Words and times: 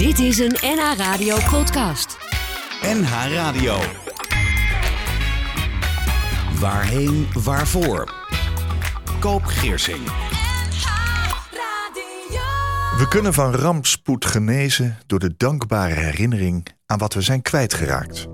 Dit 0.00 0.18
is 0.18 0.38
een 0.38 0.56
NH 0.60 0.96
Radio 0.96 1.36
podcast. 1.50 2.18
NH 2.82 3.32
Radio. 3.32 3.78
Waarheen, 6.60 7.26
waarvoor? 7.44 8.14
Koop 9.18 9.44
Geersing. 9.44 10.04
We 12.98 13.06
kunnen 13.08 13.32
van 13.32 13.54
rampspoed 13.54 14.24
genezen 14.24 14.98
door 15.06 15.18
de 15.18 15.34
dankbare 15.36 15.94
herinnering 15.94 16.66
aan 16.86 16.98
wat 16.98 17.14
we 17.14 17.20
zijn 17.20 17.42
kwijtgeraakt. 17.42 18.26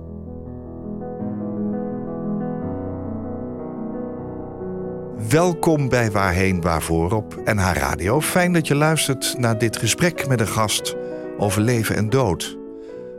Welkom 5.29 5.89
bij 5.89 6.11
Waarheen 6.11 6.61
Waarvoor 6.61 7.11
op 7.11 7.41
NH 7.45 7.71
Radio. 7.73 8.21
Fijn 8.21 8.53
dat 8.53 8.67
je 8.67 8.75
luistert 8.75 9.35
naar 9.37 9.57
dit 9.57 9.77
gesprek 9.77 10.27
met 10.27 10.39
een 10.39 10.47
gast 10.47 10.95
over 11.37 11.61
leven 11.61 11.95
en 11.95 12.09
dood. 12.09 12.57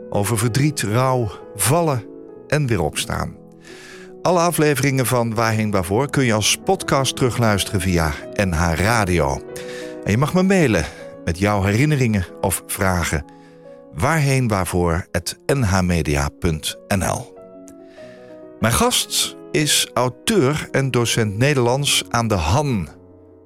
Over 0.09 0.37
verdriet, 0.37 0.81
rouw, 0.81 1.31
vallen 1.55 2.03
en 2.47 2.67
weer 2.67 2.81
opstaan. 2.81 3.37
Alle 4.21 4.39
afleveringen 4.39 5.05
van 5.05 5.33
Waarheen 5.33 5.71
Waarvoor 5.71 6.09
kun 6.09 6.23
je 6.23 6.33
als 6.33 6.57
podcast 6.65 7.15
terugluisteren 7.15 7.81
via 7.81 8.13
NH 8.33 8.73
Radio. 8.75 9.41
En 10.03 10.11
je 10.11 10.17
mag 10.17 10.33
me 10.33 10.43
mailen 10.43 10.85
met 11.25 11.39
jouw 11.39 11.63
herinneringen 11.63 12.25
of 12.41 12.63
vragen. 12.67 13.25
Waarheen 13.93 14.47
waarvoor 14.47 15.07
nhmedia.nl. 15.45 17.37
Mijn 18.59 18.73
gast 18.73 19.37
is 19.51 19.89
auteur 19.93 20.67
en 20.71 20.91
docent 20.91 21.37
Nederlands 21.37 22.03
aan 22.09 22.27
de 22.27 22.35
Han. 22.35 22.89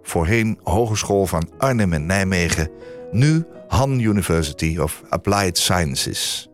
Voorheen 0.01 0.59
Hogeschool 0.63 1.25
van 1.25 1.49
Arnhem 1.57 1.93
en 1.93 2.05
Nijmegen, 2.05 2.69
nu 3.11 3.45
Han 3.73 3.99
University 3.99 4.77
of 4.77 5.03
Applied 5.09 5.57
Sciences. 5.57 6.49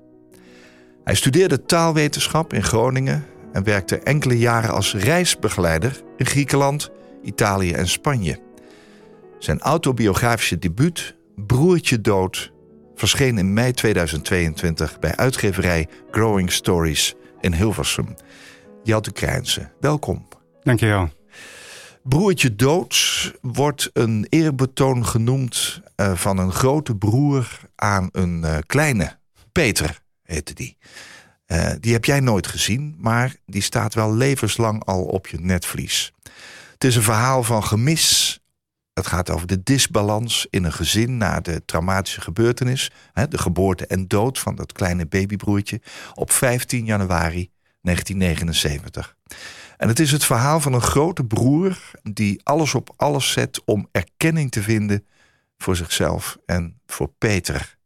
Hij 1.03 1.15
studeerde 1.15 1.65
taalwetenschap 1.65 2.53
in 2.53 2.63
Groningen 2.63 3.25
en 3.53 3.63
werkte 3.63 3.99
enkele 3.99 4.37
jaren 4.37 4.69
als 4.69 4.93
reisbegeleider 4.93 6.01
in 6.17 6.25
Griekenland, 6.25 6.91
Italië 7.23 7.71
en 7.71 7.87
Spanje. 7.87 8.39
Zijn 9.39 9.59
autobiografische 9.59 10.59
debuut, 10.59 11.15
Broertje 11.35 12.01
Dood, 12.01 12.51
verscheen 12.95 13.37
in 13.37 13.53
mei 13.53 13.71
2022 13.71 14.99
bij 14.99 15.15
uitgeverij 15.15 15.87
Growing 16.11 16.51
Stories 16.51 17.15
in 17.39 17.53
Hilversum. 17.53 18.15
Jelte 18.83 19.11
Krijnse, 19.11 19.69
welkom. 19.79 20.27
Dankjewel. 20.61 21.18
Broertje 22.03 22.55
Dood 22.55 23.31
wordt 23.41 23.89
een 23.93 24.25
eerbetoon 24.29 25.05
genoemd 25.05 25.81
uh, 25.95 26.15
van 26.15 26.37
een 26.37 26.51
grote 26.51 26.95
broer 26.95 27.59
aan 27.75 28.09
een 28.11 28.41
uh, 28.43 28.57
kleine. 28.65 29.17
Peter 29.51 29.99
heette 30.23 30.53
die. 30.53 30.77
Uh, 31.47 31.71
die 31.79 31.93
heb 31.93 32.05
jij 32.05 32.19
nooit 32.19 32.47
gezien, 32.47 32.95
maar 32.99 33.35
die 33.45 33.61
staat 33.61 33.93
wel 33.93 34.13
levenslang 34.13 34.85
al 34.85 35.03
op 35.03 35.27
je 35.27 35.39
netvlies. 35.39 36.13
Het 36.73 36.83
is 36.83 36.95
een 36.95 37.01
verhaal 37.01 37.43
van 37.43 37.63
gemis. 37.63 38.39
Het 38.93 39.07
gaat 39.07 39.29
over 39.29 39.47
de 39.47 39.63
disbalans 39.63 40.47
in 40.49 40.63
een 40.63 40.73
gezin 40.73 41.17
na 41.17 41.39
de 41.39 41.65
traumatische 41.65 42.21
gebeurtenis. 42.21 42.91
Hè, 43.13 43.27
de 43.27 43.37
geboorte 43.37 43.87
en 43.87 44.07
dood 44.07 44.39
van 44.39 44.55
dat 44.55 44.71
kleine 44.71 45.05
babybroertje 45.05 45.81
op 46.13 46.31
15 46.31 46.85
januari 46.85 47.49
1979. 47.81 49.15
En 49.79 49.87
het 49.87 49.99
is 49.99 50.11
het 50.11 50.25
verhaal 50.25 50.59
van 50.59 50.73
een 50.73 50.81
grote 50.81 51.23
broer 51.23 51.77
die 52.03 52.41
alles 52.43 52.75
op 52.75 52.93
alles 52.95 53.31
zet 53.31 53.61
om 53.65 53.87
erkenning 53.91 54.51
te 54.51 54.61
vinden 54.61 55.05
voor 55.57 55.75
zichzelf 55.75 56.37
en 56.45 56.79
voor 56.85 57.11
Peter. 57.17 57.77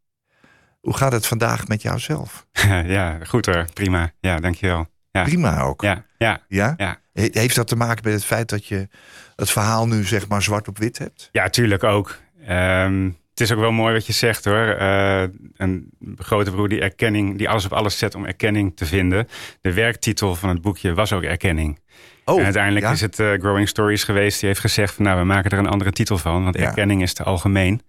Hoe 0.80 0.96
gaat 0.96 1.12
het 1.12 1.26
vandaag 1.26 1.68
met 1.68 1.82
jouzelf? 1.82 2.46
Ja, 2.96 3.18
goed 3.24 3.46
hoor. 3.46 3.66
Prima. 3.72 4.12
Ja, 4.20 4.40
dankjewel. 4.40 4.86
Ja. 5.10 5.22
Prima 5.22 5.60
ook. 5.60 5.82
Ja, 5.82 6.04
ja, 6.18 6.40
ja? 6.48 6.74
ja. 6.76 7.00
Heeft 7.12 7.54
dat 7.54 7.68
te 7.68 7.76
maken 7.76 8.04
met 8.04 8.12
het 8.12 8.24
feit 8.24 8.48
dat 8.48 8.66
je 8.66 8.88
het 9.36 9.50
verhaal 9.50 9.86
nu 9.86 10.04
zeg 10.04 10.28
maar 10.28 10.42
zwart 10.42 10.68
op 10.68 10.78
wit 10.78 10.98
hebt? 10.98 11.28
Ja, 11.32 11.48
tuurlijk 11.48 11.84
ook. 11.84 12.18
Um, 12.48 13.16
het 13.34 13.40
is 13.42 13.52
ook 13.52 13.58
wel 13.60 13.72
mooi 13.72 13.92
wat 13.92 14.06
je 14.06 14.12
zegt 14.12 14.44
hoor. 14.44 14.76
Uh, 14.80 15.22
een 15.56 15.90
grote 16.16 16.50
broer 16.50 16.68
die 16.68 16.80
erkenning, 16.80 17.38
die 17.38 17.48
alles 17.48 17.64
op 17.64 17.72
alles 17.72 17.98
zet 17.98 18.14
om 18.14 18.24
erkenning 18.24 18.76
te 18.76 18.86
vinden. 18.86 19.28
De 19.60 19.72
werktitel 19.72 20.34
van 20.34 20.48
het 20.48 20.60
boekje 20.62 20.94
was 20.94 21.12
ook 21.12 21.22
erkenning. 21.22 21.78
Oh, 22.24 22.38
en 22.38 22.44
uiteindelijk 22.44 22.84
ja? 22.86 22.92
is 22.92 23.00
het 23.00 23.18
uh, 23.18 23.32
Growing 23.32 23.68
Stories 23.68 24.04
geweest. 24.04 24.38
Die 24.40 24.48
heeft 24.48 24.60
gezegd 24.60 24.94
van 24.94 25.04
nou, 25.04 25.18
we 25.18 25.24
maken 25.24 25.50
er 25.50 25.58
een 25.58 25.66
andere 25.68 25.92
titel 25.92 26.18
van. 26.18 26.44
Want 26.44 26.56
Ja. 26.58 26.64
erkenning 26.64 27.02
is 27.02 27.12
te 27.14 27.22
algemeen. 27.22 27.80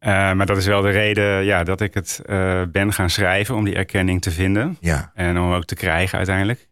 Uh, 0.00 0.10
maar 0.32 0.46
dat 0.46 0.56
is 0.56 0.66
wel 0.66 0.80
de 0.82 0.90
reden 0.90 1.44
ja, 1.44 1.64
dat 1.64 1.80
ik 1.80 1.94
het 1.94 2.20
ben 2.72 2.92
gaan 2.92 3.10
schrijven 3.10 3.54
om 3.54 3.64
die 3.64 3.74
erkenning 3.74 4.22
te 4.22 4.30
vinden. 4.30 4.76
Ja, 4.80 5.10
En 5.14 5.38
om 5.38 5.52
ook 5.52 5.64
te 5.64 5.74
krijgen 5.74 6.16
uiteindelijk. 6.18 6.68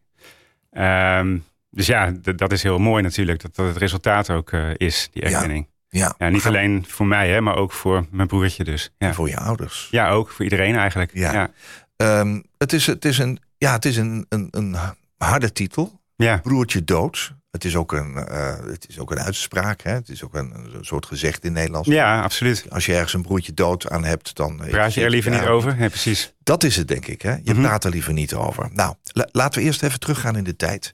Um, 0.71 1.43
dus 1.69 1.85
ja, 1.87 2.11
dat 2.35 2.51
is 2.51 2.63
heel 2.63 2.79
mooi 2.79 3.03
natuurlijk. 3.03 3.41
Dat 3.41 3.55
dat 3.55 3.67
het 3.67 3.77
resultaat 3.77 4.29
ook 4.29 4.51
is, 4.77 5.09
die 5.11 5.23
Ja. 5.23 5.29
erkenning. 5.31 5.67
Ja. 5.93 6.15
Ja, 6.17 6.29
niet 6.29 6.45
alleen 6.45 6.85
voor 6.87 7.05
mij, 7.07 7.29
hè, 7.29 7.41
maar 7.41 7.55
ook 7.55 7.71
voor 7.71 8.05
mijn 8.11 8.27
broertje 8.27 8.63
dus. 8.63 8.91
Ja, 8.97 9.13
voor 9.13 9.29
je 9.29 9.37
ouders. 9.37 9.87
ja 9.91 10.09
ook 10.09 10.29
voor 10.29 10.43
iedereen 10.43 10.75
eigenlijk. 10.75 11.11
Ja. 11.13 11.33
Ja, 11.33 11.51
Ehm, 11.95 12.41
het 12.57 12.73
is, 12.73 12.85
het 12.85 13.05
is, 13.05 13.17
een, 13.17 13.39
ja, 13.57 13.71
het 13.73 13.85
is 13.85 13.97
een, 13.97 14.25
een, 14.29 14.47
een 14.51 14.75
harde 15.17 15.51
titel. 15.51 16.01
ja. 16.15 16.37
Broertje 16.37 16.83
dood. 16.83 17.33
Het 17.51 17.65
is 17.65 17.75
ook 17.75 17.91
een, 17.91 18.15
eh, 18.17 18.55
het 18.65 18.85
is 18.89 18.99
ook 18.99 19.11
een 19.11 19.19
uitspraak. 19.19 19.81
Hè? 19.81 19.91
Het 19.91 20.09
is 20.09 20.23
ook 20.23 20.33
een, 20.33 20.53
een 20.73 20.85
soort 20.85 21.05
gezegd 21.05 21.43
in 21.45 21.53
Nederlands. 21.53 21.87
ja 21.87 22.21
absoluut. 22.21 22.65
Als 22.69 22.85
je 22.85 22.93
ergens 22.93 23.13
een 23.13 23.21
broertje 23.21 23.53
dood 23.53 23.89
aan 23.89 24.03
hebt, 24.03 24.35
dan... 24.35 24.61
Praat 24.69 24.93
je 24.93 25.03
er 25.03 25.09
liever 25.09 25.31
niet 25.31 25.45
over? 25.45 25.75
Ja, 25.79 25.87
precies. 25.87 26.33
Dat 26.43 26.63
is 26.63 26.75
het, 26.75 26.87
denk 26.87 27.07
ik. 27.07 27.21
Hè? 27.21 27.31
Je 27.43 27.53
Mhm. 27.53 27.61
praat 27.61 27.83
er 27.83 27.89
liever 27.91 28.13
niet 28.13 28.33
over. 28.33 28.69
Nou, 28.71 28.95
la- 29.05 29.27
laten 29.31 29.59
we 29.61 29.65
eerst 29.67 29.83
even 29.83 29.99
teruggaan 29.99 30.35
in 30.35 30.43
de 30.43 30.55
tijd. 30.55 30.93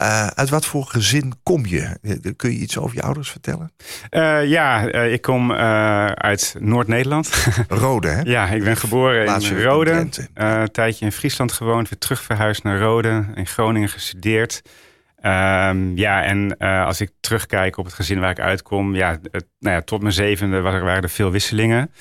Eh, 0.00 0.26
uit 0.26 0.48
wat 0.48 0.66
voor 0.66 0.84
gezin 0.84 1.32
kom 1.42 1.66
je? 1.66 1.98
Eh, 2.02 2.32
Kun 2.36 2.50
je 2.50 2.58
iets 2.58 2.78
over 2.78 2.96
je 2.96 3.02
ouders 3.02 3.30
vertellen? 3.30 3.72
Uh, 4.10 4.46
ja, 4.46 4.92
uh, 4.92 5.12
ik 5.12 5.22
kom 5.22 5.52
uit 5.52 6.54
Noord-Nederland. 6.58 7.30
Rode, 7.68 8.08
hè? 8.08 8.20
ja, 8.22 8.48
ik 8.48 8.64
ben 8.64 8.76
geboren 8.76 9.40
in 9.40 9.62
Rode. 9.62 10.08
Een 10.34 10.70
tijdje 10.70 11.04
in 11.04 11.12
Friesland 11.12 11.52
gewoond, 11.52 11.88
weer 11.88 11.98
terug 11.98 12.22
verhuisd 12.22 12.62
naar 12.62 12.78
Rode. 12.78 13.24
In 13.34 13.46
Groningen 13.46 13.88
gestudeerd. 13.88 14.62
Um, 15.22 15.96
ja, 15.96 16.22
en 16.22 16.56
als 16.58 17.00
ik 17.00 17.10
terugkijk 17.20 17.76
op 17.76 17.84
het 17.84 17.94
gezin 17.94 18.20
waar 18.20 18.30
ik 18.30 18.40
uitkom, 18.40 18.94
ja, 18.94 19.18
het, 19.30 19.46
nou 19.58 19.74
ja 19.74 19.82
tot 19.82 20.02
mijn 20.02 20.14
zevende 20.14 20.60
waren, 20.60 20.84
waren 20.84 21.02
er 21.02 21.10
veel 21.10 21.30
wisselingen. 21.30 21.92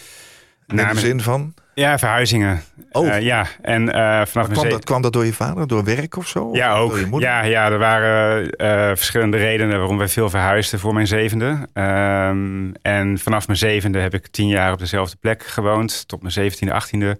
In 0.67 0.75
de 0.75 0.99
zin 0.99 1.21
van? 1.21 1.53
Ja, 1.79 1.97
verhuizingen. 1.97 2.61
Oh. 2.91 3.05
Uh, 3.05 3.21
ja, 3.21 3.45
en 3.61 3.81
uh, 3.81 3.91
vanaf 3.95 4.33
mijn 4.33 4.49
kwam, 4.49 4.63
ze- 4.63 4.69
dat, 4.69 4.83
kwam 4.83 5.01
dat 5.01 5.13
door 5.13 5.25
je 5.25 5.33
vader, 5.33 5.67
door 5.67 5.83
werk 5.83 6.17
of 6.17 6.27
zo? 6.27 6.49
Ja, 6.53 6.73
Of 6.73 6.79
ook. 6.79 6.89
Door 6.89 6.99
je 6.99 7.05
moeder? 7.05 7.29
Ja, 7.29 7.43
ja, 7.43 7.71
er 7.71 7.77
waren 7.77 8.43
uh, 8.43 8.95
verschillende 8.95 9.37
redenen 9.37 9.77
waarom 9.77 9.97
wij 9.97 10.07
veel 10.07 10.29
verhuisden 10.29 10.79
voor 10.79 10.93
mijn 10.93 11.07
zevende. 11.07 11.67
Um, 11.73 12.73
en 12.81 13.19
vanaf 13.19 13.47
mijn 13.47 13.59
zevende 13.59 13.99
heb 13.99 14.13
ik 14.13 14.27
tien 14.27 14.47
jaar 14.47 14.71
op 14.71 14.79
dezelfde 14.79 15.17
plek 15.19 15.43
gewoond, 15.45 16.07
tot 16.07 16.21
mijn 16.21 16.33
zeventiende, 16.33 16.73
achttiende. 16.73 17.19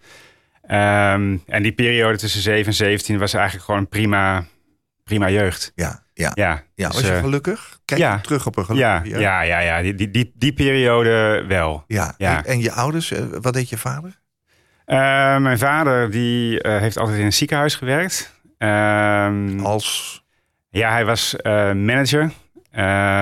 Um, 0.72 1.44
en 1.46 1.62
die 1.62 1.72
periode 1.72 2.18
tussen 2.18 2.42
zeven 2.42 2.66
en 2.68 2.74
zeventien 2.74 3.20
was 3.20 3.34
eigenlijk 3.34 3.66
gewoon 3.66 3.88
prima, 3.88 4.44
prima 5.04 5.30
jeugd. 5.30 5.72
Ja, 5.76 6.04
ja. 6.14 6.32
Ja, 6.34 6.64
ja 6.76 6.88
dus, 6.88 6.96
was 6.96 7.08
je 7.08 7.14
eh, 7.14 7.20
gelukkig? 7.20 7.80
Kijk 7.86 8.00
ja. 8.00 8.14
je 8.14 8.22
terug 8.22 8.46
op 8.46 8.58
een 8.58 8.76
ja, 8.76 8.98
gelukkig 8.98 9.22
ja, 9.22 9.42
ja, 9.42 9.60
ja, 9.60 9.82
die, 9.82 9.96
die, 9.96 10.12
die, 10.12 10.32
die 10.36 10.54
periode 10.54 11.46
wel. 11.48 11.84
ja. 11.88 12.14
Ja. 12.18 12.38
En, 12.38 12.46
en 12.46 12.60
je 12.62 12.72
ouders, 12.72 13.12
eh, 13.12 13.24
wat 13.42 13.54
deed 13.54 13.70
je 13.70 13.78
vader? 13.78 14.19
Uh, 14.92 15.38
mijn 15.38 15.58
vader 15.58 16.12
die 16.12 16.64
uh, 16.64 16.78
heeft 16.78 16.98
altijd 16.98 17.18
in 17.18 17.26
een 17.26 17.34
ziekenhuis 17.34 17.76
gewerkt. 17.76 18.34
Um, 18.58 19.60
Als? 19.66 20.24
Ja, 20.70 20.92
hij 20.92 21.06
was 21.06 21.36
uh, 21.44 21.52
manager, 21.74 22.32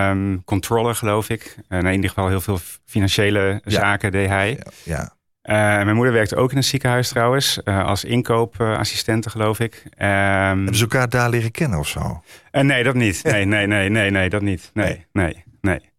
um, 0.10 0.44
controller 0.44 0.96
geloof 0.96 1.30
ik. 1.30 1.58
Uh, 1.70 1.80
in 1.80 1.92
ieder 1.94 2.10
geval 2.10 2.28
heel 2.28 2.42
veel 2.42 2.60
financiële 2.86 3.62
Ja. 3.64 3.72
zaken 3.72 4.12
deed 4.12 4.28
hij. 4.28 4.60
Ja, 4.84 5.16
ja. 5.44 5.84
Mijn 5.84 5.96
moeder 5.96 6.14
werkte 6.14 6.36
ook 6.36 6.52
in 6.52 6.58
een 6.58 6.64
ziekenhuis 6.64 7.10
trouwens, 7.10 7.64
als 7.66 8.04
inkoopassistente 8.06 9.30
geloof 9.30 9.60
ik. 9.60 9.82
Um, 9.86 9.92
Hebben 10.08 10.76
ze 10.76 10.82
elkaar 10.82 11.10
daar 11.10 11.30
leren 11.30 11.52
kennen 11.52 11.80
of 11.80 11.88
zo? 11.88 12.24
nee, 12.52 12.84
dat 12.84 12.96
niet. 12.96 13.24
Nee, 13.32 13.46
nee, 13.46 13.68
nee, 13.68 13.90
nee, 13.90 14.10
nee, 14.10 14.30
dat 14.30 14.42
niet. 14.42 14.72
Nee, 14.74 15.06
nee, 15.12 15.26
nee, 15.26 15.44
nee. 15.62 15.92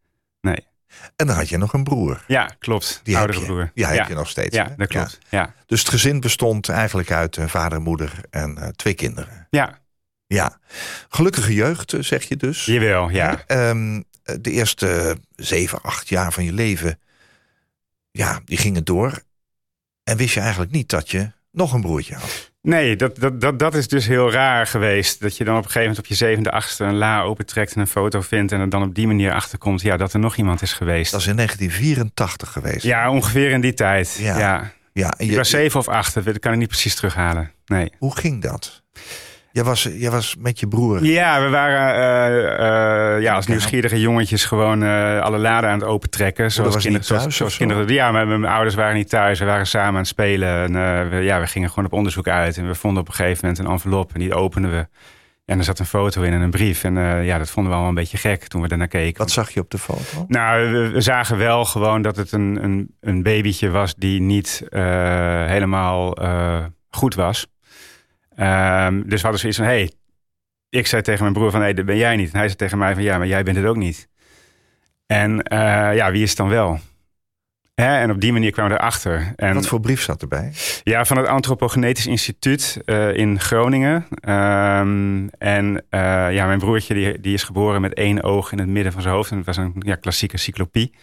En 1.17 1.27
dan 1.27 1.37
had 1.37 1.49
je 1.49 1.57
nog 1.59 1.73
een 1.73 1.85
broer. 1.85 2.25
Ja, 2.27 2.51
klopt. 2.59 3.01
Die 3.03 3.17
Oudere 3.17 3.41
broer. 3.41 3.71
Ja, 3.75 3.89
heb 3.89 4.09
je 4.09 4.15
nog 4.15 4.29
steeds. 4.29 4.55
Ja, 4.57 4.69
hè? 4.69 4.75
dat 4.77 4.89
klopt. 4.89 5.19
Ja, 5.29 5.55
Dus 5.67 5.81
het 5.81 5.89
gezin 5.89 6.21
bestond 6.21 6.69
eigenlijk 6.69 7.11
uit 7.11 7.37
eh, 7.37 7.47
vader, 7.47 7.81
moeder 7.81 8.13
en 8.31 8.59
eh, 8.59 8.69
twee 8.69 8.95
kinderen. 8.95 9.47
ja. 9.51 9.79
Ja. 10.27 10.59
Gelukkige 11.09 11.55
jeugd, 11.55 11.93
eh, 11.93 12.03
zeg 12.03 12.25
je 12.25 12.37
dus. 12.37 12.65
jawel, 12.65 13.09
ja. 13.11 13.43
Ehm, 13.47 14.03
de 14.23 14.51
eerste 14.51 15.19
zeven, 15.37 15.83
acht 15.83 16.09
jaar 16.09 16.33
van 16.33 16.45
je 16.45 16.53
leven, 16.53 16.99
ja, 18.11 18.41
die 18.45 18.57
gingen 18.59 18.85
door. 18.85 19.23
En 20.05 20.17
wist 20.17 20.35
je 20.35 20.41
eigenlijk 20.41 20.71
niet 20.73 20.89
dat 20.89 21.11
je 21.11 21.33
nog 21.51 21.73
een 21.73 21.81
broertje 21.81 22.15
had. 22.15 22.53
Nee, 22.69 22.97
dat, 22.97 23.17
dat, 23.19 23.41
dat, 23.41 23.59
dat 23.59 23.75
is 23.75 23.89
dus 23.89 24.07
heel 24.07 24.31
raar 24.31 24.67
geweest. 24.67 25.21
Dat 25.21 25.37
je 25.37 25.45
dan 25.45 25.53
op 25.57 25.59
een 25.65 25.71
gegeven 25.71 25.89
moment 25.89 25.99
op 25.99 26.07
je 26.07 26.15
zevende, 26.15 26.51
achtste 26.51 26.85
een 26.85 26.97
la 26.97 27.23
opentrekt 27.23 27.75
en 27.75 27.81
een 27.81 27.87
foto 27.87 28.21
vindt. 28.21 28.53
En 28.53 28.61
er 28.61 28.69
dan 28.69 28.83
op 28.83 28.95
die 28.95 29.07
manier 29.07 29.33
achterkomt 29.33 29.81
ja, 29.81 29.97
dat 29.97 30.13
er 30.13 30.19
nog 30.21 30.37
iemand 30.37 30.63
is 30.63 30.73
geweest. 30.73 31.11
Dat 31.13 31.21
is 31.21 31.27
in 31.27 31.37
1984 31.37 32.53
geweest. 32.53 32.83
Ja, 32.83 33.11
ongeveer 33.11 33.51
in 33.51 33.61
die 33.61 33.75
tijd. 33.75 34.17
Ja. 34.21 34.73
Ja, 34.93 35.11
en 35.17 35.25
Ik 35.25 35.31
je- 35.31 35.37
was 35.37 35.51
zeven 35.51 35.81
of 35.81 35.89
acht, 35.89 36.25
dat 36.25 36.39
kan 36.39 36.53
ik 36.53 36.59
niet 36.59 36.69
precies 36.69 36.95
terughalen. 36.95 37.51
Nee. 37.67 37.93
Hoe 37.99 38.17
ging 38.17 38.43
dat? 38.43 38.83
Jij 39.53 39.65
was, 39.65 39.89
jij 39.93 40.11
was 40.11 40.37
met 40.39 40.61
je 40.61 40.69
broer. 40.69 41.05
Ja, 41.05 41.43
we 41.43 41.49
waren 41.49 41.95
eh, 41.95 43.17
eh, 43.17 43.23
ja, 43.23 43.35
als 43.35 43.47
nieuwsgierige 43.47 44.01
jongetjes 44.01 44.45
gewoon 44.45 44.83
eh, 44.83 45.21
alle 45.21 45.39
laden 45.39 45.71
aan 45.71 45.79
het 45.79 45.89
opentrekken. 45.89 46.53
Zoals, 46.53 46.75
was 46.75 46.83
kinderen, 46.83 46.93
niet 46.93 47.09
thuis 47.09 47.21
zoals, 47.21 47.37
zoals 47.37 47.57
kinderen. 47.57 47.89
Ja, 47.89 48.13
maar 48.13 48.27
mijn 48.27 48.45
ouders 48.45 48.75
waren 48.75 48.97
niet 48.97 49.09
thuis. 49.09 49.39
We 49.39 49.45
waren 49.45 49.67
samen 49.67 49.89
aan 49.89 49.97
het 49.97 50.07
spelen. 50.07 50.49
En, 50.49 51.11
we, 51.11 51.17
ja, 51.17 51.41
we 51.41 51.47
gingen 51.47 51.69
gewoon 51.69 51.85
op 51.85 51.93
onderzoek 51.93 52.29
uit. 52.29 52.57
En 52.57 52.67
we 52.67 52.75
vonden 52.75 53.03
op 53.03 53.09
een 53.09 53.15
gegeven 53.15 53.39
moment 53.41 53.59
een 53.59 53.73
envelop. 53.73 54.13
En 54.13 54.21
die 54.21 54.35
openden 54.35 54.71
we. 54.71 54.87
En 55.45 55.59
er 55.59 55.65
zat 55.65 55.79
een 55.79 55.87
foto 55.87 56.23
in 56.23 56.33
en 56.33 56.41
een 56.41 56.51
brief. 56.51 56.85
En 56.85 57.25
ja, 57.25 57.39
dat 57.39 57.51
vonden 57.51 57.73
we 57.73 57.79
allemaal 57.79 57.97
een 57.97 58.03
beetje 58.03 58.19
gek 58.19 58.47
toen 58.47 58.63
we 58.63 58.69
daarnaar 58.69 58.89
keken. 58.89 59.19
Wat 59.19 59.31
zag 59.31 59.51
je 59.51 59.61
op 59.61 59.71
de 59.71 59.79
foto? 59.79 60.25
Nou, 60.29 60.73
we, 60.73 60.89
we 60.89 61.01
zagen 61.01 61.39
wel 61.39 61.65
gewoon 61.65 62.03
dat 62.03 62.17
het 62.17 62.33
een, 62.33 62.65
een, 62.65 62.95
een 63.01 63.23
babytje 63.23 63.71
was 63.71 63.95
die 63.95 64.21
niet 64.21 64.63
helemaal 65.47 66.17
goed 66.91 67.15
was. 67.15 67.47
Ehm, 68.39 69.03
dus 69.03 69.21
we 69.21 69.21
hadden 69.21 69.39
zoiets 69.41 69.59
van, 69.59 69.67
hey, 69.67 69.93
ik 70.69 70.87
zei 70.87 71.03
tegen 71.03 71.23
mijn 71.23 71.33
broer 71.35 71.51
van, 71.51 71.61
hey, 71.61 71.75
dat 71.75 71.85
ben 71.85 71.97
jij 71.97 72.17
niet. 72.17 72.33
En 72.33 72.39
hij 72.39 72.47
zei 72.47 72.57
tegen 72.57 72.79
mij 72.79 72.95
van, 72.95 73.03
ja, 73.03 73.19
maar 73.19 73.27
jij 73.27 73.43
bent 73.43 73.57
het 73.57 73.67
ook 73.67 73.77
niet. 73.77 74.09
En 75.07 75.43
eh, 75.43 75.95
ja, 75.95 76.11
wie 76.11 76.23
is 76.23 76.29
het 76.29 76.39
dan 76.39 76.49
wel? 76.49 76.81
Hè? 77.75 77.99
En 77.99 78.11
op 78.11 78.21
die 78.21 78.33
manier 78.33 78.51
kwamen 78.51 78.73
we 78.73 78.79
erachter. 78.79 79.33
En, 79.37 79.55
Wat 79.55 79.67
voor 79.67 79.81
brief 79.81 80.03
zat 80.03 80.23
erbij? 80.23 80.53
ja, 80.83 81.05
van 81.05 81.17
het 81.17 81.27
Antropogenetisch 81.27 82.07
Instituut 82.07 82.81
eh, 82.85 83.17
in 83.17 83.41
Groningen. 83.41 84.07
Ehm, 84.21 85.29
en 85.39 85.85
eh, 85.91 86.33
ja, 86.33 86.47
mijn 86.47 86.59
broertje 86.59 86.95
die, 86.95 87.21
die 87.21 87.35
is 87.35 87.43
geboren 87.43 87.81
met 87.81 87.95
één 87.95 88.23
oog 88.23 88.53
in 88.53 88.59
het 88.59 88.69
midden 88.69 88.93
van 88.93 89.03
zijn 89.03 89.15
hoofd. 89.15 89.31
En 89.31 89.37
het 89.37 89.47
was 89.47 89.57
een 89.57 89.75
ja, 89.79 89.95
klassieke 89.95 90.37
cyclopie. 90.37 90.95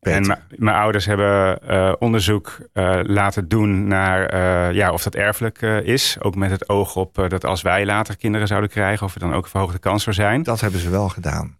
Peter. 0.00 0.30
En 0.30 0.38
mijn- 0.56 0.76
ouders 0.76 1.06
hebben 1.06 1.60
eh, 1.68 1.92
onderzoek 1.98 2.58
eh, 2.72 3.00
laten 3.02 3.48
doen 3.48 3.86
naar 3.88 4.26
eh, 4.26 4.74
ja, 4.74 4.92
of 4.92 5.02
dat 5.02 5.14
erfelijk 5.14 5.62
is. 5.84 6.16
Ook 6.20 6.34
met 6.34 6.50
het 6.50 6.68
oog 6.68 6.96
op 6.96 7.14
dat 7.28 7.44
als 7.44 7.62
wij 7.62 7.84
later 7.86 8.16
kinderen 8.16 8.46
zouden 8.46 8.70
krijgen, 8.70 9.06
of 9.06 9.14
er 9.14 9.20
dan 9.20 9.34
ook 9.34 9.44
een 9.44 9.50
verhoogde 9.50 9.78
kans 9.78 10.02
zou 10.02 10.14
zijn. 10.14 10.42
Dat 10.42 10.60
hebben 10.60 10.80
ze 10.80 10.90
wel 10.90 11.08
gedaan. 11.08 11.58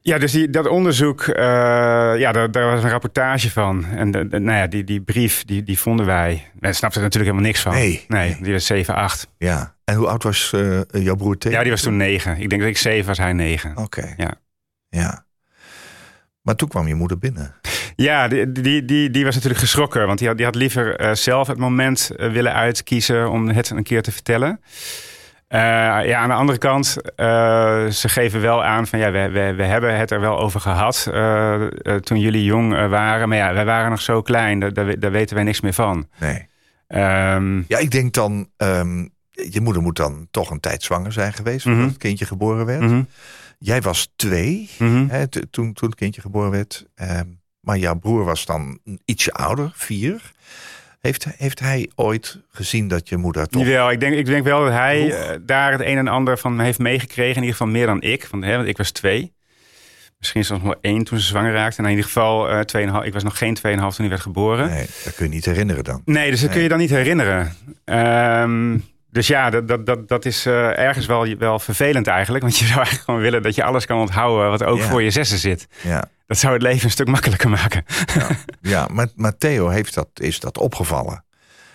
Ja, 0.00 0.18
dus 0.18 0.32
die, 0.32 0.50
dat 0.50 0.66
onderzoek, 0.68 1.24
ja, 1.24 2.32
daar, 2.32 2.50
daar 2.50 2.70
was 2.70 2.82
een 2.82 2.90
rapportage 2.90 3.50
van. 3.50 3.84
En 3.84 4.10
de, 4.10 4.28
de- 4.28 4.38
nou 4.38 4.58
ja, 4.58 4.66
die, 4.66 4.84
die 4.84 5.00
brief, 5.00 5.44
die, 5.44 5.62
die 5.62 5.78
vonden 5.78 6.06
wij. 6.06 6.50
Daar 6.60 6.74
snapte 6.74 6.98
er 6.98 7.04
natuurlijk 7.04 7.30
helemaal 7.32 7.50
niks 7.52 7.60
van. 7.62 7.72
Nee. 7.72 8.04
Nee, 8.08 8.36
die 8.40 8.52
was 8.52 8.66
7, 8.66 8.94
8. 8.94 9.28
Ja. 9.38 9.74
En 9.84 9.94
hoe 9.94 10.06
oud 10.08 10.22
was 10.22 10.50
jouw 10.90 11.14
broer 11.16 11.38
Theo? 11.38 11.52
Ja, 11.52 11.62
die 11.62 11.70
was 11.70 11.82
toen 11.82 11.96
9. 11.96 12.38
Ik 12.40 12.48
denk 12.48 12.60
dat 12.60 12.70
ik 12.70 12.76
7 12.78 13.06
was, 13.06 13.18
hij 13.18 13.32
9. 13.32 13.76
Oké. 13.76 14.14
Ja. 14.16 14.34
Ja. 14.88 15.24
Maar 16.42 16.56
toen 16.56 16.68
kwam 16.68 16.88
je 16.88 16.94
moeder 16.94 17.18
binnen. 17.18 17.54
Ja, 17.96 18.28
die, 18.28 18.52
die, 18.52 18.84
die, 18.84 19.10
die 19.10 19.24
was 19.24 19.34
natuurlijk 19.34 19.60
geschrokken. 19.62 20.06
Want 20.06 20.18
die 20.18 20.28
had, 20.28 20.36
die 20.36 20.46
had 20.46 20.54
liever 20.54 20.96
eh, 20.96 21.14
zelf 21.14 21.46
het 21.48 21.58
moment 21.58 22.10
eh, 22.16 22.30
willen 22.32 22.52
uitkiezen 22.54 23.30
om 23.30 23.48
het 23.48 23.70
een 23.70 23.82
keer 23.82 24.02
te 24.02 24.12
vertellen. 24.12 24.60
Eh, 25.48 25.60
ja, 26.06 26.16
aan 26.18 26.28
de 26.28 26.34
andere 26.34 26.58
kant, 26.58 26.86
ze 27.94 28.08
geven 28.08 28.40
wel 28.40 28.64
aan 28.64 28.86
van 28.86 28.98
ja, 28.98 29.10
we, 29.10 29.28
we, 29.30 29.54
we 29.54 29.62
hebben 29.64 29.96
het 29.98 30.10
er 30.10 30.20
wel 30.20 30.38
over 30.38 30.60
gehad 30.60 31.08
eh, 31.12 31.54
eh, 31.62 31.96
toen 31.96 32.20
jullie 32.20 32.44
jong 32.44 32.70
waren. 32.88 33.28
Maar 33.28 33.38
ja, 33.38 33.54
wij 33.54 33.64
waren 33.64 33.90
nog 33.90 34.00
zo 34.02 34.22
klein, 34.22 34.58
daar, 34.60 34.72
daar, 34.72 34.86
we- 34.86 34.98
daar 34.98 35.10
weten 35.10 35.34
wij 35.34 35.44
niks 35.44 35.60
meer 35.60 35.72
van. 35.72 36.08
Nee. 36.20 36.48
Ehm, 36.86 37.62
Ja, 37.68 37.78
ik 37.78 37.90
denk 37.90 38.12
dan... 38.14 38.48
ehm, 38.56 39.06
je 39.30 39.60
moeder 39.60 39.82
moet 39.82 39.96
dan 39.96 40.26
toch 40.30 40.50
een 40.50 40.60
tijd 40.60 40.82
zwanger 40.82 41.12
zijn 41.12 41.32
geweest... 41.32 41.62
voordat 41.62 41.80
Mhm. 41.80 41.88
het 41.90 41.98
kindje 41.98 42.24
geboren 42.24 42.66
werd. 42.66 42.80
mhm, 42.80 43.02
Jij 43.58 43.80
was 43.80 44.12
twee 44.16 44.70
mhm. 44.78 45.06
hè, 45.08 45.26
toen, 45.26 45.48
toen 45.50 45.88
het 45.88 45.94
kindje 45.94 46.20
geboren 46.20 46.50
werd. 46.50 46.86
Ehm, 46.94 47.26
maar 47.62 47.78
jouw 47.78 47.94
broer 47.94 48.24
was 48.24 48.44
dan 48.44 48.78
ietsje 49.04 49.32
ouder, 49.32 49.70
vier. 49.74 50.32
Heeft, 51.00 51.26
heeft 51.36 51.60
hij 51.60 51.90
ooit 51.94 52.38
gezien 52.50 52.88
dat 52.88 53.08
je 53.08 53.16
moeder 53.16 53.48
toch... 53.48 53.62
Jawel, 53.62 53.90
ik 53.90 54.00
denk, 54.00 54.14
ik 54.14 54.26
denk 54.26 54.44
wel 54.44 54.64
dat 54.64 54.72
hij 54.72 55.12
eh, 55.12 55.36
daar 55.40 55.72
het 55.72 55.80
een 55.80 55.98
en 55.98 56.08
ander 56.08 56.38
van 56.38 56.60
heeft 56.60 56.78
meegekregen. 56.78 57.34
In 57.36 57.40
ieder 57.42 57.56
geval 57.56 57.66
meer 57.72 57.86
dan 57.86 58.02
ik. 58.02 58.26
Want, 58.30 58.44
hè, 58.44 58.56
want 58.56 58.68
ik 58.68 58.76
was 58.76 58.90
twee. 58.90 59.32
Misschien 60.18 60.44
zelfs 60.44 60.62
nog 60.62 60.74
één 60.80 61.04
toen 61.04 61.18
ze 61.18 61.26
zwanger 61.26 61.52
raakte. 61.52 61.78
En 61.78 61.84
in 61.84 61.90
ieder 61.90 62.04
geval, 62.04 62.48
eh 62.48 62.60
tweeënhalf, 62.60 63.04
ik 63.04 63.12
was 63.12 63.22
nog 63.22 63.38
geen 63.38 63.56
2,5 63.56 63.62
toen 63.62 63.92
hij 63.96 64.08
werd 64.08 64.20
geboren. 64.20 64.66
Nee, 64.68 64.76
Nee, 64.76 64.86
dat 65.04 65.14
kun 65.14 65.26
je 65.26 65.32
niet 65.32 65.44
herinneren 65.44 65.84
dan. 65.84 66.02
dus 66.04 66.14
dat 66.30 66.40
Nee. 66.40 66.48
kun 66.50 66.62
je 66.62 66.68
dan 66.68 66.78
niet 66.78 66.90
herinneren. 66.90 67.56
Ehm, 67.84 68.78
dus 69.10 69.26
ja, 69.26 69.50
dat, 69.50 69.68
dat, 69.68 69.86
dat, 69.86 70.08
dat 70.08 70.24
is 70.24 70.46
eh, 70.46 70.78
ergens 70.78 71.06
wel, 71.06 71.36
wel 71.38 71.58
vervelend 71.58 72.06
eigenlijk. 72.06 72.42
Want 72.44 72.58
je 72.58 72.64
zou 72.64 72.76
eigenlijk 72.82 73.04
gewoon 73.04 73.20
willen 73.20 73.42
dat 73.42 73.54
je 73.54 73.64
alles 73.64 73.86
kan 73.86 73.98
onthouden 74.00 74.50
wat 74.50 74.64
ook 74.64 74.78
Ja. 74.78 74.88
voor 74.88 75.02
je 75.02 75.10
zessen 75.10 75.38
zit. 75.38 75.66
Ja, 75.82 76.04
Dat 76.32 76.40
zou 76.40 76.52
het 76.52 76.62
leven 76.62 76.84
een 76.84 76.90
stuk 76.90 77.06
makkelijker 77.08 77.50
maken. 77.50 77.84
ja, 78.14 78.28
ja 78.60 78.88
maar, 78.92 79.08
maar 79.14 79.36
Theo 79.36 79.68
heeft 79.68 79.94
dat, 79.94 80.08
is 80.14 80.40
dat 80.40 80.58
opgevallen. 80.58 81.24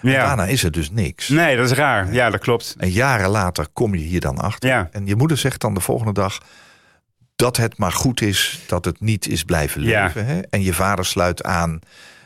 Ja. 0.01 0.25
Daarna 0.25 0.45
is 0.45 0.63
er 0.63 0.71
dus 0.71 0.91
niks. 0.91 1.27
Nee, 1.29 1.55
dat 1.55 1.65
is 1.65 1.77
raar. 1.77 2.13
Ja, 2.13 2.29
dat 2.29 2.39
klopt. 2.39 2.75
En 2.77 2.89
jaren 2.89 3.29
later 3.29 3.67
kom 3.73 3.95
je 3.95 4.03
hier 4.03 4.19
dan 4.19 4.37
achter. 4.37 4.69
Ja. 4.69 4.89
En 4.91 5.05
je 5.05 5.15
moeder 5.15 5.37
zegt 5.37 5.61
dan 5.61 5.73
de 5.73 5.79
volgende 5.79 6.13
dag 6.13 6.37
dat 7.35 7.57
het 7.57 7.77
maar 7.77 7.91
goed 7.91 8.21
is 8.21 8.59
dat 8.67 8.85
het 8.85 8.99
niet 9.01 9.27
is 9.27 9.43
blijven 9.43 9.81
Ja. 9.83 10.03
leven. 10.03 10.25
Hè? 10.25 10.39
En 10.39 10.61
je 10.61 10.73
vader 10.73 11.05
sluit 11.05 11.43
aan, 11.43 11.79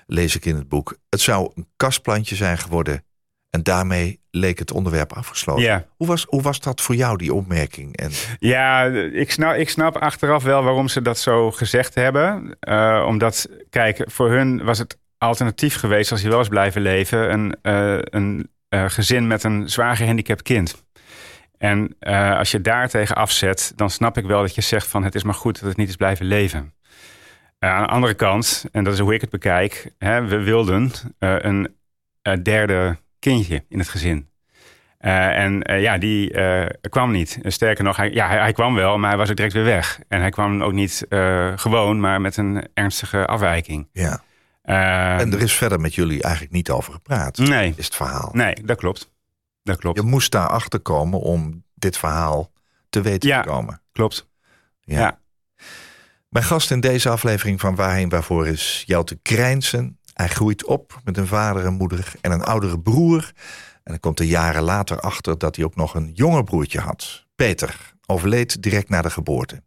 lees 0.07 0.35
ik 0.35 0.45
in 0.45 0.55
het 0.55 0.69
boek. 0.69 0.97
Het 1.09 1.21
zou 1.21 1.51
een 1.55 1.67
kastplantje 1.77 2.35
zijn 2.35 2.57
geworden. 2.57 3.03
En 3.51 3.63
daarmee 3.63 4.19
leek 4.29 4.59
het 4.59 4.71
onderwerp 4.71 5.13
afgesloten. 5.13 5.63
Ja. 5.63 5.85
Hoe, 5.97 6.07
was, 6.07 6.25
hoe 6.29 6.41
was 6.41 6.59
dat 6.59 6.81
voor 6.81 6.95
jou, 6.95 7.17
die 7.17 7.33
opmerking? 7.33 7.97
En, 7.97 8.11
Ja, 8.39 8.83
ik 9.13 9.31
snap, 9.31 9.55
ik 9.55 9.69
snap 9.69 9.97
achteraf 9.97 10.43
wel 10.43 10.63
waarom 10.63 10.87
ze 10.87 11.01
dat 11.01 11.17
zo 11.17 11.51
gezegd 11.51 11.95
hebben. 11.95 12.57
Eh, 12.59 13.05
omdat, 13.07 13.49
kijk, 13.69 14.03
voor 14.05 14.29
hun 14.29 14.63
was 14.63 14.77
het 14.77 14.97
alternatief 15.17 15.75
geweest 15.75 16.11
als 16.11 16.21
je 16.21 16.29
wel 16.29 16.39
eens 16.39 16.47
blijven 16.47 16.81
leven. 16.81 17.31
Een, 17.31 17.55
eh, 17.61 17.97
een 18.01 18.49
eh, 18.69 18.85
gezin 18.87 19.27
met 19.27 19.43
een 19.43 19.69
zwaar 19.69 19.95
gehandicapt 19.95 20.41
kind. 20.41 20.83
En 21.57 21.95
als 22.37 22.51
je 22.51 22.61
daar 22.61 22.89
tegen 22.89 23.15
afzet, 23.15 23.73
dan 23.75 23.89
snap 23.89 24.17
ik 24.17 24.25
wel 24.25 24.41
dat 24.41 24.55
je 24.55 24.61
zegt 24.61 24.87
van 24.87 25.03
het 25.03 25.15
is 25.15 25.23
maar 25.23 25.33
goed 25.33 25.59
dat 25.59 25.69
het 25.69 25.77
niet 25.77 25.89
is 25.89 25.95
blijven 25.95 26.25
leven. 26.25 26.73
Aan 27.59 27.83
de 27.83 27.89
andere 27.89 28.13
kant, 28.13 28.65
en 28.71 28.83
dat 28.83 28.93
is 28.93 28.99
hoe 28.99 29.13
ik 29.13 29.21
het 29.21 29.29
bekijk, 29.29 29.91
hè, 29.97 30.25
we 30.25 30.37
wilden 30.37 30.91
een 31.19 31.75
derde 32.43 32.97
kindje 33.21 33.63
in 33.69 33.79
het 33.79 33.89
gezin. 33.89 34.29
Eh, 34.97 35.37
en 35.43 35.61
eh, 35.61 35.81
ja, 35.81 35.97
die 35.97 36.33
eh, 36.33 36.65
kwam 36.89 37.11
niet. 37.11 37.39
Sterker 37.43 37.83
nog, 37.83 37.97
hij, 37.97 38.11
ja, 38.11 38.27
hij, 38.27 38.37
hij 38.39 38.53
kwam 38.53 38.75
wel, 38.75 38.97
maar 38.97 39.09
hij 39.09 39.17
was 39.17 39.29
ook 39.29 39.35
direct 39.35 39.53
weer 39.55 39.63
weg. 39.63 39.99
En 40.07 40.19
hij 40.21 40.29
kwam 40.29 40.63
ook 40.63 40.73
niet 40.73 41.05
gewoon, 41.55 41.99
maar 41.99 42.21
met 42.21 42.37
een 42.37 42.67
ernstige 42.73 43.25
afwijking. 43.25 43.87
ja. 43.91 44.23
Eh, 44.61 45.19
en 45.19 45.33
er 45.33 45.41
is 45.41 45.53
verder 45.53 45.79
met 45.79 45.95
jullie 45.95 46.21
eigenlijk 46.23 46.53
niet 46.53 46.69
over 46.69 46.93
gepraat. 46.93 47.37
nee, 47.37 47.73
Is 47.77 47.85
het 47.85 47.95
verhaal. 47.95 48.29
nee, 48.33 48.53
dat 48.65 48.77
klopt. 48.77 49.11
Dat 49.63 49.77
klopt. 49.77 49.97
Je 49.99 50.05
moest 50.05 50.31
daarachter 50.31 50.79
komen 50.79 51.19
om 51.19 51.63
dit 51.75 51.97
verhaal 51.97 52.51
te 52.89 53.01
weten 53.01 53.29
Ja. 53.29 53.41
te 53.41 53.47
komen. 53.49 53.81
Klopt. 53.91 54.27
Ja. 54.81 54.99
Ja. 54.99 55.19
Mijn 56.29 56.45
gast 56.45 56.71
in 56.71 56.79
deze 56.79 57.09
aflevering 57.09 57.59
van 57.59 57.75
Waarheen 57.75 58.09
Waarvoor 58.09 58.47
is 58.47 58.83
Jelte 58.85 59.19
Krijnsen. 59.21 59.99
Hij 60.21 60.29
groeit 60.29 60.65
op 60.65 61.01
met 61.03 61.17
een 61.17 61.27
vader 61.27 61.65
en 61.65 61.73
moeder 61.73 62.13
en 62.21 62.31
een 62.31 62.43
oudere 62.43 62.79
broer. 62.79 63.31
En 63.83 63.91
dan 63.91 63.99
komt 63.99 64.19
er 64.19 64.25
jaren 64.25 64.61
later 64.61 64.99
achter 64.99 65.37
dat 65.37 65.55
hij 65.55 65.65
ook 65.65 65.75
nog 65.75 65.95
een 65.95 66.11
jonger 66.13 66.43
broertje 66.43 66.79
had. 66.79 67.25
Peter 67.35 67.93
overleed 68.05 68.63
direct 68.63 68.89
na 68.89 69.01
de 69.01 69.09
geboorte. 69.09 69.63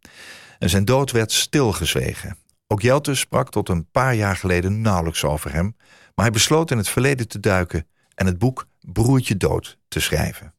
En 0.59 0.69
zijn 0.69 0.85
dood 0.85 1.11
werd 1.11 1.31
stilgezwegen. 1.31 2.37
Ook 2.67 2.81
Jelte 2.81 3.15
sprak 3.15 3.51
tot 3.51 3.69
een 3.69 3.89
paar 3.91 4.15
jaar 4.15 4.35
geleden 4.35 4.81
nauwelijks 4.81 5.23
over 5.23 5.53
hem. 5.53 5.75
Maar 6.15 6.25
hij 6.25 6.31
besloot 6.31 6.71
in 6.71 6.77
het 6.77 6.89
verleden 6.89 7.27
te 7.27 7.39
duiken 7.39 7.87
en 8.13 8.25
het 8.25 8.37
boek 8.37 8.67
Broertje 8.79 9.37
Dood 9.37 9.77
te 9.87 9.99
schrijven. 9.99 10.54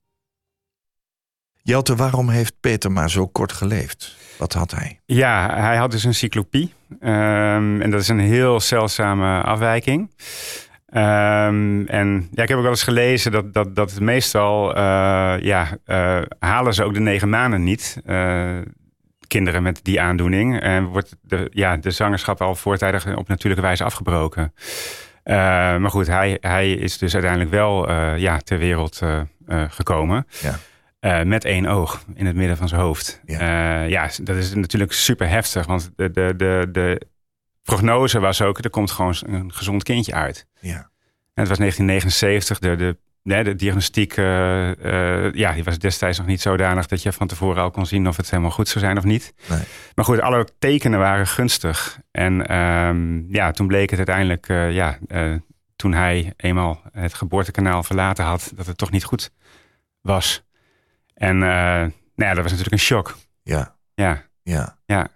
Jelte, 1.67 1.97
waarom 1.97 2.29
heeft 2.29 2.55
Peter 2.61 2.93
maar 2.93 3.11
zo 3.11 3.27
kort 3.27 3.53
geleefd? 3.53 4.17
Wat 4.39 4.53
had 4.53 4.71
hij? 4.71 5.01
Ja, 5.05 5.55
hij 5.55 5.77
had 5.77 5.91
dus 5.91 6.05
een 6.05 6.15
cyclopie. 6.15 6.73
Ehm, 7.01 7.81
en 7.81 7.91
dat 7.91 8.01
is 8.01 8.09
een 8.09 8.19
heel 8.19 8.61
zeldzame 8.61 9.43
afwijking. 9.43 10.11
Ehm, 10.87 11.87
en 11.87 12.29
ja, 12.33 12.43
ik 12.43 12.49
heb 12.49 12.57
ook 12.57 12.63
wel 12.63 12.71
eens 12.71 12.83
gelezen 12.83 13.33
dat, 13.33 13.55
dat, 13.55 13.75
dat 13.77 14.01
meestal 14.01 14.75
eh, 14.75 14.83
ja, 15.41 15.79
eh, 15.85 16.23
halen 16.39 16.75
ze 16.75 16.85
ook 16.85 16.95
de 16.95 17.01
negen 17.01 17.29
maanden 17.29 17.63
niet. 17.63 18.01
eh, 18.05 18.57
kinderen 19.27 19.63
met 19.63 19.81
die 19.83 20.01
aandoening. 20.01 20.61
En 20.61 20.85
wordt 20.85 21.17
de, 21.21 21.49
ja, 21.53 21.77
de 21.77 21.91
zangerschap 21.91 22.41
al 22.41 22.55
voortijdig 22.55 23.17
op 23.17 23.29
natuurlijke 23.29 23.67
wijze 23.67 23.85
afgebroken. 23.85 24.55
Maar 25.79 25.91
goed, 25.91 26.07
hij, 26.07 26.39
hij 26.41 26.73
is 26.73 26.99
dus 26.99 27.13
uiteindelijk 27.13 27.53
wel 27.53 27.93
ja, 28.17 28.39
ter 28.39 28.59
wereld 28.59 29.03
gekomen. 29.69 30.27
Ja. 30.41 30.59
Eh, 31.07 31.23
met 31.23 31.45
één 31.45 31.67
oog 31.67 32.05
in 32.15 32.27
het 32.27 32.37
midden 32.37 32.57
van 32.57 32.69
zijn 32.69 32.81
hoofd. 32.81 33.21
Ja. 33.25 33.41
Ja, 33.41 33.83
ja 33.83 34.11
dat 34.23 34.37
is 34.37 34.55
natuurlijk 34.55 34.93
super 34.93 35.29
heftig. 35.29 35.67
Want 35.67 35.91
de, 35.97 36.11
de, 36.11 36.35
de, 36.37 36.69
de 36.73 37.01
prognose 37.63 38.21
was 38.21 38.43
ook, 38.43 38.59
er 38.59 38.71
komt 38.71 38.91
gewoon 38.91 39.15
een 39.21 39.53
gezond 39.53 39.83
kindje 39.83 40.15
uit. 40.15 40.47
Ja. 40.61 40.91
En 41.35 41.43
het 41.43 41.49
was 41.49 41.59
1979, 41.59 42.59
de, 42.59 42.77
de, 42.77 42.97
nee, 43.23 43.45
de 43.45 43.55
diagnostiek 43.55 44.17
eh, 44.17 45.25
eh, 45.27 45.35
ja, 45.35 45.53
die 45.53 45.65
was 45.65 45.79
destijds 45.79 46.19
nog 46.19 46.27
niet 46.27 46.41
zodanig 46.41 46.87
dat 46.87 47.03
je 47.03 47.13
van 47.13 47.27
tevoren 47.27 47.63
al 47.63 47.71
kon 47.71 47.87
zien 47.87 48.09
of 48.09 48.17
het 48.17 48.31
helemaal 48.31 48.51
goed 48.51 48.69
zou 48.69 48.85
zijn 48.85 48.99
of 48.99 49.05
niet. 49.05 49.35
Nee. 49.49 49.63
Maar 49.95 50.05
goed, 50.05 50.21
alle 50.21 50.49
tekenen 50.59 50.99
waren 50.99 51.27
gunstig. 51.27 52.01
En 52.11 52.47
ehm, 52.47 53.35
ja, 53.35 53.51
toen 53.51 53.67
bleek 53.67 53.91
het 53.91 53.99
uiteindelijk 53.99 54.49
eh, 54.49 54.73
ja, 54.73 54.99
eh, 55.09 55.35
toen 55.77 55.93
hij 55.93 56.33
eenmaal 56.37 56.83
het 56.93 57.15
geboortekanaal 57.15 57.83
verlaten 57.83 58.25
had, 58.25 58.53
dat 58.55 58.67
het 58.67 58.79
toch 58.79 58.91
niet 58.91 59.05
goed 59.05 59.31
was. 60.01 60.46
En 61.17 61.37
uh, 61.37 61.41
nou 61.43 61.91
ja, 62.15 62.29
dat 62.35 62.37
was 62.43 62.45
natuurlijk 62.51 62.73
een 62.73 62.79
shock. 62.79 63.17
Ja. 63.43 63.77
Ja. 63.95 64.23
Ja. 64.43 64.77
Ja. 64.87 65.09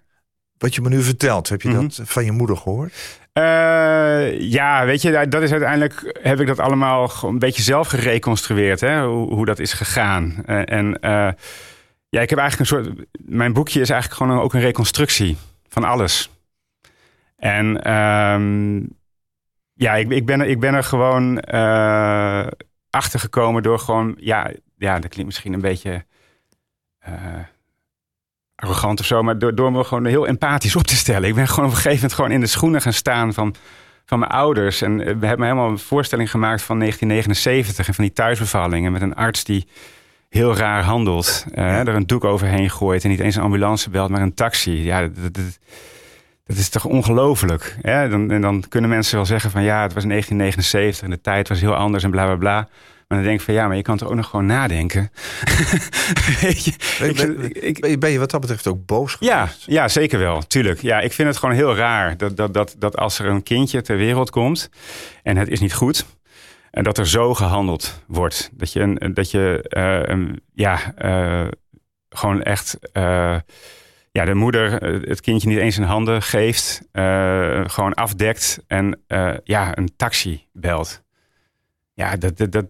Wat 0.57 0.75
je 0.75 0.81
me 0.81 0.89
nu 0.89 1.01
vertelt, 1.01 1.49
heb 1.49 1.61
je 1.61 1.69
Mhm. 1.69 1.81
dat 1.81 1.99
van 2.03 2.25
je 2.25 2.31
moeder 2.31 2.57
gehoord? 2.57 3.19
Eh, 3.33 4.39
ja, 4.39 4.85
weet 4.85 5.01
je, 5.01 5.27
dat 5.27 5.41
is 5.41 5.51
uiteindelijk 5.51 6.19
heb 6.21 6.39
ik 6.39 6.47
dat 6.47 6.59
allemaal 6.59 7.11
een 7.23 7.39
beetje 7.39 7.61
zelf 7.61 7.87
gereconstrueerd, 7.87 8.79
hè, 8.79 9.05
hoe, 9.05 9.33
hoe 9.33 9.45
dat 9.45 9.59
is 9.59 9.73
gegaan. 9.73 10.43
Eh, 10.45 10.61
en 10.77 10.99
eh, 10.99 11.29
ja, 12.09 12.21
ik 12.21 12.29
heb 12.29 12.39
eigenlijk 12.39 12.59
een 12.59 12.65
soort. 12.83 13.07
Mijn 13.25 13.53
boekje 13.53 13.79
is 13.81 13.89
eigenlijk 13.89 14.21
gewoon 14.21 14.41
ook 14.43 14.53
een 14.53 14.59
reconstructie 14.61 15.37
van 15.69 15.83
alles. 15.83 16.29
En 17.37 17.81
ehm, 17.83 18.75
ja, 19.73 19.95
ik, 19.95 20.09
ik, 20.09 20.25
ben, 20.25 20.39
er- 20.41 20.47
ik 20.47 20.59
ben 20.59 20.73
er 20.73 20.83
gewoon 20.83 21.39
eh 21.39 22.47
achter 22.89 23.19
gekomen 23.19 23.63
door 23.63 23.79
gewoon, 23.79 24.15
ja, 24.19 24.51
ja, 24.81 24.93
dat 24.99 25.09
klinkt 25.09 25.25
misschien 25.25 25.53
een 25.53 25.61
beetje 25.61 26.05
eh, 26.99 27.13
arrogant 28.55 28.99
of 28.99 29.05
zo, 29.05 29.23
maar 29.23 29.39
door, 29.39 29.55
door 29.55 29.71
me 29.71 29.83
gewoon 29.83 30.05
heel 30.05 30.27
empathisch 30.27 30.75
op 30.75 30.83
te 30.83 30.95
stellen. 30.95 31.29
Ik 31.29 31.35
ben 31.35 31.47
gewoon 31.47 31.65
op 31.65 31.71
een 31.71 31.77
gegeven 31.77 31.95
moment 31.95 32.13
gewoon 32.13 32.31
in 32.31 32.39
de 32.39 32.47
schoenen 32.47 32.81
gaan 32.81 32.93
staan 32.93 33.33
van, 33.33 33.55
van 34.05 34.19
mijn 34.19 34.31
ouders. 34.31 34.81
En 34.81 34.99
eh, 34.99 35.15
we 35.19 35.25
hebben 35.25 35.45
helemaal 35.47 35.69
een 35.69 35.79
voorstelling 35.79 36.31
gemaakt 36.31 36.61
van 36.61 36.79
1979 36.79 37.87
en 37.87 37.93
van 37.93 38.03
die 38.03 38.13
thuisbevallingen 38.13 38.91
met 38.91 39.01
een 39.01 39.15
arts 39.15 39.43
die 39.43 39.67
heel 40.29 40.55
raar 40.55 40.83
handelt. 40.83 41.45
eh, 41.53 41.63
Ja. 41.63 41.79
Er 41.79 41.95
een 41.95 42.07
doek 42.07 42.23
overheen 42.23 42.69
gooit 42.69 43.03
en 43.03 43.09
niet 43.09 43.19
eens 43.19 43.35
een 43.35 43.43
ambulance 43.43 43.89
belt, 43.89 44.09
maar 44.09 44.21
een 44.21 44.33
taxi. 44.33 44.83
Ja, 44.83 45.01
dat, 45.01 45.13
dat, 45.33 45.59
dat 46.45 46.57
is 46.57 46.69
toch 46.69 46.85
ongelooflijk. 46.85 47.77
En 47.81 48.41
dan 48.41 48.63
kunnen 48.69 48.89
mensen 48.89 49.15
wel 49.15 49.25
zeggen 49.25 49.51
van 49.51 49.63
ja, 49.63 49.81
het 49.81 49.93
was 49.93 50.03
1979 50.03 51.03
en 51.03 51.09
de 51.09 51.21
tijd 51.21 51.47
was 51.47 51.59
heel 51.61 51.75
anders 51.75 52.03
en 52.03 52.11
bla 52.11 52.25
bla 52.25 52.35
bla. 52.35 52.67
Maar 53.11 53.19
dan 53.19 53.29
denk 53.29 53.39
ik 53.39 53.45
van 53.45 53.53
ja, 53.55 53.67
maar 53.67 53.75
je 53.75 53.81
kan 53.81 53.97
toch 53.97 54.07
ook 54.09 54.15
nog 54.15 54.27
gewoon 54.29 54.45
nadenken. 54.45 55.11
Weet 56.41 56.65
je? 56.65 56.73
Ben, 56.99 57.09
Ik- 57.09 57.15
ben- 57.15 57.91
ik- 57.91 57.99
ben 57.99 58.09
je- 58.11 58.19
wat 58.19 58.31
dat 58.31 58.41
betreft 58.41 58.67
ook 58.67 58.85
boos 58.85 59.17
ja, 59.19 59.45
geweest? 59.45 59.65
ja, 59.65 59.87
zeker 59.87 60.19
wel. 60.19 60.41
Tuurlijk. 60.41 60.81
Ja, 60.81 60.99
ik 60.99 61.13
vind 61.13 61.27
het 61.27 61.37
gewoon 61.37 61.55
heel 61.55 61.75
raar 61.75 62.17
dat, 62.17 62.37
dat, 62.37 62.53
dat, 62.53 62.75
dat 62.79 62.97
als 62.97 63.19
er 63.19 63.25
een 63.25 63.43
kindje 63.43 63.81
ter 63.81 63.97
wereld 63.97 64.29
komt 64.29 64.69
en 65.23 65.37
het 65.37 65.47
is 65.49 65.59
niet 65.59 65.73
goed, 65.73 66.05
en 66.71 66.83
dat 66.83 66.97
er 66.97 67.07
zo 67.07 67.33
gehandeld 67.33 68.03
wordt. 68.07 68.49
Dat 68.53 68.73
je, 68.73 68.79
een, 68.79 69.13
dat 69.13 69.31
je 69.31 69.61
eh, 69.69 70.19
ja, 70.53 70.93
eh, 70.95 71.47
gewoon 72.09 72.41
echt 72.41 72.77
eh, 72.93 73.37
ja, 74.11 74.25
de 74.25 74.33
moeder 74.33 74.71
het 75.09 75.21
kindje 75.21 75.47
niet 75.49 75.57
eens 75.57 75.77
in 75.77 75.83
handen 75.83 76.21
geeft, 76.21 76.81
gewoon 77.71 77.93
afdekt 77.93 78.59
en 78.67 79.01
ja, 79.43 79.77
een 79.77 79.91
taxi 79.95 80.45
belt. 80.53 81.01
Ja, 81.93 82.15
dat, 82.15 82.37
dat, 82.37 82.51
dat, 82.51 82.65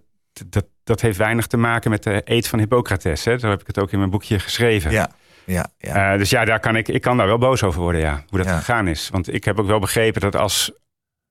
dat, 0.48 0.66
dat 0.84 1.02
heeft 1.02 1.18
weinig 1.18 1.48
te 1.48 1.58
maken 1.58 1.90
met 1.92 2.04
de 2.04 2.22
eed 2.26 2.48
van 2.48 2.60
Hippocrates. 2.60 3.26
Hè? 3.26 3.38
Zo 3.40 3.50
heb 3.50 3.62
ik 3.62 3.68
het 3.68 3.80
ook 3.80 3.92
in 3.92 3.98
mijn 3.98 4.10
boekje 4.12 4.40
geschreven. 4.40 4.92
Ja, 4.92 5.10
ja, 5.46 5.68
ja. 5.78 6.12
Eh, 6.14 6.18
dus 6.20 6.30
ja, 6.30 6.46
daar 6.46 6.60
kan 6.60 6.76
ik, 6.76 6.88
ik 6.88 7.02
kan 7.02 7.18
daar 7.18 7.28
wel 7.28 7.38
boos 7.38 7.64
over 7.64 7.82
worden, 7.82 8.02
ja. 8.02 8.24
Hoe 8.28 8.38
dat 8.38 8.48
Ja. 8.48 8.58
gegaan 8.58 8.88
is. 8.88 9.10
Want 9.10 9.34
ik 9.34 9.44
heb 9.44 9.60
ook 9.60 9.68
wel 9.68 9.80
begrepen 9.80 10.22
dat 10.22 10.36
als 10.36 10.72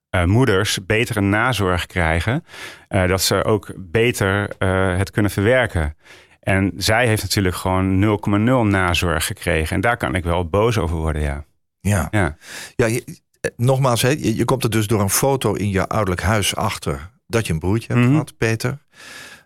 eh, 0.08 0.24
moeders 0.24 0.86
betere 0.86 1.20
nazorg 1.20 1.86
krijgen, 1.86 2.44
eh, 2.88 3.08
dat 3.08 3.22
ze 3.22 3.44
ook 3.44 3.72
beter 3.76 4.50
het 4.98 5.10
kunnen 5.10 5.30
verwerken. 5.30 5.96
En 6.40 6.72
zij 6.76 7.06
heeft 7.06 7.22
natuurlijk 7.22 7.54
gewoon 7.56 7.98
0,0 7.98 8.66
nazorg 8.70 9.26
gekregen. 9.26 9.74
En 9.74 9.80
daar 9.80 9.96
kan 9.96 10.14
ik 10.14 10.24
wel 10.24 10.48
boos 10.48 10.78
over 10.78 10.96
worden, 10.96 11.22
ja. 11.22 11.44
ja. 11.80 12.08
Ja, 12.10 12.36
ja 12.76 12.86
je- 12.86 13.18
nogmaals, 13.56 14.02
hè, 14.02 14.08
je, 14.08 14.36
je 14.36 14.44
komt 14.44 14.64
er 14.64 14.70
dus 14.70 14.86
door 14.86 15.00
een 15.00 15.10
foto 15.10 15.52
in 15.54 15.70
je 15.70 15.86
ouderlijk 15.88 16.22
huis 16.22 16.56
achter 16.56 17.10
dat 17.30 17.46
je 17.46 17.52
een 17.52 17.58
broertje 17.58 17.86
hebt 17.92 18.00
Mhm. 18.04 18.10
gehad, 18.10 18.36
Peter. 18.36 18.78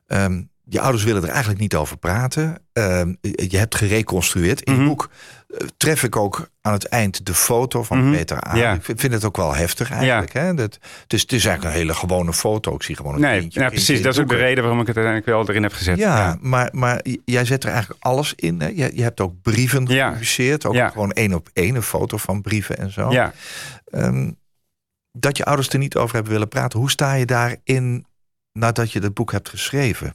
Ehm, 0.07 0.43
je 0.69 0.81
ouders 0.81 1.05
willen 1.05 1.23
er 1.23 1.29
eigenlijk 1.29 1.61
niet 1.61 1.75
over 1.75 1.97
praten. 1.97 2.59
Ehm, 2.73 3.15
je 3.21 3.57
hebt 3.59 3.75
gereconstrueerd. 3.75 4.61
In 4.63 4.73
Mhm. 4.73 4.81
het 4.81 4.91
boek 4.91 5.11
eh, 5.59 5.67
tref 5.77 6.03
ik 6.03 6.17
ook 6.17 6.49
aan 6.61 6.73
het 6.73 6.85
eind 6.89 7.27
de 7.27 7.35
foto 7.35 7.83
van 7.83 7.99
Mhm. 8.05 8.11
Peter 8.17 8.41
aan. 8.41 8.59
Ja. 8.59 8.73
Ik 8.73 8.83
vind, 8.97 9.13
het 9.13 9.25
ook 9.25 9.37
wel 9.37 9.55
heftig 9.55 9.91
eigenlijk. 9.91 10.33
Hè? 10.33 10.55
Dat, 10.55 10.79
het, 11.03 11.13
is, 11.13 11.21
het 11.23 11.33
is 11.33 11.45
eigenlijk 11.45 11.75
een 11.75 11.81
hele 11.81 11.95
gewone 11.95 12.33
foto. 12.33 12.75
Ik 12.75 12.83
zie 12.83 12.97
gewoon 12.97 13.15
een 13.15 13.21
nee, 13.21 13.41
kindje- 13.41 13.69
precies. 13.69 14.03
Dat 14.03 14.13
is 14.13 14.19
ook 14.21 14.29
de 14.29 14.37
reden 14.37 14.63
waarom 14.63 14.81
ik 14.81 14.87
het 14.87 14.97
uiteindelijk 14.97 15.37
wel 15.37 15.49
erin 15.49 15.63
heb 15.63 15.73
gezet. 15.73 15.99
Ja, 15.99 16.39
Maar, 16.41 16.69
maar 16.73 17.05
jij 17.25 17.45
zet 17.45 17.65
er 17.65 17.71
eigenlijk 17.71 18.05
alles 18.05 18.33
in. 18.37 18.61
Hè? 18.61 18.67
Je, 18.69 18.91
je 18.95 19.03
hebt 19.03 19.21
ook 19.21 19.35
brieven 19.43 19.89
gepubliceerd. 19.89 20.67
Ook 20.67 20.91
gewoon 20.93 21.13
één 21.13 21.35
op 21.35 21.49
één, 21.53 21.75
een 21.75 21.83
foto 21.83 22.17
van 22.17 22.41
brieven 22.43 22.79
en 22.79 22.91
zo. 22.93 23.11
ja. 23.11 23.33
Ehm, 23.91 24.31
dat 25.19 25.37
je 25.37 25.45
ouders 25.45 25.69
er 25.69 25.79
niet 25.79 25.97
over 25.97 26.15
hebben 26.15 26.33
willen 26.33 26.49
praten. 26.49 26.79
Hoe 26.79 26.91
sta 26.91 27.15
je 27.15 27.27
daarin 27.27 28.07
nadat 28.53 28.93
je 28.93 29.01
het 29.01 29.15
boek 29.15 29.33
hebt 29.33 29.49
geschreven? 29.49 30.15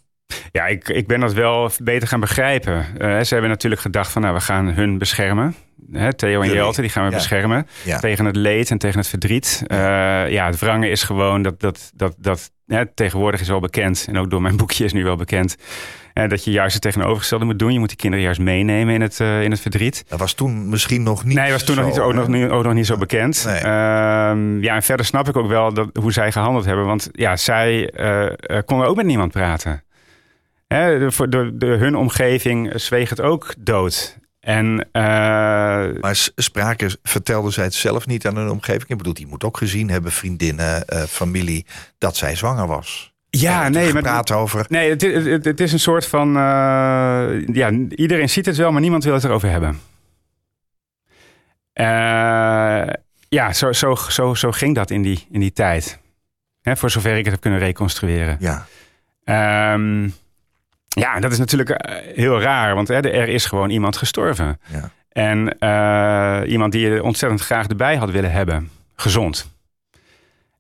Ja, 0.51 0.65
ik, 0.67 0.89
ik 0.89 1.07
ben 1.07 1.19
dat 1.19 1.33
wel 1.33 1.71
beter 1.83 2.07
gaan 2.07 2.19
begrijpen. 2.19 2.85
Eh, 2.97 3.19
ze 3.21 3.33
hebben 3.33 3.49
natuurlijk 3.49 3.81
gedacht 3.81 4.11
van, 4.11 4.21
nou, 4.21 4.33
we 4.33 4.41
gaan 4.41 4.67
hun 4.67 4.97
beschermen. 4.97 5.55
Hè, 5.91 6.13
Theo 6.13 6.41
en. 6.41 6.51
Jelte, 6.51 6.81
die 6.81 6.89
gaan 6.89 7.03
we 7.05 7.09
Ja. 7.11 7.15
beschermen. 7.15 7.67
Ja. 7.83 7.99
Tegen 7.99 8.25
het 8.25 8.35
leed 8.35 8.71
en 8.71 8.77
tegen 8.77 8.99
het 8.99 9.07
verdriet. 9.07 9.63
Eh, 9.67 9.77
ja, 10.29 10.45
het 10.45 10.59
wrangen 10.59 10.89
is 10.89 11.03
gewoon 11.03 11.41
dat, 11.41 11.59
dat, 11.59 11.91
dat, 11.95 12.15
dat 12.17 12.51
ja, 12.69 12.85
tegenwoordig 12.95 13.41
is 13.41 13.47
wel 13.47 13.59
bekend. 13.59 14.05
En 14.09 14.17
ook 14.17 14.29
door 14.29 14.41
mijn 14.41 14.57
boekje 14.57 14.83
is 14.85 14.93
nu 14.93 15.03
wel 15.03 15.15
bekend. 15.15 15.55
eh, 16.13 16.27
dat 16.29 16.43
je 16.43 16.51
juist 16.51 16.73
het 16.73 16.81
tegenovergestelde 16.81 17.45
moet 17.45 17.59
doen. 17.59 17.73
Je 17.73 17.79
moet 17.79 17.87
die 17.87 17.97
kinderen 17.97 18.25
juist 18.25 18.39
meenemen 18.39 18.93
in 18.93 19.01
het, 19.01 19.19
eh, 19.19 19.43
in 19.43 19.51
het 19.51 19.59
verdriet. 19.59 20.03
Dat 20.07 20.19
was 20.19 20.33
toen 20.33 20.69
misschien 20.69 21.03
nog 21.03 21.23
niet 21.25 21.35
Nee, 21.37 21.51
was 21.51 21.63
toen 21.63 21.75
nog 21.75 21.85
zo, 21.85 21.89
niet, 21.91 21.99
ook, 21.99 22.13
nog, 22.13 22.27
niet- 22.27 22.49
ook 22.49 22.63
nog 22.63 22.73
niet 22.73 22.85
zo 22.85 22.97
bekend. 22.97 23.43
Nee. 23.45 23.55
Ehm, 23.55 24.61
ja, 24.63 24.75
en 24.75 24.83
verder 24.83 25.05
snap 25.05 25.27
ik 25.27 25.35
ook 25.37 25.47
wel 25.47 25.73
dat, 25.73 25.89
hoe 25.99 26.11
zij 26.11 26.31
gehandeld 26.31 26.65
hebben. 26.65 26.85
Want 26.85 27.09
ja, 27.11 27.35
zij 27.35 27.89
eh, 27.89 28.57
konden 28.65 28.87
ook 28.87 28.95
met 28.95 29.05
niemand 29.05 29.31
praten. 29.31 29.83
Hè, 30.67 30.99
de, 31.09 31.51
de, 31.57 31.65
hun 31.65 31.95
omgeving 31.95 32.71
zweeg 32.75 33.09
het 33.09 33.21
ook 33.21 33.53
dood. 33.59 34.17
En 34.39 34.87
eh, 34.91 35.01
Maar 36.01 36.29
spraken, 36.35 36.91
vertelde 37.03 37.51
zij 37.51 37.63
het 37.63 37.73
zelf 37.73 38.07
niet 38.07 38.27
aan 38.27 38.35
hun 38.35 38.49
omgeving? 38.49 38.87
Ik 38.89 38.97
bedoel, 38.97 39.13
die 39.13 39.27
moet 39.27 39.43
ook 39.43 39.57
gezien 39.57 39.89
hebben, 39.89 40.11
vriendinnen, 40.11 40.85
eh, 40.87 41.03
familie, 41.03 41.65
dat 41.97 42.15
zij 42.17 42.35
zwanger 42.35 42.67
was. 42.67 43.13
ja, 43.29 43.65
En 43.65 43.71
nee, 43.71 43.93
maar 43.93 44.01
Praat 44.01 44.31
over. 44.31 44.65
Nee, 44.69 44.89
het, 44.89 45.01
het, 45.45 45.59
is 45.59 45.71
een 45.73 45.79
soort 45.79 46.05
van. 46.07 46.27
eh, 46.27 47.47
ja, 47.53 47.71
iedereen 47.89 48.29
ziet 48.29 48.45
het 48.45 48.57
wel, 48.57 48.71
maar 48.71 48.81
niemand 48.81 49.03
wil 49.03 49.13
het 49.13 49.23
erover 49.23 49.49
hebben. 49.49 49.79
Eh, 51.73 52.87
ja, 53.29 53.53
zo, 53.53 53.71
zo, 53.71 53.95
zo, 53.95 54.33
zo 54.33 54.51
ging 54.51 54.75
dat 54.75 54.89
in 54.89 55.01
die, 55.01 55.27
in 55.31 55.39
die 55.39 55.53
tijd. 55.53 55.99
Hè, 56.61 56.77
voor 56.77 56.89
zover 56.89 57.11
ik 57.17 57.23
het 57.23 57.31
heb 57.33 57.41
kunnen 57.41 57.59
reconstrueren. 57.59 58.37
Ja, 58.39 58.65
Ehm, 59.23 60.09
ja, 60.89 61.15
en 61.15 61.21
dat 61.21 61.31
is 61.31 61.37
natuurlijk 61.37 61.69
eh, 61.69 62.15
heel 62.15 62.41
raar, 62.41 62.75
want 62.75 62.87
hè, 62.87 62.95
er 62.99 63.27
is 63.27 63.45
gewoon 63.45 63.69
iemand 63.69 63.97
gestorven. 63.97 64.59
ja. 64.67 64.89
En 65.09 65.59
eh, 65.59 66.51
iemand 66.51 66.71
die 66.71 66.89
je 66.89 67.03
ontzettend 67.03 67.41
graag 67.41 67.67
erbij 67.67 67.95
had 67.95 68.11
willen 68.11 68.31
hebben. 68.31 68.69
Gezond. 68.95 69.51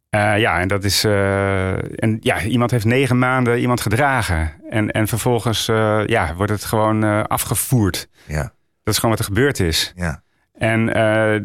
Eh, 0.09 0.37
ja, 0.39 0.59
en 0.59 0.67
dat 0.67 0.83
is. 0.83 1.03
en 1.03 2.17
ja, 2.19 2.41
iemand 2.41 2.71
heeft 2.71 2.85
negen 2.85 3.19
maanden 3.19 3.59
iemand 3.59 3.81
gedragen. 3.81 4.53
En, 4.69 4.91
en 4.91 5.07
vervolgens 5.07 5.65
ja, 6.05 6.33
wordt 6.35 6.51
het 6.51 6.63
gewoon 6.63 7.27
afgevoerd. 7.27 8.07
ja, 8.25 8.41
Dat 8.83 8.93
is 8.93 8.95
gewoon 8.95 9.15
wat 9.15 9.19
er 9.19 9.33
gebeurd 9.33 9.59
is. 9.59 9.93
ja. 9.95 10.21
En 10.57 10.85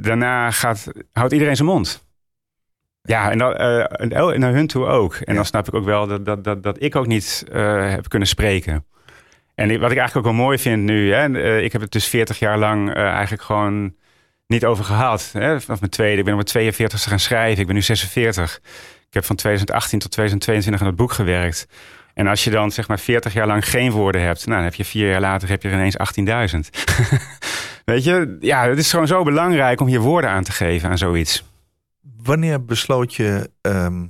daarna 0.01 0.51
gaat, 0.51 0.87
houdt 1.13 1.33
iedereen 1.33 1.57
zijn 1.57 1.69
mond. 1.69 2.04
Ja, 3.07 3.31
en, 3.31 3.39
dat, 3.39 3.57
eh, 3.57 3.79
en 3.79 4.23
oh, 4.23 4.33
en 4.33 4.41
naar 4.41 4.53
hun 4.53 4.67
toe 4.67 4.87
ook. 4.87 5.15
En 5.15 5.23
Ja. 5.27 5.35
dan 5.35 5.45
snap 5.45 5.69
ik 5.69 5.75
ook 5.75 5.85
wel 5.85 6.07
dat, 6.07 6.25
dat, 6.25 6.45
dat, 6.45 6.63
dat 6.63 6.83
ik 6.83 6.97
ook 6.97 7.07
niet 7.07 7.45
eh, 7.53 7.91
heb 7.91 8.09
kunnen 8.09 8.29
spreken. 8.29 8.85
En 9.55 9.67
wat 9.81 9.91
ik 9.91 9.99
eigenlijk 9.99 10.17
ook 10.17 10.35
wel 10.35 10.43
mooi 10.45 10.59
vind 10.59 10.83
nu, 10.83 11.13
hè, 11.13 11.41
eh, 11.43 11.65
ik 11.65 11.73
heb 11.73 11.81
het 11.81 11.93
dus 11.93 12.07
40 12.09 12.39
jaar 12.39 12.59
lang 12.59 12.95
eigenlijk 12.95 13.43
gewoon 13.43 13.95
niet 14.47 14.65
over 14.65 14.85
gehad. 14.85 15.31
Hè, 15.33 15.61
vanaf 15.61 15.81
mijn 15.81 15.91
tweede, 15.91 16.19
ik 16.19 16.25
ben 16.25 16.33
op 16.35 16.39
mijn 16.39 16.51
42 16.51 17.03
gaan 17.03 17.19
schrijven, 17.19 17.61
ik 17.61 17.67
ben 17.67 17.75
nu 17.75 17.83
46. 17.83 18.61
Ik 19.09 19.15
heb 19.15 19.25
van 19.25 19.37
2018 19.37 19.99
tot 19.99 20.11
2022 20.11 20.81
aan 20.83 20.93
het 20.93 20.97
boek 20.97 21.13
gewerkt. 21.13 21.69
En 22.15 22.27
als 22.27 22.45
je 22.45 22.51
dan 22.51 22.71
zeg 22.71 22.89
maar 22.89 22.99
40 22.99 23.33
jaar 23.33 23.47
lang 23.47 23.69
geen 23.69 23.91
woorden 23.91 24.23
hebt, 24.23 24.39
nou, 24.47 24.57
dan 24.57 24.65
heb 24.65 24.75
je 24.75 24.85
vier 24.85 25.11
jaar 25.11 25.21
later 25.21 25.49
heb 25.49 25.63
je 25.63 25.69
er 25.69 25.75
ineens 25.75 25.97
18.000. 26.55 26.71
Weet 27.85 28.05
je, 28.05 28.37
ja, 28.41 28.69
het 28.69 28.79
is 28.79 28.91
gewoon 28.91 29.07
zo 29.07 29.23
belangrijk 29.23 29.81
om 29.81 29.89
je 29.89 29.99
woorden 29.99 30.31
aan 30.31 30.45
te 30.45 30.53
geven 30.53 30.89
aan 30.91 30.99
zoiets. 30.99 31.45
Wanneer 32.23 32.65
besloot 32.65 33.15
je 33.15 33.51
ehm, 33.61 34.07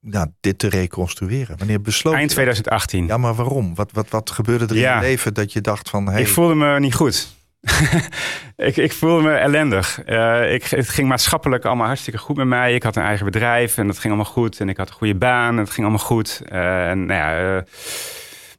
nou, 0.00 0.28
dit 0.40 0.58
te 0.58 0.68
reconstrueren? 0.68 1.58
Wanneer 1.58 1.80
besloot 1.80 2.14
Eind 2.14 2.28
je? 2.28 2.34
2018. 2.34 3.06
Ja, 3.06 3.16
maar 3.16 3.34
waarom? 3.34 3.74
Wat, 3.74 3.92
wat, 3.92 4.08
wat 4.08 4.30
gebeurde 4.30 4.64
er 4.64 4.76
in 4.76 4.94
je 4.94 5.00
leven 5.00 5.34
dat 5.34 5.52
je 5.52 5.60
dacht 5.60 5.90
van... 5.90 6.08
Hey, 6.08 6.20
Ik 6.20 6.28
voelde 6.28 6.54
me 6.54 6.80
niet 6.80 6.94
goed. 6.94 7.34
ik, 8.56 8.76
ik 8.76 8.92
voelde 8.92 9.22
me 9.22 9.34
ellendig. 9.34 10.02
Eh, 10.02 10.54
ik, 10.54 10.64
het 10.64 10.88
ging 10.88 11.08
maatschappelijk 11.08 11.64
allemaal 11.64 11.86
hartstikke 11.86 12.18
goed 12.18 12.36
met 12.36 12.46
mij. 12.46 12.74
Ik 12.74 12.82
had 12.82 12.96
een 12.96 13.02
eigen 13.02 13.24
bedrijf 13.24 13.78
en 13.78 13.86
dat 13.86 13.98
ging 13.98 14.14
allemaal 14.14 14.32
goed. 14.32 14.60
En 14.60 14.68
ik 14.68 14.76
had 14.76 14.88
een 14.88 14.94
goede 14.94 15.14
baan 15.14 15.52
en 15.52 15.58
het 15.58 15.70
ging 15.70 15.86
allemaal 15.86 16.06
goed. 16.06 16.42
Eh, 16.48 16.88
en 16.88 17.06
nou 17.06 17.20
ja, 17.20 17.56
eh, 17.56 17.62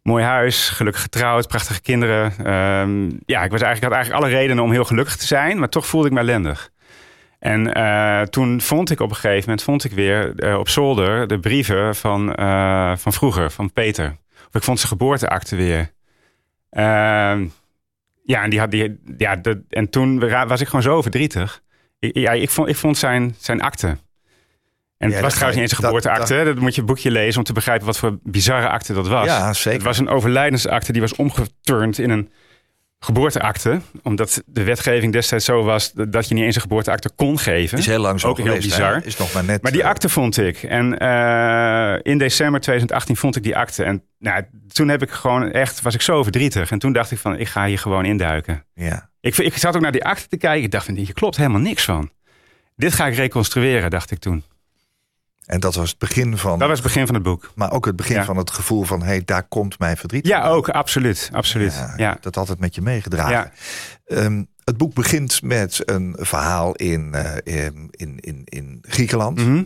mooi 0.01 0.23
huis, 0.23 0.69
gelukkig 0.69 1.01
getrouwd, 1.01 1.47
prachtige 1.47 1.81
kinderen. 1.81 2.33
Ehm, 2.37 3.09
ja, 3.25 3.43
ik, 3.43 3.51
was 3.51 3.61
eigenlijk, 3.61 3.83
had 3.83 3.91
eigenlijk 3.91 4.23
alle 4.23 4.39
redenen 4.39 4.63
om 4.63 4.71
heel 4.71 4.85
gelukkig 4.85 5.15
te 5.15 5.25
zijn, 5.25 5.59
maar 5.59 5.69
toch 5.69 5.87
voelde 5.87 6.07
ik 6.07 6.13
me 6.13 6.19
ellendig. 6.19 6.69
En 7.39 7.73
eh, 7.73 8.21
toen 8.21 8.61
vond 8.61 8.89
ik 8.91 8.99
op 8.99 9.09
een 9.09 9.15
gegeven 9.15 9.41
moment 9.41 9.63
vond 9.63 9.83
ik 9.83 9.91
weer 9.91 10.33
eh, 10.35 10.57
op 10.59 10.69
zolder 10.69 11.27
de 11.27 11.39
brieven 11.39 11.95
van, 11.95 12.35
eh, 12.35 12.95
van 12.97 13.13
vroeger, 13.13 13.51
van 13.51 13.73
Peter. 13.73 14.15
Of 14.47 14.55
ik 14.55 14.63
vond 14.63 14.77
zijn 14.79 14.91
geboorteakte 14.91 15.55
weer. 15.55 15.91
Ehm, 16.69 17.45
ja, 18.23 18.43
en, 18.43 18.49
die 18.49 18.59
had 18.59 18.71
die, 18.71 18.99
ja 19.17 19.35
de, 19.35 19.63
en 19.69 19.89
toen 19.89 20.19
wa- 20.19 20.47
was 20.47 20.61
ik 20.61 20.67
gewoon 20.67 20.81
zo 20.81 21.01
verdrietig. 21.01 21.61
Ik, 21.99 22.15
ja, 22.17 22.31
ik, 22.31 22.49
vond, 22.49 22.69
ik 22.69 22.75
vond 22.75 22.97
zijn, 22.97 23.35
zijn 23.39 23.61
akte. 23.61 23.87
En 24.97 25.09
Ja, 25.09 25.13
het 25.15 25.23
was 25.23 25.33
trouwens 25.33 25.61
niet 25.61 25.69
eens 25.69 25.77
een 25.77 25.91
dat- 25.91 26.01
geboorteakte. 26.03 26.43
Dat, 26.43 26.55
moet 26.59 26.75
je 26.75 26.81
het 26.81 26.89
boekje 26.89 27.11
lezen 27.11 27.37
om 27.39 27.43
te 27.43 27.53
begrijpen 27.53 27.85
wat 27.85 27.97
voor 27.97 28.17
bizarre 28.23 28.69
akte 28.69 28.93
dat 28.93 29.07
was. 29.07 29.25
Ja, 29.25 29.53
zeker. 29.53 29.71
Het 29.73 29.83
was 29.83 29.97
een 29.97 30.09
overlijdensakte 30.09 30.91
die 30.91 31.01
was 31.01 31.15
omgeturnd 31.15 31.97
in 31.99 32.09
een 32.09 32.31
geboorteakte. 32.99 33.81
Omdat 34.03 34.43
de 34.45 34.63
wetgeving 34.63 35.13
destijds 35.13 35.45
zo 35.45 35.63
was 35.63 35.91
dat 35.93 36.27
je 36.27 36.33
niet 36.33 36.43
eens 36.43 36.55
een 36.55 36.61
geboorteakte 36.61 37.09
kon 37.15 37.39
geven. 37.39 37.77
is 37.77 37.85
heel 37.85 37.99
lang 37.99 38.19
zo 38.19 38.27
Ook 38.27 38.37
heel 38.37 38.53
hè? 38.53 38.59
bizar. 38.59 39.05
Is 39.05 39.17
nog 39.17 39.33
maar 39.33 39.43
net. 39.43 39.61
Maar 39.61 39.71
die 39.71 39.81
eh, 39.81 39.89
akte 39.89 40.09
vond 40.09 40.37
ik. 40.37 40.63
En 40.63 40.97
eh, 40.97 41.99
in 42.01 42.17
december 42.17 42.61
2018 42.61 43.15
vond 43.15 43.35
ik 43.35 43.43
die 43.43 43.57
akte. 43.57 43.83
En 43.83 44.03
nou, 44.19 44.43
toen 44.67 44.87
heb 44.87 45.01
ik 45.01 45.09
gewoon 45.09 45.51
echt, 45.51 45.81
was 45.81 45.93
ik 45.93 46.01
zo 46.01 46.23
verdrietig. 46.23 46.71
En 46.71 46.79
toen 46.79 46.93
dacht 46.93 47.11
ik 47.11 47.17
van, 47.17 47.37
ik 47.37 47.47
ga 47.47 47.65
hier 47.65 47.79
gewoon 47.79 48.05
induiken. 48.05 48.65
Ja. 48.73 49.09
Ik, 49.19 49.37
ik 49.37 49.57
zat 49.57 49.75
ook 49.75 49.81
naar 49.81 49.91
die 49.91 50.05
akte 50.05 50.27
te 50.27 50.37
kijken. 50.37 50.63
Ik 50.63 50.71
dacht, 50.71 50.85
van, 50.85 50.95
hier 50.95 51.13
klopt 51.13 51.37
helemaal 51.37 51.61
niks 51.61 51.85
van. 51.85 52.11
Dit 52.75 52.93
ga 52.93 53.07
ik 53.07 53.15
reconstrueren, 53.15 53.89
dacht 53.89 54.11
ik 54.11 54.19
toen. 54.19 54.43
En 55.47 55.59
dat 55.59 55.75
was 55.75 55.89
het 55.89 55.99
begin 55.99 56.37
van. 56.37 56.59
Dat 56.59 56.67
was 56.67 56.77
het 56.77 56.87
begin 56.87 57.05
van 57.05 57.15
het 57.15 57.23
boek. 57.23 57.51
Maar 57.55 57.71
ook 57.71 57.85
het 57.85 57.95
begin 57.95 58.15
Ja. 58.15 58.25
van 58.25 58.37
het 58.37 58.51
gevoel 58.51 58.83
van: 58.83 58.99
hé, 59.01 59.05
hey, 59.07 59.21
daar 59.25 59.43
komt 59.43 59.79
mijn 59.79 59.97
verdriet. 59.97 60.27
Ja, 60.27 60.47
ook, 60.47 60.69
absoluut. 60.69 61.29
absoluut. 61.31 61.73
Ja, 61.73 61.93
Ja. 61.97 62.17
Dat 62.21 62.37
altijd 62.37 62.59
met 62.59 62.75
je 62.75 62.81
meegedragen. 62.81 63.31
Ja. 63.31 63.51
Ehm, 64.05 64.43
het 64.63 64.77
boek 64.77 64.93
begint 64.93 65.41
met 65.41 65.81
een 65.85 66.15
verhaal 66.19 66.73
in, 66.75 67.13
eh, 67.13 67.65
in, 67.65 67.87
in, 67.91 68.17
in, 68.19 68.41
in 68.45 68.77
Griekenland. 68.81 69.37
Mhm. 69.37 69.63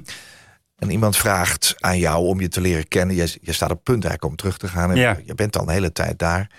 En 0.78 0.90
iemand 0.92 1.18
vraagt 1.18 1.76
aan 1.80 1.98
jou 2.00 2.26
om 2.26 2.40
je 2.42 2.48
te 2.48 2.62
leren 2.62 2.88
kennen. 2.88 3.16
Je, 3.16 3.38
je 3.42 3.52
staat 3.54 3.72
op 3.72 3.84
punt 3.84 4.04
eigenlijk 4.04 4.26
om 4.26 4.36
terug 4.36 4.58
te 4.58 4.68
gaan. 4.68 4.90
En 4.92 4.96
Ja. 4.98 5.18
Je 5.26 5.36
bent 5.36 5.58
al 5.58 5.64
een 5.64 5.74
hele 5.74 5.92
tijd 5.92 6.20
daar. 6.20 6.50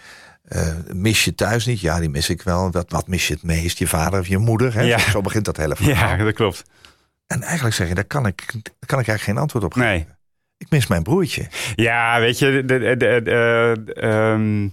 Eh, 0.43 0.67
mis 0.93 1.25
je 1.25 1.35
thuis 1.35 1.67
niet? 1.67 1.81
Ja, 1.81 2.01
die 2.01 2.09
mis 2.09 2.29
ik 2.29 2.43
wel. 2.43 2.71
Wat, 2.71 2.91
wat 2.91 3.07
mis 3.09 3.27
je 3.29 3.35
het 3.35 3.43
meest? 3.43 3.79
Je 3.79 3.87
vader 3.87 4.21
of 4.21 4.27
je 4.27 4.39
moeder? 4.39 4.75
Hè? 4.75 4.81
Ja. 4.83 4.99
Zo 4.99 5.21
begint 5.21 5.45
dat 5.45 5.57
hele 5.57 5.77
verhaal. 5.81 6.17
ja, 6.19 6.25
dat 6.25 6.35
klopt. 6.35 6.63
En 7.33 7.43
eigenlijk 7.43 7.75
zeg 7.75 7.89
je, 7.89 7.95
daar 7.95 8.05
kan 8.05 8.27
ik, 8.27 8.53
daar 8.53 8.63
kan 8.87 9.01
ik 9.01 9.09
eigenlijk 9.09 9.23
geen 9.23 9.37
antwoord 9.39 9.65
op 9.65 9.73
geven. 9.73 9.89
Nee. 9.89 10.07
Ik 10.59 10.71
mis 10.71 10.87
mijn 10.87 11.03
broertje. 11.03 11.47
Ja, 11.75 12.21
weet 12.21 12.39
je, 12.39 12.63
de, 12.65 12.79
de, 12.79 12.97
de, 12.97 13.21
de- 13.25 13.93
ehm, 13.95 14.69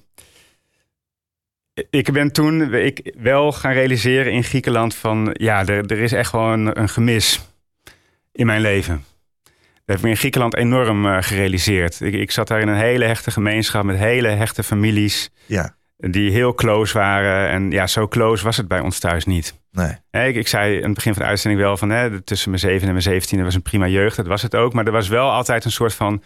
ik 1.89 2.11
ben 2.11 2.31
toen 2.31 2.73
ik 2.73 3.13
wel 3.17 3.51
gaan 3.51 3.73
realiseren 3.73 4.31
in 4.31 4.43
Griekenland 4.43 4.95
van 4.95 5.29
ja, 5.33 5.65
er, 5.65 5.85
er 5.85 5.99
is 5.99 6.11
echt 6.11 6.31
wel 6.31 6.53
een, 6.53 6.79
een 6.79 6.89
gemis 6.89 7.39
in 8.31 8.45
mijn 8.45 8.61
leven. 8.61 9.03
Dat 9.85 9.97
heb 9.97 9.99
ik 9.99 10.11
in 10.11 10.17
Griekenland 10.17 10.55
enorm 10.55 11.05
eh, 11.05 11.17
gerealiseerd. 11.21 12.01
Ik, 12.01 12.13
ik 12.13 12.31
zat 12.31 12.47
daar 12.47 12.61
in 12.61 12.67
een 12.67 12.75
hele 12.77 13.05
hechte 13.05 13.31
gemeenschap 13.31 13.83
met 13.83 13.97
hele 13.97 14.27
hechte 14.27 14.63
families 14.63 15.29
Ja, 15.45 15.75
die 15.99 16.31
heel 16.31 16.53
close 16.53 16.97
waren. 16.97 17.49
En 17.49 17.71
ja, 17.71 17.87
zo 17.87 18.07
close 18.07 18.43
was 18.43 18.57
het 18.57 18.67
bij 18.67 18.79
ons 18.79 18.99
thuis 18.99 19.25
niet. 19.25 19.59
nee. 19.71 20.27
Ik, 20.27 20.35
ik 20.35 20.47
zei 20.47 20.75
in 20.75 20.83
het 20.83 20.93
begin 20.93 21.13
van 21.13 21.21
de 21.21 21.27
uitzending 21.27 21.61
wel 21.61 21.77
van 21.77 21.89
hè, 21.89 22.21
tussen 22.21 22.49
mijn 22.49 22.61
zeven 22.61 22.81
en 22.81 22.91
mijn 22.91 23.03
zeventiende 23.03 23.43
was 23.43 23.55
een 23.55 23.61
prima 23.61 23.87
jeugd. 23.87 24.15
Dat 24.15 24.27
was 24.27 24.41
het 24.41 24.55
ook. 24.55 24.73
Maar 24.73 24.85
er 24.85 24.91
was 24.91 25.07
wel 25.07 25.31
altijd 25.31 25.65
een 25.65 25.71
soort 25.71 25.93
van 25.93 26.23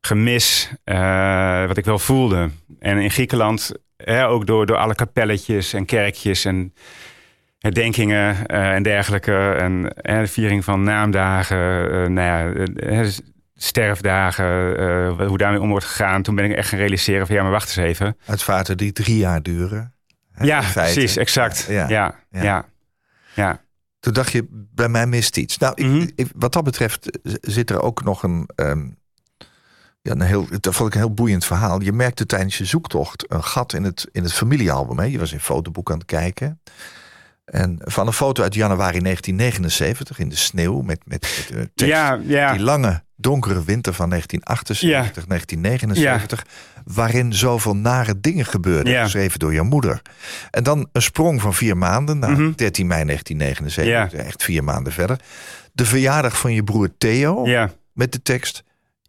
gemis 0.00 0.72
eh, 0.84 1.66
wat 1.66 1.76
ik 1.76 1.84
wel 1.84 1.98
voelde. 1.98 2.50
En 2.78 2.98
in 2.98 3.10
Griekenland, 3.10 3.72
hè, 3.96 4.28
ook 4.28 4.46
door, 4.46 4.66
door 4.66 4.76
alle 4.76 4.94
kapelletjes 4.94 5.72
en 5.72 5.84
kerkjes 5.84 6.44
en 6.44 6.74
herdenkingen 7.58 8.46
eh, 8.46 8.74
en 8.74 8.82
dergelijke. 8.82 9.52
En 9.52 9.92
hè, 9.96 10.20
de 10.20 10.26
viering 10.26 10.64
van 10.64 10.82
naamdagen, 10.82 11.90
eh, 11.90 12.08
nou 12.08 12.20
ja, 12.20 12.66
eh, 12.74 13.08
sterfdagen, 13.62 14.76
eh, 15.18 15.26
hoe 15.26 15.38
daarmee 15.38 15.60
om 15.60 15.68
wordt 15.70 15.84
gegaan. 15.84 16.22
Toen 16.22 16.34
ben 16.34 16.44
ik 16.44 16.56
echt 16.56 16.68
gaan 16.68 16.78
realiseren 16.78 17.26
van 17.26 17.36
ja, 17.36 17.42
maar 17.42 17.50
wacht 17.50 17.66
eens 17.68 17.76
even. 17.86 18.16
Uitvaarten 18.26 18.76
die 18.76 18.92
drie 18.92 19.16
jaar 19.16 19.42
duren. 19.42 19.94
hè, 20.32 20.44
ja, 20.44 20.62
precies, 20.72 21.16
exact. 21.16 21.66
Ja, 21.68 21.88
Ja, 21.88 22.14
ja. 22.30 22.42
ja, 22.42 22.42
ja. 22.42 22.66
ja. 23.34 23.60
Toen 24.00 24.12
dacht 24.12 24.32
je, 24.32 24.46
bij 24.74 24.88
mij 24.88 25.06
mist 25.06 25.36
iets. 25.36 25.58
Nou, 25.58 25.72
ik, 25.76 25.86
Mhm. 25.86 26.06
ik- 26.14 26.30
wat 26.36 26.52
dat 26.52 26.64
betreft 26.64 27.18
z- 27.22 27.34
zit 27.40 27.70
er 27.70 27.82
ook 27.82 28.04
nog 28.04 28.22
een, 28.22 28.48
ehm, 28.54 28.86
ja, 30.02 30.12
een 30.12 30.20
heel, 30.20 30.46
dat 30.60 30.74
vond 30.74 30.88
ik 30.88 30.94
een 30.94 31.00
heel 31.06 31.14
boeiend 31.14 31.44
verhaal. 31.44 31.80
Je 31.82 31.92
merkte 31.92 32.26
tijdens 32.26 32.58
je 32.58 32.64
zoektocht 32.64 33.24
een 33.32 33.44
gat 33.44 33.72
in 33.72 33.84
het, 33.84 34.08
in 34.12 34.22
het 34.22 34.32
familiealbum. 34.32 34.98
Hè? 34.98 35.04
Je 35.04 35.18
was 35.18 35.32
in 35.32 35.40
fotoboek 35.40 35.90
aan 35.90 35.98
het 35.98 36.06
kijken. 36.06 36.60
En 37.44 37.78
van 37.84 38.06
een 38.06 38.12
foto 38.12 38.42
uit 38.42 38.54
januari 38.54 38.98
1979 39.00 40.18
in 40.18 40.28
de 40.28 40.36
sneeuw 40.36 40.80
met, 40.80 41.00
met, 41.04 41.20
tekst. 41.74 41.74
Ja, 41.74 42.18
ja. 42.22 42.52
Die 42.52 42.60
lange 42.62 43.02
donkere 43.20 43.64
winter 43.64 43.92
van 43.94 44.08
1978, 44.08 45.26
1979, 45.26 46.46
waarin 46.84 47.32
zoveel 47.34 47.76
nare 47.76 48.20
dingen 48.20 48.44
gebeurden, 48.44 48.92
Ja. 48.92 49.02
geschreven 49.02 49.38
door 49.38 49.52
jouw 49.54 49.64
moeder. 49.64 50.02
En 50.50 50.62
dan 50.62 50.88
een 50.92 51.02
sprong 51.02 51.40
van 51.40 51.54
vier 51.54 51.76
maanden 51.76 52.18
naar 52.18 52.30
Mhm. 52.30 52.52
13 52.54 52.86
mei 52.86 53.04
1979, 53.04 54.20
echt 54.26 54.42
vier 54.42 54.64
maanden 54.64 54.92
verder. 54.92 55.20
De 55.72 55.84
verjaardag 55.84 56.38
van 56.38 56.52
je 56.52 56.64
broer 56.64 56.88
Theo, 56.98 57.46
met 57.92 58.12
de 58.12 58.22
tekst, 58.22 58.62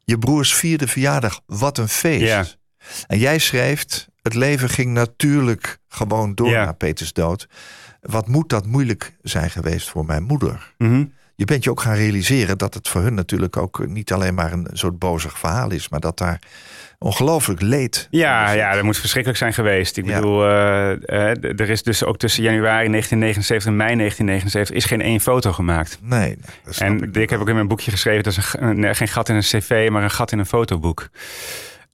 je 0.03 0.17
broers 0.19 0.53
vierde 0.53 0.87
verjaardag, 0.87 1.41
wat 1.45 1.77
een 1.77 1.89
feest. 1.89 2.23
En 3.07 3.17
jij 3.19 3.37
schreef, 3.39 4.07
het 4.21 4.33
leven 4.33 4.69
ging 4.69 4.93
natuurlijk 4.93 5.77
gewoon 5.87 6.35
door 6.35 6.51
na 6.65 6.71
Peters 6.71 7.13
dood. 7.13 7.47
Wat 8.01 8.27
moet 8.27 8.49
dat 8.49 8.65
moeilijk 8.65 9.15
zijn 9.21 9.49
geweest 9.49 9.89
voor 9.89 10.05
mijn 10.05 10.23
moeder? 10.23 10.73
mhm. 10.77 11.05
Je 11.39 11.45
bent 11.45 11.63
je 11.63 11.69
ook 11.69 11.81
gaan 11.81 11.95
realiseren 11.95 12.57
dat 12.57 12.73
het 12.73 12.87
voor 12.87 13.01
hun 13.01 13.13
natuurlijk 13.13 13.57
ook 13.57 13.87
niet 13.87 14.13
alleen 14.13 14.33
maar 14.33 14.51
een 14.51 14.67
soort 14.73 14.99
bozig 14.99 15.39
verhaal 15.39 15.71
is, 15.71 15.89
maar 15.89 15.99
dat 15.99 16.17
daar 16.17 16.39
ongelooflijk 16.97 17.61
leed. 17.61 18.07
ja, 18.11 18.51
ja, 18.51 18.73
dat 18.75 18.83
moet 18.83 18.97
verschrikkelijk 18.97 19.39
zijn 19.39 19.53
geweest. 19.53 19.97
Ik 19.97 20.05
bedoel, 20.05 20.43
eh, 20.45 20.91
eh, 20.91 21.59
er 21.59 21.69
is 21.69 21.83
dus 21.83 22.03
ook 22.03 22.17
tussen 22.17 22.43
januari 22.43 22.87
1979 22.89 23.69
en 23.69 23.75
mei 23.77 23.95
1979 23.95 24.75
is 24.75 24.85
geen 24.85 25.01
één 25.01 25.19
foto 25.19 25.51
gemaakt. 25.53 25.99
Nee, 26.01 26.37
En 26.77 27.03
ik 27.03 27.15
ik 27.15 27.29
heb 27.29 27.39
ook 27.39 27.47
in 27.47 27.55
mijn 27.55 27.67
boekje 27.67 27.91
geschreven, 27.91 28.23
dat 28.23 28.37
is 28.37 28.53
een, 28.57 28.83
een- 28.83 28.95
geen 28.95 29.07
gat 29.07 29.29
in 29.29 29.35
een 29.35 29.41
cv, 29.41 29.87
maar 29.91 30.03
een 30.03 30.11
gat 30.11 30.31
in 30.31 30.39
een 30.39 30.45
fotoboek. 30.45 31.09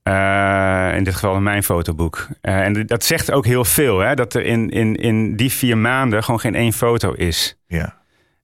Eh, 0.02 0.92
in 0.96 1.04
dit 1.04 1.14
geval 1.14 1.36
in 1.36 1.42
mijn 1.42 1.62
fotoboek. 1.62 2.26
En 2.40 2.86
dat 2.86 3.04
zegt 3.04 3.30
ook 3.32 3.44
heel 3.46 3.64
veel, 3.64 3.98
hè, 3.98 4.14
dat 4.14 4.34
er 4.34 4.42
in, 4.44 4.70
in, 4.70 4.96
in 4.96 5.36
die 5.36 5.52
vier 5.52 5.78
maanden 5.78 6.24
gewoon 6.24 6.40
geen 6.40 6.54
één 6.54 6.72
foto 6.72 7.12
is. 7.12 7.58
Ja, 7.66 7.94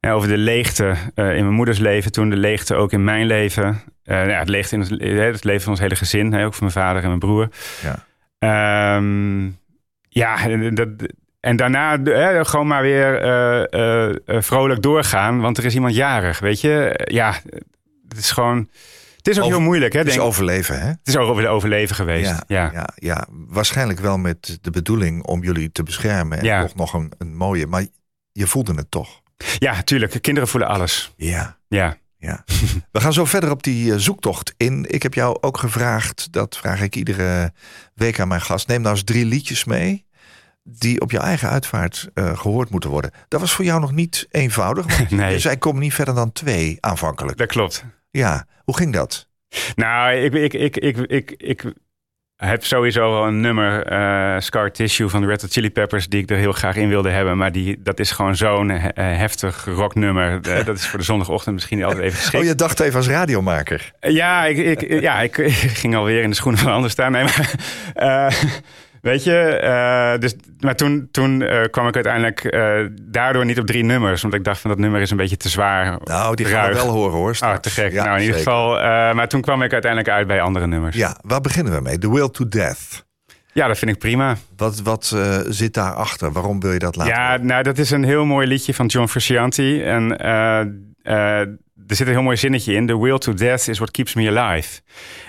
Over 0.09 0.29
de 0.29 0.37
leegte 0.37 0.95
eh, 1.15 1.37
in 1.37 1.43
mijn 1.45 1.55
moeders 1.55 1.79
leven, 1.79 2.13
toen 2.13 2.31
de 2.31 2.37
leegte 2.37 2.75
ook 2.75 2.93
in 2.93 3.05
mijn 3.05 3.27
leven. 3.27 3.83
Eh, 4.05 4.17
nou 4.17 4.29
ja, 4.31 4.39
het 4.39 4.49
leegte 4.49 4.75
in 4.75 4.81
het, 4.81 4.99
eh, 5.01 5.19
het 5.19 5.45
leven 5.45 5.63
van 5.63 5.71
ons 5.73 5.81
hele 5.81 5.97
gezin, 5.97 6.33
hè, 6.33 6.45
ook 6.45 6.55
van 6.55 6.71
mijn 6.73 6.85
vader 6.87 7.01
en 7.03 7.07
mijn 7.09 7.19
broer. 7.19 7.49
ja. 7.83 8.05
Ehm, 8.39 9.51
ja, 10.09 10.47
en 10.49 10.75
dat, 10.75 10.89
en 11.41 11.57
daarna 11.57 11.99
eh, 12.03 12.45
gewoon 12.45 12.67
maar 12.67 12.83
weer 12.83 13.21
vrolijk 14.43 14.83
doorgaan, 14.83 15.41
want 15.41 15.59
er 15.59 15.65
is 15.65 15.75
iemand 15.75 15.95
jarig, 15.95 16.39
weet 16.39 16.61
je. 16.61 17.01
Ja, 17.05 17.35
het 18.09 18.19
is 18.19 18.31
gewoon... 18.31 18.69
Het 19.17 19.29
is 19.31 19.39
ook 19.39 19.45
Over- 19.45 19.57
heel 19.57 19.67
moeilijk, 19.67 19.93
hè? 19.93 19.99
Het 19.99 20.09
is 20.09 20.15
Denk, 20.15 20.27
overleven, 20.27 20.81
hè? 20.81 20.87
het 20.89 20.99
is 21.05 21.17
ook 21.17 21.29
over 21.29 21.49
overleven 21.49 21.97
geweest. 21.97 22.31
Ja, 22.31 22.43
Ja, 22.47 22.71
ja. 22.73 22.89
Ja, 22.95 23.27
waarschijnlijk 23.31 24.01
wel 24.01 24.19
met 24.19 24.59
de 24.61 24.71
bedoeling 24.71 25.23
om 25.25 25.43
jullie 25.43 25.73
te 25.73 25.83
beschermen. 25.83 26.39
En 26.39 26.45
Ja. 26.45 26.61
toch 26.63 26.75
nog 26.75 26.95
een, 26.95 27.13
een 27.19 27.37
mooie, 27.37 27.67
maar 27.67 27.87
je 28.33 28.47
voelde 28.47 28.75
het 28.75 28.91
toch. 28.91 29.21
Ja, 29.59 29.83
tuurlijk. 29.83 30.23
Kinderen 30.23 30.49
voelen 30.49 30.69
alles. 30.69 31.13
Ja, 31.17 31.59
Ja. 31.69 31.97
ja. 32.19 32.45
We 32.93 33.01
gaan 33.01 33.13
zo 33.13 33.25
verder 33.25 33.51
op 33.51 33.63
die 33.63 33.93
eh, 33.93 33.99
zoektocht 33.99 34.55
in. 34.57 34.87
Ik 34.89 35.03
heb 35.03 35.15
jou 35.15 35.39
ook 35.41 35.59
gevraagd, 35.59 36.33
dat 36.33 36.57
vraag 36.57 36.81
ik 36.81 36.97
iedere 36.97 37.53
week 37.95 38.21
aan 38.21 38.29
mijn 38.29 38.41
gast. 38.41 38.69
Neem 38.69 38.81
nou 38.81 38.95
eens 38.95 39.05
drie 39.05 39.25
liedjes 39.25 39.65
mee 39.65 40.05
die 40.65 41.01
op 41.01 41.11
jouw 41.11 41.23
eigen 41.23 41.49
uitvaart 41.49 42.09
eh, 42.15 42.39
gehoord 42.39 42.71
moeten 42.71 42.91
worden. 42.91 43.11
Dat 43.29 43.41
was 43.41 43.53
voor 43.53 43.65
jou 43.65 43.81
nog 43.81 43.93
niet 43.93 44.27
eenvoudig. 44.31 44.97
Want 44.99 45.11
Nee. 45.21 45.39
zei, 45.39 45.57
komen 45.59 45.81
niet 45.83 45.95
verder 45.95 46.15
dan 46.15 46.33
twee 46.33 46.77
aanvankelijk. 46.81 47.39
Dat 47.39 47.49
klopt. 47.49 47.85
Ja, 48.11 48.47
hoe 48.65 48.77
ging 48.77 48.93
dat? 48.93 49.29
Nou, 49.75 50.13
ik, 50.15 50.33
ik, 50.33 50.53
ik, 50.55 50.77
ik, 50.77 50.97
ik, 50.99 51.31
ik 51.37 51.73
heb 52.49 52.65
sowieso 52.65 53.11
wel 53.11 53.27
een 53.27 53.41
nummer, 53.41 53.87
eh, 53.87 54.41
Scar 54.41 54.73
Tissue 54.73 55.09
van 55.09 55.21
de 55.21 55.27
Red 55.27 55.43
Hot 55.43 55.53
Chili 55.53 55.71
Peppers, 55.71 56.07
die 56.09 56.23
ik 56.23 56.31
er 56.31 56.37
heel 56.37 56.53
graag 56.53 56.77
in 56.77 56.89
wilde 56.89 57.11
hebben. 57.11 57.37
Maar 57.37 57.53
die, 57.53 57.81
dat 57.83 57.99
is 57.99 58.11
gewoon 58.11 58.37
zo'n 58.37 58.71
eh, 58.71 58.91
heftig 58.95 59.65
rocknummer. 59.65 60.41
Eh, 60.43 60.65
dat 60.67 60.77
is 60.77 60.87
voor 60.87 60.99
de 60.99 61.05
zondagochtend 61.05 61.55
misschien 61.55 61.85
altijd 61.85 62.03
even 62.03 62.17
geschikt. 62.19 62.43
Oh, 62.43 62.49
je 62.49 62.55
dacht 62.55 62.81
even 62.81 62.97
als 62.97 63.09
radiomaker. 63.09 63.93
Ja, 64.01 64.45
ik, 64.45 64.81
ik, 64.81 65.01
ja 65.01 65.21
ik, 65.21 65.37
ik 65.69 65.77
ging 65.77 65.97
alweer 65.97 66.23
in 66.23 66.31
de 66.31 66.37
schoenen 66.37 66.61
van 66.61 66.69
een 66.69 66.75
ander 66.75 66.91
staan. 66.91 67.13
Nee, 67.13 67.25
maar, 67.25 68.35
weet 69.03 69.25
je, 69.25 69.39
eh, 69.39 70.21
dus, 70.21 70.35
maar 70.59 70.77
toen, 70.77 71.09
toen 71.11 71.43
eh, 71.43 71.71
kwam 71.71 71.89
ik 71.89 71.95
uiteindelijk 71.95 72.45
eh, 72.45 72.87
daardoor 73.03 73.45
niet 73.45 73.59
op 73.59 73.67
drie 73.67 73.85
nummers. 73.85 74.23
Want 74.23 74.35
ik 74.35 74.45
dacht 74.45 74.61
van 74.61 74.71
dat 74.71 74.79
nummer 74.79 75.01
is 75.01 75.11
een 75.11 75.17
beetje 75.17 75.37
te 75.37 75.49
zwaar. 75.49 75.99
Nou, 76.05 76.35
die 76.35 76.47
gaan 76.47 76.69
we 76.69 76.73
ruig. 76.73 76.85
wel 76.85 76.93
horen 76.93 77.17
hoor. 77.17 77.29
Oh, 77.29 77.35
straks. 77.35 77.61
te 77.61 77.71
gek. 77.71 77.93
Ja, 77.93 78.05
nou, 78.05 78.17
in 78.17 78.23
ieder 78.23 78.39
zeker. 78.39 78.53
geval. 78.53 78.75
maar 79.15 79.29
toen 79.29 79.41
kwam 79.41 79.63
ik 79.63 79.73
uiteindelijk 79.73 80.11
uit 80.11 80.27
bij 80.27 80.41
andere 80.41 80.67
nummers. 80.67 80.97
Ja, 80.97 81.17
waar 81.23 81.41
beginnen 81.41 81.73
we 81.73 81.81
mee? 81.81 81.99
The 81.99 82.13
Will 82.13 82.29
to 82.29 82.49
Death. 82.49 83.05
Ja, 83.53 83.67
dat 83.67 83.79
vind 83.79 83.91
ik 83.91 83.99
prima. 83.99 84.37
Wat, 84.57 84.81
wat 84.81 85.13
uh, 85.15 85.39
zit 85.49 85.75
daarachter? 85.75 86.33
Waarom 86.33 86.61
wil 86.61 86.73
je 86.73 86.79
dat 86.79 86.97
laten 86.97 87.13
Ja, 87.13 87.37
nou, 87.37 87.63
dat 87.63 87.79
is 87.79 87.91
een 87.91 88.05
heel 88.05 88.25
mooi 88.25 88.47
liedje 88.47 88.75
van 88.75 88.87
John 88.87 89.07
Frusciante. 89.07 89.83
En 89.83 90.25
uh, 91.03 91.41
er 91.87 91.97
zit 91.97 92.07
een 92.07 92.13
heel 92.13 92.23
mooi 92.23 92.37
zinnetje 92.37 92.75
in. 92.75 92.87
The 92.87 93.01
will 93.01 93.19
to 93.19 93.35
death 93.35 93.69
is 93.69 93.79
what 93.79 93.91
keeps 93.91 94.15
me 94.15 94.39
alive. 94.39 94.81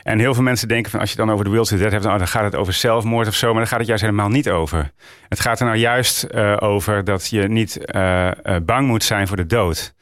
En 0.03 0.19
heel 0.19 0.33
veel 0.33 0.43
mensen 0.43 0.67
denken 0.67 0.91
van 0.91 0.99
als 0.99 1.09
je 1.09 1.15
dan 1.15 1.31
over 1.31 1.45
de 1.45 1.51
will 1.51 1.63
to 1.63 1.77
death 1.77 1.91
hebt, 1.91 2.03
nou, 2.03 2.17
dan 2.17 2.27
gaat 2.27 2.43
het 2.43 2.55
over 2.55 2.73
zelfmoord 2.73 3.27
of 3.27 3.33
zo. 3.33 3.47
Maar 3.47 3.57
daar 3.57 3.67
gaat 3.67 3.79
het 3.79 3.87
juist 3.87 4.03
helemaal 4.03 4.29
niet 4.29 4.49
over. 4.49 4.91
Het 5.29 5.39
gaat 5.39 5.59
er 5.59 5.65
nou 5.65 5.77
juist 5.77 6.27
uh, 6.31 6.57
over 6.59 7.03
dat 7.03 7.29
je 7.29 7.47
niet 7.47 7.79
uh, 7.95 8.31
uh, 8.43 8.55
bang 8.63 8.87
moet 8.87 9.03
zijn 9.03 9.27
voor 9.27 9.37
de 9.37 9.45
dood. 9.45 9.93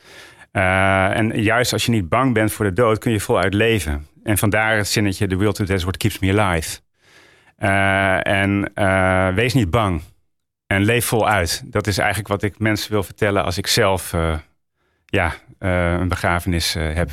en 0.52 1.42
juist 1.42 1.74
als 1.74 1.86
je 1.86 1.92
niet 1.92 2.10
bang 2.10 2.34
bent 2.34 2.52
voor 2.52 2.66
de 2.66 2.74
dood, 2.74 2.98
kun 2.98 3.12
je 3.12 3.20
voluit 3.20 3.54
leven. 3.54 4.08
En 4.24 4.38
vandaar 4.38 4.78
het 4.78 4.88
zinnetje: 4.88 5.28
The 5.28 5.38
will 5.38 5.52
to 5.52 5.66
death 5.66 5.78
is 5.78 5.84
what 5.84 5.98
keeps 5.98 6.20
me 6.20 6.40
alive. 6.40 6.80
en 8.24 8.72
wees 9.36 9.54
niet 9.54 9.70
bang. 9.70 10.02
En 10.68 10.84
leef 10.84 11.06
voluit. 11.06 11.64
Dat 11.66 11.88
is 11.88 11.98
eigenlijk 11.98 12.28
wat 12.28 12.44
ik 12.44 12.60
mensen 12.60 12.92
wil 12.92 13.04
vertellen 13.04 13.44
als 13.44 13.58
ik 13.58 13.68
zelf 13.68 14.14
ja, 15.06 15.34
een 15.70 16.08
begrafenis 16.08 16.76
uh, 16.76 16.94
heb. 16.94 17.10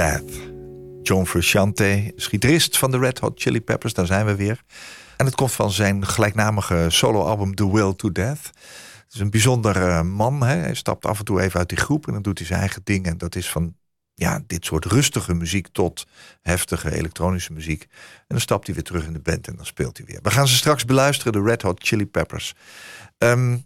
Death. 0.00 0.52
John 1.02 1.24
Frusciante, 1.24 2.12
is 2.16 2.26
gitarist 2.26 2.78
van 2.78 2.90
de 2.90 2.98
Red 2.98 3.18
Hot 3.18 3.40
Chili 3.40 3.60
Peppers, 3.60 3.94
daar 3.94 4.06
zijn 4.06 4.26
we 4.26 4.34
weer. 4.34 4.62
En 5.16 5.26
het 5.26 5.34
komt 5.34 5.52
van 5.52 5.70
zijn 5.70 6.06
gelijknamige 6.06 6.86
soloalbum 6.88 7.54
The 7.54 7.72
Will 7.72 7.94
to 7.94 8.12
Death. 8.12 8.44
Het 9.04 9.14
is 9.14 9.20
een 9.20 9.30
bijzonder 9.30 9.76
eh, 9.76 10.02
man. 10.02 10.42
Hè? 10.42 10.56
Hij 10.56 10.74
stapt 10.74 11.06
af 11.06 11.18
en 11.18 11.24
toe 11.24 11.40
even 11.40 11.58
uit 11.58 11.68
die 11.68 11.78
groep 11.78 12.06
en 12.06 12.12
dan 12.12 12.22
doet 12.22 12.38
hij 12.38 12.46
zijn 12.46 12.60
eigen 12.60 12.80
ding. 12.84 13.06
En 13.06 13.18
dat 13.18 13.34
is 13.34 13.50
van 13.50 13.76
ja, 14.14 14.42
dit 14.46 14.64
soort 14.64 14.84
rustige 14.84 15.34
muziek 15.34 15.68
tot 15.72 16.06
heftige 16.42 16.94
elektronische 16.94 17.52
muziek. 17.52 17.82
En 17.82 18.26
dan 18.26 18.40
stapt 18.40 18.66
hij 18.66 18.74
weer 18.74 18.84
terug 18.84 19.06
in 19.06 19.12
de 19.12 19.18
band 19.18 19.48
en 19.48 19.56
dan 19.56 19.66
speelt 19.66 19.96
hij 19.96 20.06
weer. 20.06 20.18
We 20.22 20.30
gaan 20.30 20.48
ze 20.48 20.56
straks 20.56 20.84
beluisteren, 20.84 21.32
de 21.32 21.42
Red 21.42 21.62
Hot 21.62 21.86
Chili 21.86 22.06
Peppers. 22.06 22.54
Ehm, 23.18 23.56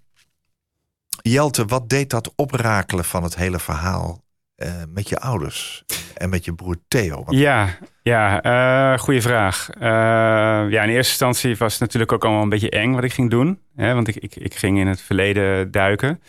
Jelte, 1.23 1.64
wat 1.64 1.88
deed 1.88 2.11
dat 2.11 2.33
oprakelen 2.37 3.05
van 3.05 3.23
het 3.23 3.37
hele 3.37 3.59
verhaal 3.59 4.23
met 4.88 5.09
je 5.09 5.18
ouders 5.18 5.85
en 6.14 6.29
met 6.29 6.44
je 6.44 6.55
broer 6.55 6.77
Theo? 6.88 7.24
Want 7.24 7.38
Ja, 7.38 7.79
ja 8.03 8.42
eh 8.42 8.98
goede 8.98 9.20
vraag. 9.20 9.70
Eh, 9.70 9.90
ja, 10.70 10.83
in 10.83 10.88
eerste 10.88 10.96
instantie 10.96 11.57
was 11.57 11.72
het 11.72 11.81
natuurlijk 11.81 12.12
ook 12.12 12.24
allemaal 12.24 12.42
een 12.42 12.48
beetje 12.48 12.70
eng 12.70 12.94
wat 12.94 13.05
ik 13.05 13.12
ging 13.12 13.31
doen. 13.31 13.59
Hè, 13.77 13.94
want 13.94 14.09
ik, 14.09 14.16
ik, 14.16 14.37
ik 14.37 14.55
ging 14.55 14.79
in 14.79 14.87
het 14.87 15.00
verleden 15.00 15.70
duiken. 15.70 16.20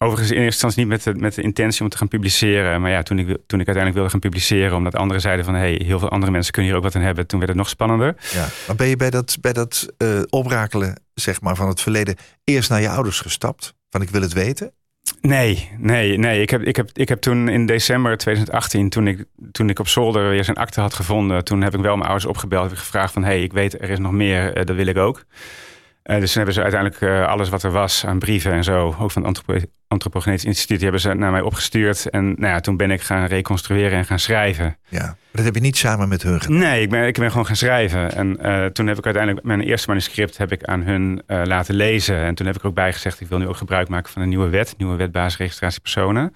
Overigens 0.00 0.30
in 0.30 0.42
eerste 0.42 0.66
instantie 0.66 0.78
niet 0.78 0.88
met 0.88 1.02
de, 1.02 1.22
met 1.22 1.34
de 1.34 1.42
intentie 1.42 1.82
om 1.82 1.88
te 1.88 1.96
gaan 1.96 2.08
publiceren. 2.08 2.80
Maar 2.80 2.90
ja, 2.90 3.02
toen 3.02 3.18
ik, 3.18 3.26
toen 3.26 3.60
ik 3.60 3.66
uiteindelijk 3.66 3.94
wilde 3.94 4.10
gaan 4.10 4.20
publiceren... 4.20 4.76
omdat 4.76 4.94
anderen 4.94 5.20
zeiden 5.20 5.44
van... 5.44 5.54
hey, 5.54 5.80
heel 5.84 5.98
veel 5.98 6.08
andere 6.08 6.32
mensen 6.32 6.52
kunnen 6.52 6.70
hier 6.70 6.80
ook 6.80 6.86
wat 6.86 6.96
aan 6.96 7.02
hebben... 7.02 7.26
toen 7.26 7.38
werd 7.38 7.50
het 7.50 7.60
nog 7.60 7.68
spannender. 7.68 8.16
Ja. 8.32 8.46
Maar 8.66 8.76
ben 8.76 8.86
je 8.86 8.96
bij 8.96 9.10
dat, 9.10 9.36
bij 9.40 9.52
dat 9.52 9.88
eh, 9.96 10.22
oprakelen 10.28 11.02
zeg 11.14 11.40
maar, 11.40 11.56
van 11.56 11.68
het 11.68 11.80
verleden 11.80 12.16
eerst 12.44 12.70
naar 12.70 12.80
je 12.80 12.88
ouders 12.88 13.20
gestapt? 13.20 13.74
Van 13.90 14.02
ik 14.02 14.10
wil 14.10 14.20
het 14.20 14.32
weten? 14.32 14.72
Nee, 15.20 15.70
nee, 15.78 16.18
nee. 16.18 16.42
Ik 16.42 16.50
heb, 16.50 16.62
ik 16.62 16.76
heb, 16.76 16.90
ik 16.92 17.08
heb 17.08 17.20
toen 17.20 17.48
in 17.48 17.66
december 17.66 18.16
2018, 18.16 18.88
toen 18.88 19.06
ik, 19.06 19.24
toen 19.52 19.70
ik 19.70 19.78
op 19.78 19.88
zolder 19.88 20.28
weer 20.28 20.44
zijn 20.44 20.56
akte 20.56 20.80
had 20.80 20.94
gevonden, 20.94 21.44
toen 21.44 21.62
heb 21.62 21.74
ik 21.74 21.80
wel 21.80 21.96
mijn 21.96 22.08
ouders 22.08 22.26
opgebeld. 22.26 22.62
Heb 22.62 22.72
ik 22.72 22.78
gevraagd 22.78 23.12
van, 23.12 23.24
hey, 23.24 23.42
ik 23.42 23.52
weet 23.52 23.80
er 23.80 23.90
is 23.90 23.98
nog 23.98 24.12
meer, 24.12 24.52
eh, 24.52 24.64
dat 24.64 24.76
wil 24.76 24.86
ik 24.86 24.96
ook. 24.96 25.24
Eh, 26.08 26.18
dus 26.20 26.32
toen 26.32 26.36
hebben 26.36 26.54
ze 26.54 26.62
uiteindelijk 26.62 27.02
eh, 27.02 27.26
alles 27.28 27.48
wat 27.48 27.62
er 27.62 27.70
was 27.70 28.06
aan 28.06 28.18
brieven 28.18 28.52
en 28.52 28.64
zo, 28.64 28.86
ook 28.98 29.10
van 29.10 29.22
het 29.22 29.36
Antropo 29.36 29.66
Antropogenetisch 29.88 30.44
Instituut, 30.44 30.76
die 30.76 30.88
hebben 30.88 31.00
ze 31.00 31.14
naar 31.14 31.30
mij 31.30 31.40
opgestuurd. 31.40 32.10
En 32.10 32.24
nou 32.26 32.46
ja, 32.52 32.60
toen 32.60 32.76
ben 32.76 32.90
ik 32.90 33.00
gaan 33.00 33.26
reconstrueren 33.26 33.98
en 33.98 34.04
gaan 34.04 34.18
schrijven. 34.18 34.76
Ja. 34.88 35.02
Maar 35.04 35.16
dat 35.32 35.44
heb 35.44 35.54
je 35.54 35.60
niet 35.60 35.76
samen 35.76 36.08
met 36.08 36.22
hun 36.22 36.40
gedaan. 36.40 36.58
Nee, 36.58 36.82
ik 36.82 36.90
ben, 36.90 37.06
ik 37.06 37.18
ben 37.18 37.30
gewoon 37.30 37.46
gaan 37.46 37.56
schrijven. 37.56 38.12
En 38.14 38.40
eh, 38.40 38.66
toen 38.66 38.86
heb 38.86 38.98
ik 38.98 39.04
uiteindelijk 39.04 39.46
mijn 39.46 39.60
eerste 39.60 39.88
manuscript 39.88 40.36
heb 40.38 40.52
ik 40.52 40.64
aan 40.64 40.82
hun 40.82 41.22
laten 41.26 41.74
lezen. 41.74 42.16
En 42.16 42.34
toen 42.34 42.46
heb 42.46 42.56
ik 42.56 42.64
ook 42.64 42.74
bijgezegd, 42.74 43.20
ik 43.20 43.28
wil 43.28 43.38
nu 43.38 43.46
ook 43.48 43.56
gebruik 43.56 43.88
maken 43.88 44.12
van 44.12 44.22
een 44.22 44.28
nieuwe 44.28 44.48
wet. 44.48 44.74
Nieuwe 44.78 44.96
wet 44.96 45.12
basisregistratie 45.12 45.80
personen. 45.80 46.34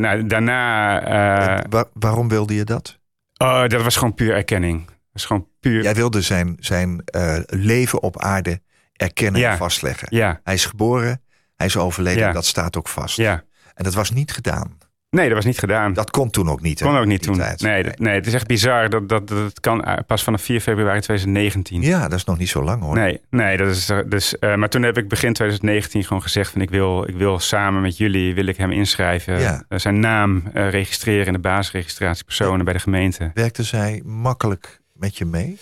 Nou, 0.00 0.26
daarna... 0.26 1.62
wa- 1.70 1.88
waarom 1.92 2.28
wilde 2.28 2.54
je 2.54 2.64
dat? 2.64 2.98
oh, 3.36 3.66
dat 3.66 3.82
was 3.82 3.96
gewoon 3.96 4.14
puur 4.14 4.34
erkenning. 4.34 4.86
Was 5.12 5.24
gewoon 5.24 5.46
puur... 5.60 5.82
Jij 5.82 5.94
wilde 5.94 6.20
zijn, 6.20 6.56
zijn 6.60 7.02
eh, 7.04 7.38
leven 7.46 8.02
op 8.02 8.18
aarde 8.20 8.60
erkennen 8.92 9.40
Ja. 9.40 9.50
en 9.50 9.56
vastleggen. 9.56 10.08
Ja, 10.10 10.40
Hij 10.44 10.54
is 10.54 10.64
geboren, 10.66 11.20
hij 11.56 11.66
is 11.66 11.76
overleden, 11.76 12.22
Ja. 12.22 12.32
dat 12.32 12.44
staat 12.44 12.76
ook 12.76 12.88
vast. 12.88 13.16
ja. 13.16 13.42
En 13.74 13.84
dat 13.84 13.94
was 13.94 14.10
niet 14.10 14.32
gedaan. 14.32 14.78
Nee, 15.10 15.26
dat 15.26 15.34
was 15.36 15.44
niet 15.44 15.58
gedaan. 15.58 15.92
Dat 15.92 16.10
kon 16.10 16.30
toen 16.30 16.48
ook 16.50 16.60
niet. 16.60 16.80
hè, 16.80 16.86
kon 16.86 16.96
ook 16.96 17.06
niet 17.06 17.22
toen. 17.22 17.36
Nee, 17.56 17.84
nee, 17.96 18.14
het 18.14 18.26
is 18.26 18.34
echt 18.34 18.46
bizar. 18.46 18.88
Dat, 18.90 19.08
dat, 19.08 19.28
dat 19.28 19.60
kan 19.60 19.84
eh, 19.84 19.96
pas 20.06 20.22
vanaf 20.24 20.42
4 20.42 20.60
februari 20.60 21.00
2019. 21.00 21.82
Ja, 21.82 22.08
dat 22.08 22.18
is 22.18 22.24
nog 22.24 22.38
niet 22.38 22.48
zo 22.48 22.62
lang 22.62 22.82
hoor. 22.82 22.94
Nee, 22.94 23.20
nee, 23.30 23.56
dat 23.56 23.68
is 23.68 23.90
dus. 24.06 24.38
eh, 24.38 24.54
maar 24.54 24.68
toen 24.68 24.82
heb 24.82 24.96
ik 24.98 25.08
begin 25.08 25.32
2019 25.32 26.04
gewoon 26.04 26.22
gezegd 26.22 26.50
van 26.52 26.60
ik 26.60 26.70
wil, 26.70 27.08
ik 27.08 27.16
wil 27.16 27.38
samen 27.38 27.82
met 27.82 27.96
jullie 27.96 28.34
wil 28.34 28.46
ik 28.46 28.56
hem 28.56 28.70
inschrijven, 28.70 29.40
Ja. 29.40 29.64
zijn 29.68 30.00
naam 30.00 30.42
registreren 30.52 31.26
in 31.26 31.32
de 31.32 31.38
basisregistratie 31.38 32.24
personen 32.24 32.64
bij 32.64 32.74
de 32.74 32.80
gemeente. 32.80 33.30
Werkte 33.34 33.62
zij 33.62 34.02
makkelijk 34.04 34.80
met 35.02 35.18
je 35.18 35.24
mee? 35.24 35.58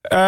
Eh, 0.00 0.18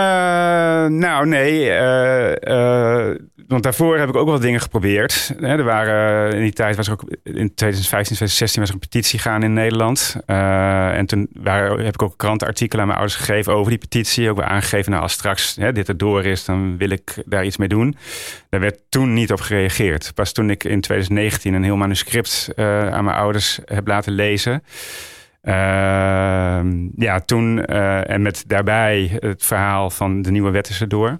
nou, 0.86 1.26
nee. 1.26 1.70
eh, 1.70 3.08
eh, 3.08 3.16
want 3.48 3.62
daarvoor 3.62 3.98
heb 3.98 4.08
ik 4.08 4.16
ook 4.16 4.28
wel 4.28 4.38
dingen 4.38 4.60
geprobeerd. 4.60 5.34
Er 5.40 5.64
waren, 5.64 6.34
in 6.34 6.42
die 6.42 6.52
tijd 6.52 6.76
was 6.76 6.86
er 6.86 6.92
ook 6.92 7.02
in 7.22 7.54
2015, 7.54 8.16
2016 8.16 8.60
was 8.60 8.68
er 8.68 8.74
een 8.74 8.88
petitie 8.88 9.18
gaan 9.18 9.42
in 9.42 9.52
Nederland. 9.52 10.16
En 10.26 11.06
toen 11.06 11.28
heb 11.76 11.94
ik 11.94 12.02
ook 12.02 12.16
krantenartikelen 12.16 12.80
aan 12.80 12.86
mijn 12.88 12.98
ouders 12.98 13.20
gegeven 13.24 13.52
over 13.52 13.70
die 13.70 13.78
petitie. 13.78 14.30
Ook 14.30 14.36
weer 14.36 14.46
aangegeven, 14.46 14.90
nou, 14.90 15.02
als 15.02 15.12
straks 15.12 15.56
hè, 15.56 15.72
dit 15.72 15.88
erdoor 15.88 16.24
is, 16.24 16.44
dan 16.44 16.76
wil 16.76 16.90
ik 16.90 17.14
daar 17.26 17.44
iets 17.44 17.56
mee 17.56 17.68
doen. 17.68 17.96
Daar 18.48 18.60
werd 18.60 18.80
toen 18.88 19.12
niet 19.12 19.32
op 19.32 19.40
gereageerd. 19.40 20.12
Pas 20.14 20.32
toen 20.32 20.50
ik 20.50 20.64
in 20.64 20.80
2019 20.80 21.54
een 21.54 21.64
heel 21.64 21.76
manuscript 21.76 22.50
aan 22.56 23.04
mijn 23.04 23.16
ouders 23.16 23.58
heb 23.64 23.86
laten 23.86 24.12
lezen. 24.12 24.62
Ehm, 25.42 26.88
ja, 26.96 27.20
toen 27.20 27.64
eh, 27.64 28.10
en 28.10 28.22
met 28.22 28.44
daarbij 28.46 29.16
het 29.18 29.44
verhaal 29.44 29.90
van 29.90 30.22
de 30.22 30.30
nieuwe 30.30 30.50
wet 30.50 30.68
is 30.68 30.80
erdoor. 30.80 31.18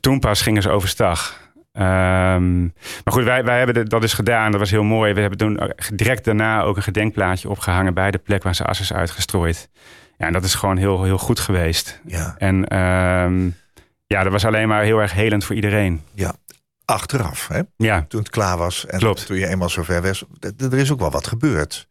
Toen 0.00 0.18
pas 0.18 0.42
gingen 0.42 0.62
ze 0.62 0.70
overstag. 0.70 1.48
Ehm, 1.72 2.60
maar 2.62 3.12
goed, 3.12 3.24
wij, 3.24 3.44
wij 3.44 3.56
hebben 3.56 3.74
de- 3.74 3.88
dat 3.88 4.00
dus 4.00 4.12
gedaan. 4.14 4.50
Dat 4.50 4.60
was 4.60 4.70
heel 4.70 4.82
mooi. 4.82 5.12
We 5.12 5.20
hebben 5.20 5.38
toen 5.38 5.60
direct 5.94 6.24
daarna 6.24 6.62
ook 6.62 6.76
een 6.76 6.82
gedenkplaatje 6.82 7.48
opgehangen 7.48 7.94
bij 7.94 8.10
de 8.10 8.18
plek 8.18 8.42
waar 8.42 8.54
ze 8.54 8.64
as 8.64 8.80
is 8.80 8.92
uitgestrooid. 8.92 9.68
Ja, 10.18 10.26
en 10.26 10.32
dat 10.32 10.44
is 10.44 10.54
gewoon 10.54 10.76
heel, 10.76 11.02
heel 11.04 11.18
goed 11.18 11.40
geweest. 11.40 12.00
Ja. 12.06 12.34
En 12.38 12.66
ehm, 12.68 13.44
ja, 14.06 14.22
dat 14.22 14.32
was 14.32 14.44
alleen 14.44 14.68
maar 14.68 14.82
heel 14.82 14.98
erg 14.98 15.12
helend 15.12 15.44
voor 15.44 15.54
iedereen. 15.54 16.02
Achteraf, 16.84 17.48
hè? 17.48 17.60
Ja, 17.76 18.04
toen 18.08 18.20
het 18.20 18.30
klaar 18.30 18.56
was. 18.56 18.86
En 18.86 18.98
Klopt. 18.98 19.26
toen 19.26 19.36
je 19.38 19.46
eenmaal 19.46 19.68
zover 19.68 20.02
was. 20.02 20.24
Er 20.58 20.74
is 20.78 20.92
ook 20.92 20.98
wel 21.00 21.10
wat 21.10 21.26
gebeurd. 21.26 21.88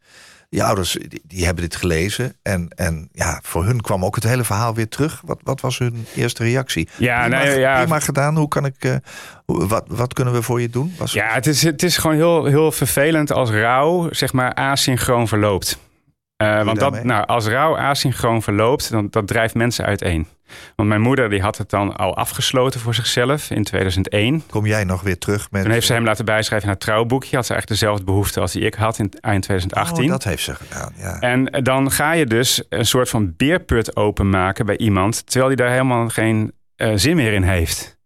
Die 0.50 0.64
ouders 0.64 0.92
die, 0.92 1.22
die 1.24 1.46
hebben 1.46 1.64
dit 1.64 1.76
gelezen. 1.76 2.36
En, 2.42 2.70
en 2.76 3.10
ja, 3.12 3.40
voor 3.44 3.66
hun 3.66 3.82
kwam 3.82 4.06
ook 4.06 4.16
het 4.16 4.24
hele 4.24 4.44
verhaal 4.44 4.74
weer 4.74 4.88
terug. 4.88 5.22
Wat, 5.26 5.40
wat 5.44 5.62
was 5.62 5.78
hun 5.78 6.06
eerste 6.16 6.44
reactie? 6.44 6.90
ja, 6.98 7.22
prima, 7.22 7.44
nee, 7.44 7.60
ja, 7.60 7.82
prima 7.82 8.00
gedaan. 8.00 8.38
Hoe 8.38 8.48
kan 8.48 8.66
ik, 8.66 8.76
eh, 8.80 8.96
wat, 9.46 9.84
wat 9.88 10.14
kunnen 10.14 10.34
we 10.34 10.42
voor 10.42 10.62
je 10.62 10.70
doen? 10.70 10.94
Was, 10.98 11.12
Ja, 11.14 11.34
het 11.34 11.48
is, 11.48 11.64
het 11.64 11.84
is 11.84 11.98
gewoon 11.98 12.16
heel, 12.16 12.46
heel 12.46 12.72
vervelend 12.72 13.32
als 13.32 13.50
rouw, 13.50 14.08
zeg 14.12 14.34
maar, 14.34 14.54
asynchroon 14.54 15.28
verloopt. 15.28 15.80
Eh, 16.40 16.64
want 16.64 16.80
dat, 16.80 17.04
nou, 17.04 17.26
als 17.26 17.48
rouw 17.48 17.78
asynchroon 17.78 18.42
verloopt, 18.42 18.92
dan 18.92 19.08
dat 19.10 19.28
drijft 19.28 19.56
mensen 19.56 19.86
uiteen. 19.86 20.28
Want 20.76 20.90
mijn 20.90 21.02
moeder 21.02 21.30
die 21.30 21.42
had 21.42 21.58
het 21.58 21.70
dan 21.70 21.96
al 21.96 22.16
afgesloten 22.16 22.80
voor 22.80 22.94
zichzelf 22.96 23.50
in 23.50 23.64
2001. 23.64 24.44
Kom 24.50 24.66
jij 24.66 24.84
nog 24.84 25.02
weer 25.02 25.18
terug 25.18 25.52
met... 25.52 25.64
Toen 25.64 25.72
heeft 25.72 25.86
ze 25.86 25.94
hem 25.94 26.04
laten 26.04 26.26
bijschrijven 26.26 26.68
in 26.68 26.74
haar 26.74 26.84
trouwboekje. 26.84 27.36
Had 27.36 27.46
ze 27.46 27.54
eigenlijk 27.54 27.82
dezelfde 27.82 28.06
behoefte 28.06 28.40
als 28.40 28.52
die 28.52 28.62
ik 28.62 28.74
had 28.74 29.00
in 29.00 29.12
eind 29.22 29.44
2018. 29.44 30.04
Oh, 30.04 30.10
dat 30.10 30.24
heeft 30.24 30.44
ze 30.44 30.56
gedaan, 30.56 30.94
ja. 30.98 31.20
En 31.20 31.64
dan 31.64 31.92
ga 31.92 32.12
je 32.12 32.26
dus 32.26 32.64
een 32.70 32.86
soort 32.86 33.10
van 33.10 33.34
beerput 33.38 33.96
openmaken 33.96 34.66
bij 34.66 34.78
iemand, 34.78 35.26
terwijl 35.26 35.48
hij 35.48 35.56
daar 35.56 35.72
helemaal 35.72 36.10
geen 36.10 36.52
eh, 36.76 36.92
zin 36.96 37.16
meer 37.16 37.34
in 37.34 37.44
heeft. 37.44 37.99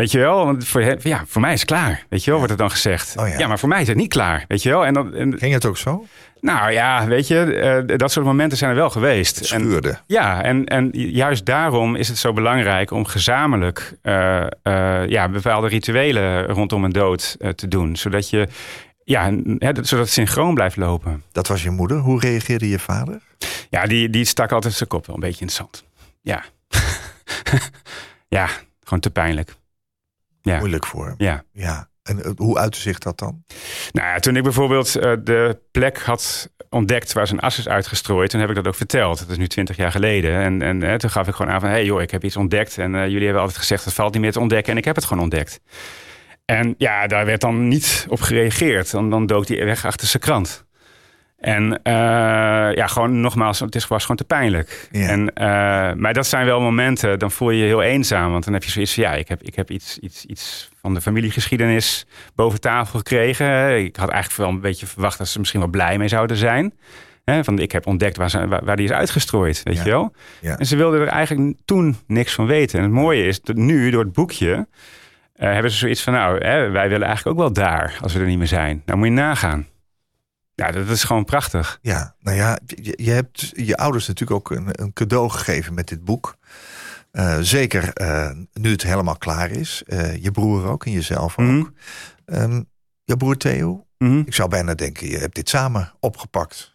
Weet 0.00 0.10
je 0.10 0.18
wel? 0.18 0.44
Want 0.44 0.68
voor, 0.68 0.82
ja, 1.02 1.22
voor 1.26 1.40
mij 1.40 1.52
is 1.52 1.60
het 1.60 1.68
klaar. 1.68 2.04
Weet 2.08 2.24
je 2.24 2.30
wel, 2.30 2.38
wordt 2.38 2.52
er 2.52 2.58
dan 2.58 2.70
gezegd. 2.70 3.16
Oh 3.16 3.28
ja. 3.38 3.46
maar 3.48 3.58
voor 3.58 3.68
mij 3.68 3.80
is 3.80 3.88
het 3.88 3.96
niet 3.96 4.08
klaar. 4.08 4.44
Weet 4.48 4.62
je 4.62 4.68
wel? 4.70 4.86
En 4.86 4.94
dan, 4.94 5.14
en, 5.14 5.38
Ging 5.38 5.52
het 5.52 5.64
ook 5.66 5.76
zo? 5.76 6.06
nou 6.40 6.72
ja, 6.72 7.06
weet 7.06 7.26
je, 7.28 7.54
eh, 7.54 7.96
dat 7.98 8.12
soort 8.12 8.26
momenten 8.26 8.58
zijn 8.58 8.70
er 8.70 8.76
wel 8.76 8.90
geweest. 8.90 9.38
Het 9.38 9.50
En, 9.50 9.60
schuurde. 9.60 9.98
ja, 10.06 10.42
en, 10.42 10.64
en 10.64 10.90
juist 10.92 11.46
daarom 11.46 11.94
is 11.96 12.08
het 12.08 12.18
zo 12.18 12.32
belangrijk 12.32 12.90
om 12.90 13.04
gezamenlijk 13.06 13.96
eh, 14.02 14.40
eh, 14.62 15.08
ja, 15.08 15.28
bepaalde 15.28 15.68
rituelen 15.68 16.46
rondom 16.46 16.84
een 16.84 16.92
dood 16.92 17.36
te 17.54 17.68
doen. 17.68 17.96
Zodat 17.96 18.30
je, 18.30 18.48
ja, 19.04 19.30
hè, 19.58 19.72
dat- 19.72 19.86
zodat 19.86 20.04
het 20.04 20.14
synchroon 20.14 20.54
blijft 20.54 20.76
lopen. 20.76 21.22
Dat 21.32 21.46
was 21.46 21.62
je 21.62 21.70
moeder. 21.70 21.98
Hoe 21.98 22.20
reageerde 22.20 22.68
je 22.68 22.78
vader? 22.78 23.20
Ja, 23.70 23.86
die, 23.86 24.10
die 24.10 24.24
stak 24.24 24.52
altijd 24.52 24.74
zijn 24.74 24.88
kop 24.88 25.06
wel 25.06 25.14
een 25.14 25.20
beetje 25.22 25.40
in 25.40 25.46
het 25.46 25.56
zand. 25.56 25.84
Ja. 26.22 26.44
ja, 28.38 28.48
gewoon 28.84 29.00
te 29.00 29.10
pijnlijk. 29.10 29.58
Ja. 30.50 30.58
Moeilijk 30.58 30.86
voor 30.86 31.06
hem. 31.06 31.14
Ja. 31.18 31.42
Ja. 31.52 31.88
En 32.02 32.24
eh, 32.24 32.30
hoe 32.36 32.58
uitte 32.58 32.80
zich 32.80 32.98
dat 32.98 33.18
dan? 33.18 33.44
Nou 33.92 34.20
toen 34.20 34.36
ik 34.36 34.42
bijvoorbeeld 34.42 34.96
eh, 34.96 35.12
de 35.24 35.60
plek 35.70 36.02
had 36.02 36.50
ontdekt 36.68 37.12
waar 37.12 37.26
zijn 37.26 37.40
as 37.40 37.58
is 37.58 37.68
uitgestrooid, 37.68 38.30
toen 38.30 38.40
heb 38.40 38.48
ik 38.48 38.54
dat 38.54 38.66
ook 38.66 38.74
verteld. 38.74 39.18
Dat 39.18 39.28
is 39.28 39.36
nu 39.36 39.48
twintig 39.48 39.76
jaar 39.76 39.90
geleden. 39.90 40.40
En, 40.40 40.62
en 40.62 40.82
eh, 40.82 40.94
toen 40.94 41.10
gaf 41.10 41.28
ik 41.28 41.34
gewoon 41.34 41.52
aan 41.52 41.60
van, 41.60 41.68
hé 41.68 41.74
hey 41.74 41.84
joh, 41.84 42.02
ik 42.02 42.10
heb 42.10 42.24
iets 42.24 42.36
ontdekt. 42.36 42.78
En 42.78 42.92
jullie 42.92 43.24
hebben 43.24 43.40
altijd 43.40 43.58
gezegd, 43.58 43.84
het 43.84 43.94
valt 43.94 44.12
niet 44.12 44.22
meer 44.22 44.32
te 44.32 44.40
ontdekken. 44.40 44.72
En 44.72 44.78
ik 44.78 44.84
heb 44.84 44.96
het 44.96 45.04
gewoon 45.04 45.22
ontdekt. 45.22 45.60
En 46.44 46.74
ja, 46.78 47.06
daar 47.06 47.26
werd 47.26 47.40
dan 47.40 47.68
niet 47.68 48.06
op 48.08 48.20
gereageerd. 48.20 48.90
Dan, 48.90 49.10
dan 49.10 49.26
dook 49.26 49.48
hij 49.48 49.64
weg 49.64 49.84
achter 49.84 50.06
zijn 50.06 50.22
krant. 50.22 50.64
En 51.40 51.82
eh, 51.82 51.92
ja, 52.74 52.86
gewoon 52.86 53.20
nogmaals, 53.20 53.60
het 53.60 53.74
is, 53.74 53.88
was 53.88 54.00
gewoon 54.02 54.16
te 54.16 54.24
pijnlijk. 54.24 54.88
Ja. 54.92 55.08
En, 55.08 55.32
eh, 55.34 55.46
maar 55.94 56.12
dat 56.12 56.26
zijn 56.26 56.46
wel 56.46 56.60
momenten, 56.60 57.18
dan 57.18 57.30
voel 57.30 57.50
je 57.50 57.58
je 57.58 57.64
heel 57.64 57.82
eenzaam. 57.82 58.30
Want 58.32 58.44
dan 58.44 58.52
heb 58.52 58.64
je 58.64 58.70
zoiets 58.70 58.94
van, 58.94 59.02
ja, 59.02 59.12
ik 59.12 59.28
heb, 59.28 59.42
ik 59.42 59.54
heb 59.54 59.70
iets, 59.70 59.98
iets, 59.98 60.24
iets 60.24 60.70
van 60.80 60.94
de 60.94 61.00
familiegeschiedenis 61.00 62.06
boven 62.34 62.60
tafel 62.60 62.98
gekregen. 62.98 63.78
Ik 63.84 63.96
had 63.96 64.08
eigenlijk 64.08 64.40
wel 64.42 64.48
een 64.50 64.60
beetje 64.60 64.86
verwacht 64.86 65.18
dat 65.18 65.28
ze 65.28 65.38
misschien 65.38 65.60
wel 65.60 65.68
blij 65.68 65.98
mee 65.98 66.08
zouden 66.08 66.36
zijn. 66.36 66.72
Hè, 67.24 67.44
van, 67.44 67.58
ik 67.58 67.72
heb 67.72 67.86
ontdekt 67.86 68.16
waar, 68.16 68.30
ze, 68.30 68.48
waar, 68.48 68.64
waar 68.64 68.76
die 68.76 68.84
is 68.84 68.92
uitgestrooid, 68.92 69.60
weet 69.64 69.76
Ja. 69.76 69.84
je 69.84 69.90
wel. 69.90 70.12
Ja. 70.40 70.58
En 70.58 70.66
ze 70.66 70.76
wilden 70.76 71.00
er 71.00 71.06
eigenlijk 71.08 71.56
toen 71.64 71.96
niks 72.06 72.32
van 72.34 72.46
weten. 72.46 72.78
En 72.78 72.84
het 72.84 72.92
mooie 72.94 73.24
is 73.26 73.40
dat 73.40 73.56
nu, 73.56 73.90
door 73.90 74.02
het 74.04 74.12
boekje, 74.12 74.66
eh, 75.34 75.52
hebben 75.52 75.70
ze 75.70 75.76
zoiets 75.78 76.02
van, 76.02 76.12
nou, 76.12 76.44
hè, 76.44 76.70
wij 76.70 76.88
willen 76.88 77.06
eigenlijk 77.06 77.36
ook 77.38 77.42
wel 77.44 77.52
daar, 77.52 77.98
als 78.02 78.12
we 78.12 78.20
er 78.20 78.26
niet 78.26 78.38
meer 78.38 78.46
zijn. 78.46 78.82
Nou 78.86 78.98
moet 78.98 79.08
je 79.08 79.12
nagaan. 79.14 79.66
Ja, 80.60 80.70
dat 80.70 80.88
is 80.88 81.04
gewoon 81.04 81.24
prachtig. 81.24 81.78
Ja, 81.82 82.14
nou 82.20 82.36
ja, 82.36 82.58
je, 82.66 82.92
je 82.96 83.10
hebt 83.10 83.52
je 83.56 83.76
ouders 83.76 84.06
natuurlijk 84.08 84.40
ook 84.40 84.56
een, 84.58 84.66
een 84.70 84.92
cadeau 84.92 85.28
gegeven 85.30 85.74
met 85.74 85.88
dit 85.88 86.04
boek. 86.04 86.36
Eh, 87.10 87.38
zeker 87.40 87.92
eh, 87.92 88.30
nu 88.52 88.70
het 88.70 88.82
helemaal 88.82 89.16
klaar 89.16 89.50
is. 89.50 89.82
Eh, 89.86 90.16
je 90.22 90.30
broer 90.30 90.66
ook 90.66 90.84
en 90.86 90.92
jezelf 90.92 91.38
ook. 91.38 91.46
Mhm. 91.46 91.64
Ehm, 92.24 92.62
je 93.04 93.16
broer 93.16 93.36
Theo, 93.36 93.86
Mhm. 93.98 94.18
ik 94.18 94.34
zou 94.34 94.48
bijna 94.48 94.74
denken, 94.74 95.08
je 95.08 95.18
hebt 95.18 95.34
dit 95.34 95.48
samen 95.48 95.92
opgepakt. 96.00 96.74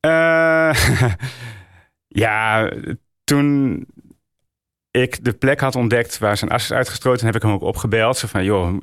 Ja, 2.08 2.72
toen. 3.24 3.86
Ik 4.96 5.24
de 5.24 5.32
plek 5.32 5.60
had 5.60 5.74
ontdekt 5.74 6.18
waar 6.18 6.36
zijn 6.36 6.50
as 6.50 6.62
is 6.62 6.72
uitgestoten, 6.72 7.26
heb 7.26 7.34
ik 7.34 7.42
hem 7.42 7.50
ook 7.50 7.62
opgebeld. 7.62 8.16
Zo 8.16 8.26
van, 8.26 8.44
joh, 8.44 8.74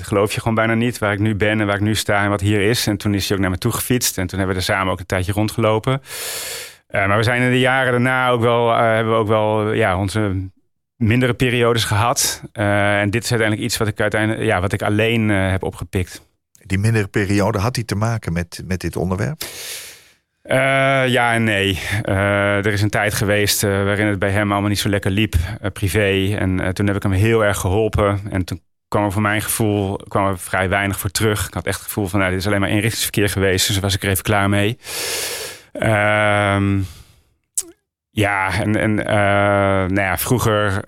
geloof 0.00 0.32
je 0.32 0.40
gewoon 0.40 0.54
bijna 0.54 0.74
niet 0.74 0.98
waar 0.98 1.12
ik 1.12 1.18
nu 1.18 1.34
ben 1.34 1.60
en 1.60 1.66
waar 1.66 1.74
ik 1.74 1.80
nu 1.80 1.94
sta 1.94 2.22
en 2.22 2.30
wat 2.30 2.40
hier 2.40 2.60
is. 2.60 2.86
En 2.86 2.96
toen 2.96 3.14
is 3.14 3.28
hij 3.28 3.36
ook 3.36 3.42
naar 3.42 3.52
me 3.52 3.58
toe 3.58 3.72
gefietst 3.72 4.18
en 4.18 4.26
toen 4.26 4.38
hebben 4.38 4.56
we 4.56 4.62
er 4.62 4.74
samen 4.74 4.92
ook 4.92 4.98
een 4.98 5.06
tijdje 5.06 5.32
rondgelopen. 5.32 6.02
Uh, 6.90 7.06
maar 7.06 7.16
we 7.16 7.22
zijn 7.22 7.42
in 7.42 7.50
de 7.50 7.60
jaren 7.60 7.90
daarna 7.90 8.30
ook 8.30 8.40
wel, 8.40 8.70
uh, 8.70 8.78
hebben 8.78 9.12
we 9.12 9.18
ook 9.18 9.28
wel 9.28 9.72
ja, 9.72 9.98
onze 9.98 10.50
mindere 10.96 11.34
periodes 11.34 11.84
gehad. 11.84 12.42
Uh, 12.52 13.00
en 13.00 13.10
dit 13.10 13.24
is 13.24 13.30
uiteindelijk 13.30 13.68
iets 13.68 13.76
wat 13.76 13.88
ik 13.88 14.00
uiteindelijk, 14.00 14.44
ja, 14.44 14.60
wat 14.60 14.72
ik 14.72 14.82
alleen 14.82 15.28
heb 15.28 15.62
opgepikt. 15.62 16.26
Die 16.52 16.78
mindere 16.78 17.06
periode 17.06 17.58
had 17.58 17.74
die 17.74 17.84
te 17.84 17.94
maken 17.94 18.32
met, 18.32 18.62
met 18.64 18.80
dit 18.80 18.96
onderwerp? 18.96 19.42
Uh, 20.48 21.08
ja 21.08 21.32
en 21.32 21.44
nee. 21.44 21.80
Uh, 22.04 22.56
er 22.56 22.72
is 22.72 22.82
een 22.82 22.90
tijd 22.90 23.14
geweest 23.14 23.62
uh, 23.62 23.84
waarin 23.84 24.06
het 24.06 24.18
bij 24.18 24.30
hem 24.30 24.52
allemaal 24.52 24.68
niet 24.68 24.78
zo 24.78 24.88
lekker 24.88 25.10
liep, 25.10 25.34
privé. 25.72 26.36
En 26.36 26.74
toen 26.74 26.86
heb 26.86 26.96
ik 26.96 27.02
hem 27.02 27.12
heel 27.12 27.44
erg 27.44 27.58
geholpen. 27.58 28.20
En 28.30 28.44
toen 28.44 28.60
kwam 28.88 29.04
er 29.04 29.12
voor 29.12 29.22
mijn 29.22 29.42
gevoel 29.42 29.96
kwam 29.96 30.26
er 30.26 30.38
vrij 30.38 30.68
weinig 30.68 30.98
voor 30.98 31.10
terug. 31.10 31.46
Ik 31.46 31.54
had 31.54 31.66
echt 31.66 31.76
het 31.76 31.86
gevoel 31.86 32.06
van, 32.06 32.18
nou, 32.18 32.30
dit 32.30 32.40
is 32.40 32.46
alleen 32.46 32.60
maar 32.60 32.68
inrichtingsverkeer 32.68 33.28
geweest. 33.28 33.66
Dus 33.66 33.78
was 33.78 33.94
ik 33.94 34.02
er 34.02 34.08
even 34.08 34.22
klaar 34.22 34.48
mee. 34.48 34.78
Ehm, 35.72 36.78
ja, 38.10 38.60
en, 38.60 38.76
en 38.76 38.94
nou 39.94 40.00
ja, 40.00 40.18
vroeger 40.18 40.82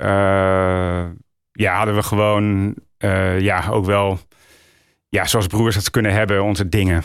ja, 1.52 1.76
hadden 1.76 1.94
we 1.94 2.02
gewoon 2.02 2.74
ja, 3.38 3.68
ook 3.70 3.84
wel, 3.84 4.18
ja, 5.08 5.26
zoals 5.26 5.46
broers 5.46 5.74
het 5.74 5.90
kunnen 5.90 6.12
hebben, 6.12 6.42
onze 6.42 6.68
dingen. 6.68 7.02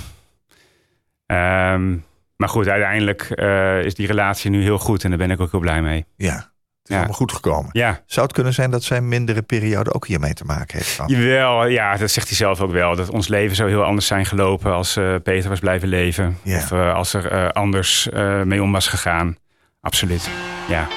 Um, 1.28 2.04
maar 2.38 2.50
goed, 2.50 2.68
uiteindelijk 2.68 3.32
uh, 3.36 3.84
is 3.84 3.96
die 3.96 4.08
relatie 4.08 4.50
nu 4.50 4.62
heel 4.62 4.80
goed 4.80 5.04
en 5.04 5.10
daar 5.10 5.18
ben 5.18 5.32
ik 5.32 5.40
ook 5.40 5.52
heel 5.52 5.60
blij 5.60 5.82
mee. 5.82 6.06
Ja, 6.16 6.34
het 6.34 6.44
is 6.84 6.90
ja. 6.90 6.96
allemaal 6.96 7.16
goed 7.16 7.32
gekomen. 7.32 7.70
Ja. 7.72 8.02
Zou 8.06 8.26
het 8.26 8.36
kunnen 8.36 8.54
zijn 8.54 8.72
dat 8.72 8.84
zijn 8.84 9.08
mindere 9.08 9.42
periode 9.42 9.94
ook 9.94 10.08
hiermee 10.08 10.34
te 10.34 10.46
maken 10.46 10.78
heeft? 10.78 10.98
Dan? 10.98 11.08
Jawel, 11.08 11.68
ja, 11.68 11.98
dat 11.98 12.12
zegt 12.12 12.28
hij 12.28 12.38
zelf 12.38 12.62
ook 12.62 12.72
wel. 12.72 12.96
Dat 12.96 13.10
ons 13.10 13.28
leven 13.28 13.56
zou 13.56 13.70
heel 13.70 13.84
anders 13.84 14.08
zijn 14.08 14.26
gelopen 14.26 14.74
als 14.74 14.98
uh, 14.98 15.16
Peter 15.24 15.50
was 15.50 15.60
blijven 15.60 15.88
leven. 15.88 16.38
Ja. 16.44 16.58
Of 16.58 16.72
uh, 16.72 16.94
als 16.94 17.14
er 17.14 17.52
anders 17.52 18.10
mee 18.44 18.64
om 18.64 18.72
was 18.72 18.88
gegaan. 18.88 19.38
Absoluut, 19.82 20.30
ja. 20.68 20.88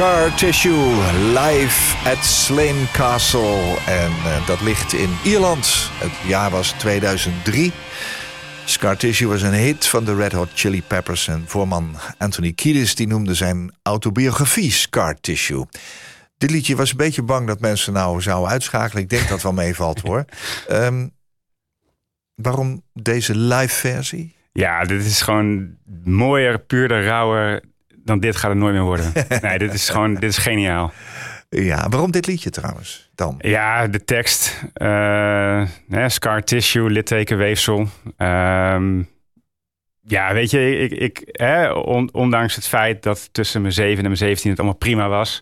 Scar 0.00 0.34
Tissue 0.34 0.94
live 1.34 2.08
at 2.08 2.24
Slane 2.24 2.90
Castle. 2.92 3.76
En 3.86 4.10
eh, 4.10 4.46
dat 4.46 4.60
ligt 4.60 4.92
in 4.92 5.10
Ierland. 5.24 5.90
Het 5.92 6.28
jaar 6.28 6.50
was 6.50 6.72
2003. 6.72 7.72
Scar 8.64 8.96
Tissue 8.96 9.28
was 9.28 9.42
een 9.42 9.52
hit 9.52 9.86
van 9.86 10.04
de 10.04 10.14
Red 10.14 10.32
Hot 10.32 10.48
Chili 10.54 10.82
Peppers. 10.82 11.28
En 11.28 11.44
voorman 11.46 11.96
Anthony 12.18 12.52
Kiedis 12.52 12.94
die 12.94 13.06
noemde 13.06 13.34
zijn 13.34 13.72
autobiografie 13.82 14.70
Scar 14.70 15.20
Tissue. 15.20 15.66
Dit 16.38 16.50
liedje 16.50 16.76
was 16.76 16.90
een 16.90 16.96
beetje 16.96 17.22
bang 17.22 17.46
dat 17.46 17.60
mensen 17.60 17.92
nou 17.92 18.20
zouden 18.20 18.50
uitschakelen. 18.50 19.02
Ik 19.02 19.08
denk 19.08 19.28
dat 19.28 19.42
wel 19.42 19.52
meevalt 19.52 20.00
hoor. 20.00 20.24
Ehm, 20.68 21.08
waarom 22.34 22.82
deze 22.92 23.36
live 23.36 23.74
versie? 23.74 24.34
Ja, 24.52 24.84
dit 24.84 25.04
is 25.04 25.22
gewoon 25.22 25.76
mooier, 26.04 26.58
puurder, 26.58 27.04
rauwer 27.04 27.60
dan 28.10 28.20
dit 28.20 28.36
gaat 28.36 28.50
het 28.50 28.58
nooit 28.58 28.74
meer 28.74 28.82
worden. 28.82 29.12
nee, 29.42 29.58
dit 29.58 29.74
is 29.74 29.88
gewoon, 29.88 30.14
dit 30.14 30.30
is 30.30 30.38
geniaal. 30.38 30.92
Ja, 31.48 31.88
waarom 31.88 32.10
dit 32.10 32.26
liedje 32.26 32.50
trouwens 32.50 33.10
dan? 33.14 33.34
Ja, 33.38 33.86
de 33.86 34.04
tekst. 34.04 34.62
eh, 34.72 35.62
hè, 35.88 36.08
scar 36.08 36.42
tissue, 36.44 36.90
littekenweefsel. 36.90 37.88
Ehm, 38.16 39.02
ja, 40.00 40.32
weet 40.32 40.50
je, 40.50 40.78
ik, 40.78 40.90
ik, 40.92 41.28
hè, 41.32 41.72
on- 41.72 42.08
ondanks 42.12 42.54
het 42.54 42.66
feit 42.68 43.02
dat 43.02 43.28
tussen 43.32 43.60
mijn 43.60 43.72
zeven 43.72 43.98
en 43.98 44.04
mijn 44.04 44.16
zeventien 44.16 44.50
het 44.50 44.58
allemaal 44.60 44.78
prima 44.78 45.08
was... 45.08 45.40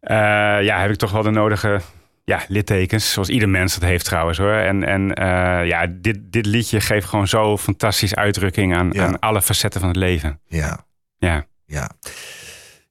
eh, 0.00 0.16
ja, 0.62 0.80
heb 0.80 0.90
ik 0.90 0.96
toch 0.96 1.10
wel 1.12 1.22
de 1.22 1.30
nodige 1.30 1.80
ja, 2.24 2.40
littekens. 2.48 3.12
Zoals 3.12 3.28
ieder 3.28 3.48
mens 3.48 3.74
dat 3.78 3.88
heeft 3.88 4.04
trouwens 4.04 4.38
hoor. 4.38 4.52
En, 4.52 4.84
en 4.84 5.14
eh, 5.14 5.66
ja, 5.66 5.86
dit, 5.90 6.18
dit 6.22 6.46
liedje 6.46 6.80
geeft 6.80 7.06
gewoon 7.06 7.28
zo 7.28 7.56
fantastisch 7.58 8.14
uitdrukking 8.14 8.76
aan, 8.76 8.90
Ja. 8.92 9.06
aan 9.06 9.18
alle 9.18 9.42
facetten 9.42 9.80
van 9.80 9.88
het 9.88 9.98
leven. 9.98 10.40
Ja, 10.46 10.84
Ja. 11.18 11.44
Ja. 11.66 11.90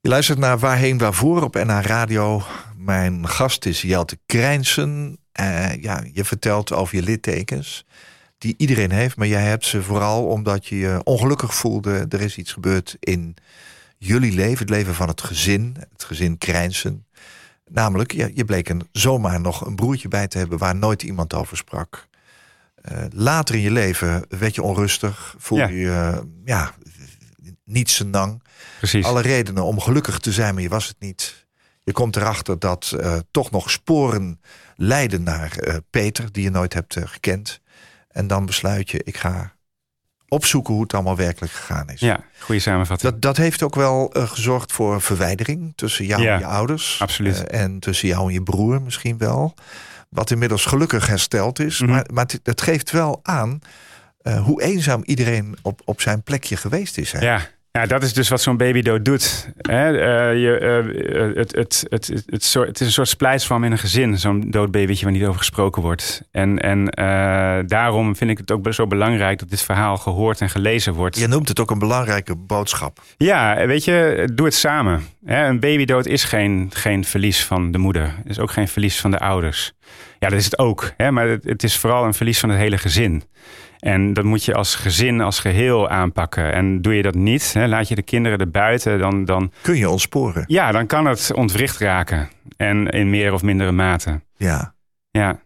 Je 0.02 0.10
luistert 0.10 0.40
naar 0.40 0.60
Waarheen 0.60 0.98
Waarvoor 0.98 1.44
op 1.44 1.54
NH 1.54 1.80
Radio. 1.82 2.44
Mijn 2.78 3.28
gast 3.28 3.66
is 3.66 3.82
Jelte 3.82 4.20
Krijnsen. 4.26 5.18
Eh, 5.32 5.82
ja, 5.82 6.04
je 6.14 6.26
vertelt 6.26 6.74
over 6.74 6.96
je 6.96 7.02
littekens. 7.02 7.86
Die 8.38 8.54
iedereen 8.58 8.92
heeft, 8.92 9.16
maar 9.16 9.28
jij 9.28 9.44
hebt 9.44 9.66
ze 9.66 9.84
vooral 9.84 10.26
omdat 10.26 10.66
je 10.68 10.78
je 10.78 11.02
ongelukkig 11.04 11.56
voelde. 11.56 12.06
Er 12.10 12.22
is 12.22 12.38
iets 12.38 12.54
gebeurd 12.54 12.98
in 13.00 13.36
jullie 13.98 14.34
leven, 14.34 14.58
het 14.60 14.70
leven 14.70 14.96
van 14.96 15.08
het 15.08 15.22
gezin. 15.22 15.76
Het 15.92 16.04
gezin 16.04 16.38
Krijnsen. 16.38 17.06
Namelijk, 17.70 18.12
je 18.12 18.46
bleek 18.46 18.70
een, 18.70 18.88
zomaar 18.92 19.42
nog 19.42 19.66
een 19.66 19.76
broertje 19.76 20.08
bij 20.08 20.28
te 20.28 20.38
hebben 20.38 20.58
waar 20.58 20.76
nooit 20.76 21.04
iemand 21.04 21.34
over 21.34 21.58
sprak. 21.58 22.08
Eh, 22.76 23.04
later 23.10 23.56
in 23.56 23.62
je 23.62 23.72
leven 23.72 24.26
werd 24.30 24.56
je 24.56 24.62
onrustig, 24.62 25.36
voelde 25.38 25.64
Ja. 25.64 25.70
je 25.70 26.18
eh, 26.18 26.24
ja, 26.46 26.74
niet 27.64 27.90
senang. 27.90 28.44
Precies. 28.92 29.10
Alle 29.10 29.22
redenen 29.22 29.64
om 29.64 29.80
gelukkig 29.80 30.20
te 30.20 30.32
zijn, 30.32 30.54
maar 30.54 30.64
je 30.64 30.70
was 30.70 30.88
het 30.88 30.96
niet. 31.00 31.46
Je 31.84 31.92
komt 31.92 32.16
erachter 32.16 32.60
dat 32.60 32.96
eh, 33.00 33.18
toch 33.32 33.52
nog 33.52 33.72
sporen 33.72 34.42
leiden 34.76 35.24
naar 35.24 35.58
eh, 35.58 35.76
Peter, 35.90 36.32
die 36.32 36.44
je 36.44 36.50
nooit 36.50 36.74
hebt 36.74 36.96
eh, 36.96 37.04
gekend. 37.06 37.62
En 38.08 38.28
dan 38.28 38.46
besluit 38.46 38.90
je, 38.90 39.02
ik 39.04 39.18
ga 39.18 39.54
opzoeken 40.28 40.74
hoe 40.74 40.84
het 40.84 40.94
allemaal 40.94 41.16
werkelijk 41.16 41.54
gegaan 41.54 41.90
is. 41.90 42.00
Ja, 42.00 42.24
goede 42.40 42.62
samenvatting. 42.62 43.12
Dat, 43.12 43.22
dat 43.22 43.38
heeft 43.38 43.64
ook 43.64 43.76
wel 43.76 44.10
gezorgd 44.14 44.72
voor 44.72 45.02
verwijdering 45.02 45.74
tussen 45.76 46.06
jou 46.06 46.22
Ja, 46.22 46.34
en 46.34 46.40
je 46.40 46.46
ouders. 46.46 47.02
absoluut. 47.02 47.44
En 47.44 47.80
tussen 47.80 48.08
jou 48.08 48.28
en 48.28 48.34
je 48.34 48.44
broer 48.44 48.82
misschien 48.82 49.18
wel. 49.18 49.54
Wat 50.10 50.32
inmiddels 50.32 50.66
gelukkig 50.66 51.08
hersteld 51.08 51.60
is. 51.60 51.80
Mhm. 51.80 51.92
Maar, 51.92 52.06
maar 52.14 52.26
het, 52.26 52.40
het 52.44 52.62
geeft 52.62 52.92
wel 52.92 53.20
aan 53.24 53.60
hoe 54.44 54.62
eenzaam 54.62 55.02
iedereen 55.04 55.58
op, 55.62 55.82
op 55.86 56.02
zijn 56.02 56.24
plekje 56.24 56.58
geweest 56.58 56.98
is. 56.98 57.12
Hè? 57.12 57.20
Ja. 57.20 57.54
Ja, 57.76 57.86
dat 57.86 58.04
is 58.04 58.14
dus 58.14 58.30
wat 58.30 58.42
zo'n 58.42 58.58
babydood 58.58 59.06
doet. 59.06 59.50
Hè? 59.58 59.98
eh, 59.98 60.42
je, 60.42 60.58
eh, 60.58 61.36
het, 61.38 61.56
het, 61.56 61.86
het, 61.90 62.08
het, 62.08 62.24
het, 62.26 62.44
soort- 62.44 62.68
het 62.68 62.80
is 62.80 62.86
een 62.86 62.92
soort 62.94 63.08
splijtswam 63.08 63.64
in 63.64 63.72
een 63.72 63.78
gezin, 63.78 64.18
zo'n 64.20 64.44
dood 64.52 64.72
babytje 64.72 65.04
waar 65.06 65.14
niet 65.14 65.24
over 65.26 65.38
gesproken 65.38 65.82
wordt. 65.82 66.22
En, 66.32 66.60
en 66.60 66.90
eh, 66.90 67.58
daarom 67.68 68.16
vind 68.16 68.30
ik 68.32 68.38
het 68.38 68.52
ook 68.52 68.74
zo 68.74 68.88
belangrijk 68.88 69.40
dat 69.40 69.50
dit 69.50 69.62
verhaal 69.62 69.98
gehoord 69.98 70.42
en 70.42 70.50
gelezen 70.50 70.94
wordt. 70.94 71.20
Je 71.20 71.28
noemt 71.28 71.48
het 71.48 71.60
ook 71.60 71.72
een 71.72 71.80
belangrijke 71.80 72.36
boodschap. 72.36 73.02
Ja, 73.18 73.66
weet 73.68 73.84
je, 73.84 74.30
doe 74.34 74.46
het 74.46 74.56
samen. 74.56 75.04
Hè, 75.26 75.48
Een 75.48 75.60
babydood 75.60 76.06
is 76.06 76.24
geen, 76.24 76.70
geen 76.74 77.04
verlies 77.06 77.44
van 77.46 77.72
de 77.72 77.78
moeder. 77.78 78.04
Het 78.18 78.30
is 78.30 78.40
ook 78.40 78.52
geen 78.52 78.68
verlies 78.68 79.00
van 79.02 79.12
de 79.12 79.20
ouders. 79.20 79.74
Ja, 80.20 80.30
dat 80.30 80.40
is 80.40 80.46
het 80.46 80.60
ook. 80.60 80.94
Hè, 80.98 81.12
maar 81.12 81.28
het, 81.28 81.44
het 81.44 81.64
is 81.64 81.78
vooral 81.78 82.06
een 82.06 82.14
verlies 82.14 82.40
van 82.40 82.50
het 82.50 82.60
hele 82.60 82.78
gezin. 82.78 83.24
En 83.86 84.14
dat 84.14 84.24
moet 84.24 84.46
je 84.46 84.54
als 84.54 84.76
gezin, 84.76 85.22
als 85.22 85.40
geheel 85.40 85.90
aanpakken. 85.90 86.54
En 86.54 86.82
doe 86.82 86.96
je 86.96 87.02
dat 87.02 87.16
niet, 87.16 87.54
hè, 87.54 87.68
laat 87.68 87.88
je 87.88 87.96
de 87.96 88.02
kinderen 88.02 88.40
er 88.40 88.52
buiten, 88.52 89.00
dan, 89.00 89.26
dan, 89.26 89.52
Kun 89.62 89.78
je 89.78 89.90
ontsporen? 89.90 90.44
ja, 90.48 90.72
dan 90.72 90.88
kan 90.88 91.06
het 91.06 91.32
ontwricht 91.34 91.78
raken. 91.78 92.30
En 92.58 92.88
in 92.88 93.10
meer 93.10 93.34
of 93.34 93.44
mindere 93.44 93.72
mate. 93.72 94.22
Ja. 94.36 94.74
Ja, 95.12 95.40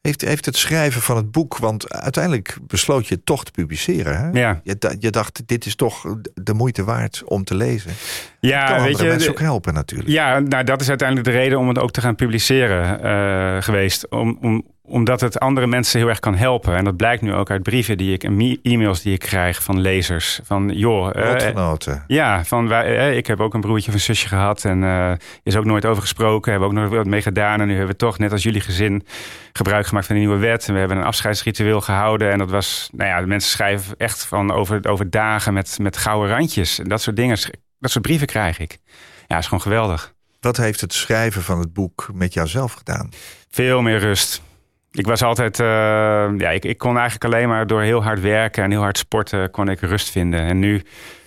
Heeft, 0.00 0.20
heeft 0.20 0.44
het 0.44 0.56
schrijven 0.56 1.02
van 1.02 1.16
het 1.16 1.30
boek, 1.30 1.58
want 1.58 1.92
uiteindelijk 1.92 2.58
besloot 2.66 3.06
je 3.06 3.14
het 3.14 3.26
toch 3.26 3.44
te 3.44 3.50
publiceren. 3.50 4.18
Hè? 4.18 4.40
ja. 4.40 4.60
Je, 4.62 4.96
je 4.98 5.10
dacht, 5.10 5.42
dit 5.46 5.66
is 5.66 5.74
toch 5.74 6.16
de 6.34 6.54
moeite 6.54 6.84
waard 6.84 7.22
om 7.24 7.44
te 7.44 7.54
lezen. 7.54 7.92
ja 8.40 8.66
kan 8.66 8.76
weet 8.76 8.84
andere 8.86 9.04
je, 9.04 9.10
mensen 9.10 9.30
ook 9.30 9.40
helpen 9.40 9.74
natuurlijk. 9.74 10.10
Ja, 10.10 10.38
nou, 10.38 10.64
dat 10.64 10.80
is 10.80 10.88
uiteindelijk 10.88 11.28
de 11.28 11.34
reden 11.34 11.58
om 11.58 11.68
het 11.68 11.78
ook 11.78 11.90
te 11.90 12.00
gaan 12.00 12.14
publiceren 12.14 13.02
eh, 13.02 13.62
geweest. 13.62 14.08
Om, 14.08 14.38
om, 14.40 14.64
omdat 14.86 15.20
het 15.20 15.40
andere 15.40 15.66
mensen 15.66 15.98
heel 16.00 16.08
erg 16.08 16.20
kan 16.20 16.34
helpen. 16.34 16.76
En 16.76 16.84
dat 16.84 16.96
blijkt 16.96 17.22
nu 17.22 17.34
ook 17.34 17.50
uit 17.50 17.62
brieven 17.62 17.98
die 17.98 18.12
ik 18.12 18.24
en 18.24 18.58
e-mails 18.62 19.02
die 19.02 19.12
ik 19.12 19.20
krijg 19.20 19.62
van 19.62 19.80
lezers. 19.80 20.40
Van 20.42 20.70
joh, 20.74 21.10
eh, 21.14 22.02
ja, 22.06 22.44
van 22.44 22.68
wij, 22.68 22.98
eh, 22.98 23.16
ik 23.16 23.26
heb 23.26 23.40
ook 23.40 23.54
een 23.54 23.60
broertje 23.60 23.88
of 23.88 23.94
een 23.94 24.00
zusje 24.00 24.28
gehad. 24.28 24.64
En 24.64 24.84
eh 24.84 25.12
is 25.42 25.56
ook 25.56 25.64
nooit 25.64 25.86
over 25.86 26.02
gesproken. 26.02 26.50
Hebben 26.50 26.68
ook 26.68 26.74
nooit 26.74 26.90
wat 26.90 27.06
mee 27.06 27.22
gedaan. 27.22 27.60
En 27.60 27.66
nu 27.66 27.72
hebben 27.72 27.90
we 27.90 27.96
toch, 27.96 28.18
net 28.18 28.32
als 28.32 28.42
jullie 28.42 28.60
gezin, 28.60 29.06
gebruik 29.52 29.86
gemaakt 29.86 30.06
van 30.06 30.14
de 30.14 30.20
nieuwe 30.20 30.38
wet. 30.38 30.66
En 30.68 30.72
we 30.72 30.78
hebben 30.78 30.96
een 30.96 31.04
afscheidsritueel 31.04 31.80
gehouden. 31.80 32.30
En 32.30 32.38
dat 32.38 32.50
was, 32.50 32.88
nou 32.92 33.10
ja, 33.10 33.20
de 33.20 33.26
mensen 33.26 33.50
schrijven 33.50 33.94
echt 33.96 34.24
van 34.24 34.52
over, 34.52 34.88
over 34.88 35.10
dagen 35.10 35.52
met, 35.52 35.78
met 35.80 35.96
gouden 35.96 36.30
randjes. 36.30 36.78
En 36.78 36.88
dat 36.88 37.02
soort 37.02 37.16
dingen. 37.16 37.38
Dat 37.78 37.90
soort 37.90 38.04
brieven 38.04 38.26
krijg 38.26 38.58
ik. 38.58 38.78
Ja, 39.26 39.38
is 39.38 39.44
gewoon 39.44 39.60
geweldig. 39.60 40.14
Wat 40.40 40.56
heeft 40.56 40.80
het 40.80 40.92
schrijven 40.92 41.42
van 41.42 41.58
het 41.58 41.72
boek 41.72 42.08
met 42.12 42.34
jouzelf 42.34 42.72
gedaan? 42.72 43.08
Veel 43.50 43.82
meer 43.82 43.98
rust. 43.98 44.42
Ik 44.96 45.06
was 45.06 45.22
altijd, 45.22 45.60
eh, 45.60 45.66
ja, 46.38 46.50
ik, 46.50 46.64
ik 46.64 46.78
kon 46.78 46.98
eigenlijk 46.98 47.24
alleen 47.34 47.48
maar 47.48 47.66
door 47.66 47.82
heel 47.82 48.02
hard 48.02 48.20
werken 48.20 48.64
en 48.64 48.70
heel 48.70 48.80
hard 48.80 48.98
sporten, 48.98 49.50
kon 49.50 49.68
ik 49.68 49.80
rust 49.80 50.10
vinden. 50.10 50.40
En 50.40 50.58
nu 50.58 50.82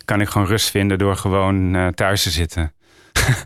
kan 0.05 0.22
ik 0.22 0.30
gewoon 0.30 0.47
rust 0.47 0.70
vinden 0.70 0.97
door 0.97 1.15
gewoon 1.15 1.76
eh, 1.76 1.88
thuis 1.88 2.24
te 2.24 2.30
zitten. 2.30 2.74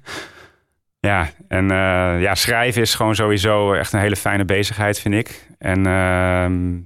ja, 1.10 1.30
en 1.48 1.72
eh, 1.72 2.22
ja, 2.22 2.36
schrijven 2.36 2.82
is 2.82 2.96
gewoon 2.96 3.16
sowieso 3.16 3.74
echt 3.74 3.94
een 3.94 4.00
hele 4.00 4.16
fijne 4.16 4.46
bezigheid, 4.46 5.00
vind 5.00 5.14
ik. 5.14 5.48
En 5.58 5.86
ehm, 5.86 6.80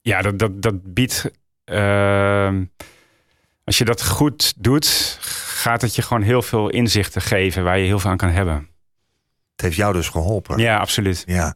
ja, 0.00 0.22
dat, 0.22 0.38
dat, 0.38 0.62
dat 0.62 0.94
biedt, 0.94 1.30
ehm, 1.64 2.64
als 3.64 3.78
je 3.78 3.84
dat 3.84 4.06
goed 4.06 4.54
doet, 4.56 5.18
gaat 5.44 5.82
het 5.82 5.94
je 5.94 6.02
gewoon 6.02 6.22
heel 6.22 6.42
veel 6.42 6.68
inzichten 6.68 7.22
geven 7.22 7.64
waar 7.64 7.78
je 7.78 7.86
heel 7.86 7.98
veel 7.98 8.10
aan 8.10 8.16
kan 8.16 8.30
hebben. 8.30 8.68
Het 9.52 9.60
heeft 9.60 9.76
jou 9.76 9.92
dus 9.92 10.08
geholpen. 10.08 10.58
Ja, 10.58 10.78
absoluut. 10.78 11.22
Ja. 11.26 11.54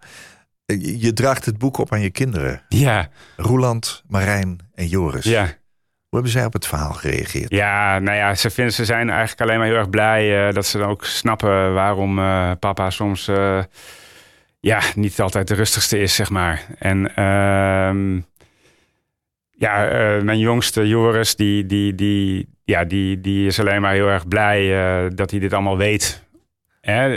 Je 0.67 1.01
je 1.01 1.13
draagt 1.13 1.45
het 1.45 1.59
boek 1.59 1.79
op 1.79 1.93
aan 1.93 2.01
je 2.01 2.11
kinderen. 2.11 2.63
Ja, 2.69 3.09
Roeland, 3.37 4.03
Marijn 4.09 4.59
en 4.75 4.87
Joris. 4.87 5.25
ja. 5.25 5.43
Hoe 6.09 6.23
hebben 6.23 6.41
zij 6.41 6.45
op 6.49 6.53
het 6.53 6.67
verhaal 6.67 6.93
gereageerd? 6.93 7.51
Ja, 7.51 7.99
nou 7.99 8.17
ja, 8.17 8.35
ze, 8.35 8.51
vinden, 8.51 8.75
ze 8.75 8.85
zijn 8.85 9.11
eigenlijk 9.11 9.41
alleen 9.41 9.59
maar 9.59 9.67
heel 9.67 9.77
erg 9.77 9.91
blij 9.91 10.49
eh, 10.49 10.55
dat 10.55 10.67
ze 10.67 10.79
dan 10.79 10.89
ook 10.89 11.05
snappen 11.05 11.75
waarom 11.75 12.19
eh, 12.19 12.51
papa 12.59 12.91
soms 12.91 13.29
eh, 13.29 13.63
ja, 14.61 14.81
niet 14.95 15.21
altijd 15.21 15.49
de 15.49 15.55
rustigste 15.55 15.99
is, 15.99 16.15
zeg 16.15 16.31
maar. 16.31 16.67
En 16.79 17.15
ehm, 17.15 18.21
ja, 19.51 19.89
eh, 19.89 20.23
mijn 20.23 20.39
jongste 20.39 20.89
Joris, 20.89 21.37
die, 21.37 21.67
die, 21.67 21.95
die, 21.95 22.49
ja, 22.65 22.85
die, 22.85 23.21
die 23.21 23.47
is 23.47 23.61
alleen 23.61 23.81
maar 23.81 23.93
heel 23.93 24.09
erg 24.09 24.29
blij 24.29 24.77
eh, 25.05 25.11
dat 25.15 25.31
hij 25.31 25.41
dit 25.41 25.53
allemaal 25.53 25.77
weet. 25.79 26.23
Hè? 26.81 27.09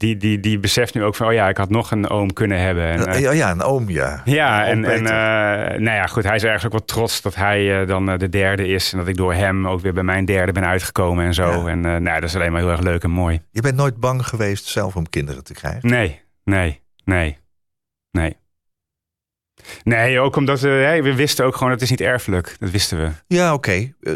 Eh, 0.00 0.08
die, 0.08 0.16
die, 0.16 0.40
die 0.40 0.58
beseft 0.58 0.94
nu 0.94 1.04
ook 1.04 1.14
van, 1.14 1.26
oh 1.26 1.32
ja, 1.32 1.48
ik 1.48 1.56
had 1.56 1.70
nog 1.70 1.90
een 1.90 2.08
oom 2.08 2.32
kunnen 2.32 2.60
hebben. 2.60 2.84
En, 2.84 3.06
eh, 3.06 3.20
ja, 3.20 3.30
ja, 3.30 3.50
een 3.50 3.62
oom, 3.62 3.88
ja. 3.90 4.22
ja, 4.24 4.66
en, 4.66 4.84
en 4.84 5.06
eh, 5.06 5.78
nou 5.78 5.96
ja, 5.96 6.06
goed, 6.06 6.24
hij 6.24 6.34
is 6.36 6.44
ergens 6.44 6.64
ook 6.64 6.72
wel 6.72 6.84
trots 6.84 7.22
dat 7.22 7.34
hij 7.34 7.80
eh, 7.80 7.86
dan 7.86 8.10
eh, 8.10 8.18
de 8.18 8.28
derde 8.28 8.66
is. 8.66 8.92
En 8.92 8.98
dat 8.98 9.08
ik 9.08 9.16
door 9.16 9.34
hem 9.34 9.68
ook 9.68 9.80
weer 9.80 9.92
bij 9.92 10.02
mijn 10.02 10.24
derde 10.24 10.52
ben 10.52 10.66
uitgekomen 10.66 11.24
en 11.24 11.34
zo. 11.34 11.50
Ja. 11.50 11.66
En 11.66 11.84
eh, 11.84 11.96
nou, 11.96 12.20
dat 12.20 12.28
is 12.28 12.34
alleen 12.34 12.52
maar 12.52 12.60
heel 12.60 12.70
erg 12.70 12.80
leuk 12.80 13.02
en 13.02 13.10
mooi. 13.10 13.42
Je 13.50 13.60
bent 13.60 13.76
nooit 13.76 13.96
bang 13.96 14.26
geweest 14.26 14.64
zelf 14.64 14.96
om 14.96 15.08
kinderen 15.08 15.44
te 15.44 15.52
krijgen? 15.52 15.88
Nee, 15.88 16.20
nee, 16.44 16.80
nee, 17.04 17.38
nee. 18.10 18.36
Nee, 19.84 20.20
ook 20.20 20.36
omdat 20.36 20.60
hè, 20.60 21.02
we 21.02 21.14
wisten 21.14 21.44
ook 21.44 21.56
gewoon, 21.56 21.72
het 21.72 21.82
is 21.82 21.90
niet 21.90 22.00
erfelijk. 22.00 22.56
Dat 22.58 22.70
wisten 22.70 22.98
we. 22.98 23.08
Ja, 23.26 23.52
oké. 23.54 23.92
Eh, 24.02 24.12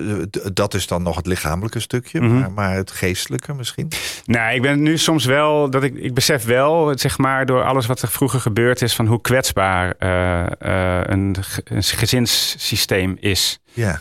Dat 0.52 0.74
is 0.74 0.86
dan 0.86 1.02
nog 1.02 1.16
het 1.16 1.26
lichamelijke 1.26 1.80
stukje, 1.80 2.20
Mhm. 2.20 2.38
maar, 2.38 2.52
maar 2.52 2.74
het 2.74 2.90
geestelijke 2.90 3.54
misschien? 3.54 3.88
Nou, 4.24 4.54
ik 4.54 4.62
ben 4.62 4.82
nu 4.82 4.98
soms 4.98 5.24
wel, 5.24 5.70
dat 5.70 5.82
ik, 5.82 5.94
ik 5.94 6.14
besef 6.14 6.44
wel, 6.44 6.92
zeg 6.98 7.18
maar, 7.18 7.46
door 7.46 7.62
alles 7.64 7.86
wat 7.86 8.02
er 8.02 8.08
vroeger 8.08 8.40
gebeurd 8.40 8.82
is, 8.82 8.94
van 8.94 9.06
hoe 9.06 9.20
kwetsbaar 9.20 9.94
eh, 9.98 10.40
eh, 10.98 11.00
een, 11.06 11.36
ge- 11.40 11.62
een 11.64 11.82
gezinssysteem 11.82 13.16
is. 13.20 13.58
Ja. 13.72 14.00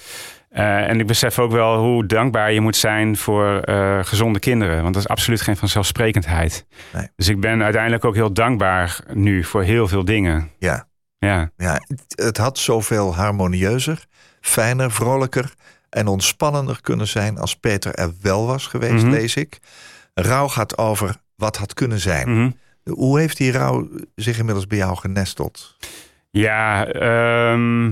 En 0.52 1.00
ik 1.00 1.08
besef 1.08 1.40
ook 1.40 1.52
wel 1.52 1.78
hoe 1.78 2.06
dankbaar 2.06 2.52
je 2.54 2.62
moet 2.62 2.76
zijn 2.76 3.18
voor 3.18 3.62
gezonde 4.02 4.40
kinderen. 4.40 4.82
Want 4.82 4.94
dat 4.94 5.04
is 5.04 5.10
absoluut 5.10 5.42
geen 5.42 5.58
vanzelfsprekendheid. 5.58 6.66
Nee. 6.94 7.08
Dus 7.16 7.28
ik 7.30 7.40
ben 7.40 7.64
uiteindelijk 7.64 8.06
ook 8.06 8.16
heel 8.16 8.34
dankbaar 8.34 9.00
nu 9.14 9.44
voor 9.44 9.64
heel 9.64 9.88
veel 9.88 10.06
dingen. 10.06 10.50
Ja. 10.60 10.88
Ja, 11.24 11.52
ja. 11.58 11.74
Het, 11.88 12.04
het 12.26 12.38
had 12.38 12.58
zoveel 12.58 13.16
harmonieuzer, 13.16 14.06
fijner, 14.42 14.92
vrolijker 14.92 15.54
en 15.90 16.08
ontspannender 16.08 16.82
kunnen 16.82 17.08
zijn 17.08 17.38
als 17.38 17.56
Peter 17.56 17.94
er 17.96 18.14
wel 18.22 18.46
was 18.46 18.68
geweest, 18.68 19.04
Mhm. 19.04 19.10
lees 19.14 19.36
ik. 19.36 19.60
Rouw 20.14 20.48
gaat 20.48 20.78
over 20.78 21.16
wat 21.36 21.58
had 21.58 21.74
kunnen 21.74 22.00
zijn. 22.00 22.30
Mhm. 22.40 22.52
Hoe 22.90 23.20
heeft 23.20 23.38
die 23.38 23.52
rouw 23.52 23.90
zich 24.16 24.38
inmiddels 24.38 24.68
bij 24.68 24.78
jou 24.78 24.96
genesteld? 24.98 25.78
Ja, 26.32 26.86
ehm, 26.88 27.92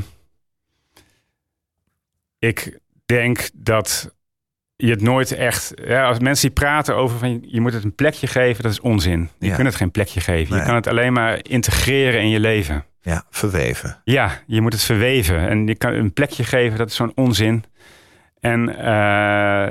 ik 2.39 2.79
denk 3.05 3.49
dat 3.53 4.15
je 4.75 4.89
het 4.89 5.01
nooit 5.01 5.31
echt. 5.31 5.71
Ja, 5.85 6.05
als 6.07 6.19
mensen 6.19 6.45
die 6.47 6.55
praten 6.55 6.95
over 6.95 7.17
van 7.17 7.43
je 7.47 7.61
moet 7.61 7.73
het 7.73 7.83
een 7.83 7.95
plekje 7.95 8.27
geven, 8.27 8.63
dat 8.63 8.71
is 8.71 8.79
onzin. 8.79 9.29
Je 9.39 9.47
Ja. 9.47 9.55
kunt 9.55 9.67
het 9.67 9.75
geen 9.75 9.91
plekje 9.91 10.19
geven. 10.21 10.49
Nee. 10.51 10.59
Je 10.59 10.65
kan 10.65 10.75
het 10.75 10.87
alleen 10.87 11.13
maar 11.13 11.39
integreren 11.41 12.21
in 12.21 12.29
je 12.29 12.39
leven. 12.39 12.85
Ja, 13.01 13.23
verweven. 13.29 14.01
Ja, 14.03 14.41
je 14.47 14.61
moet 14.61 14.73
het 14.73 14.83
verweven. 14.83 15.49
En 15.49 15.67
je 15.67 15.75
kan 15.75 15.93
een 15.93 16.13
plekje 16.13 16.43
geven, 16.43 16.77
dat 16.77 16.89
is 16.89 16.95
zo'n 16.95 17.11
onzin. 17.15 17.63
En 18.39 18.77
eh, 18.77 19.69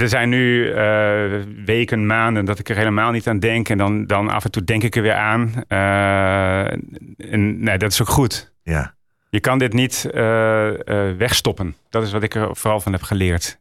er 0.00 0.08
zijn 0.08 0.28
nu 0.28 0.72
eh, 0.72 1.42
weken, 1.64 2.06
maanden 2.06 2.44
dat 2.44 2.58
ik 2.58 2.68
er 2.68 2.76
helemaal 2.76 3.10
niet 3.10 3.26
aan 3.26 3.38
denk. 3.38 3.68
En 3.68 3.78
dan, 3.78 4.06
dan 4.06 4.30
af 4.30 4.44
en 4.44 4.50
toe 4.50 4.64
denk 4.64 4.82
ik 4.82 4.96
er 4.96 5.02
weer 5.02 5.14
aan. 5.14 5.64
Eh, 5.68 6.72
en 7.16 7.60
nee, 7.60 7.78
dat 7.78 7.92
is 7.92 8.00
ook 8.00 8.08
goed. 8.08 8.54
Ja. 8.62 8.94
Je 9.28 9.40
kan 9.40 9.58
dit 9.58 9.72
niet 9.72 10.08
wegstoppen. 11.18 11.76
Dat 11.90 12.02
is 12.02 12.12
wat 12.12 12.22
ik 12.22 12.34
er 12.34 12.56
vooral 12.56 12.80
van 12.80 12.92
heb 12.92 13.02
geleerd. 13.02 13.58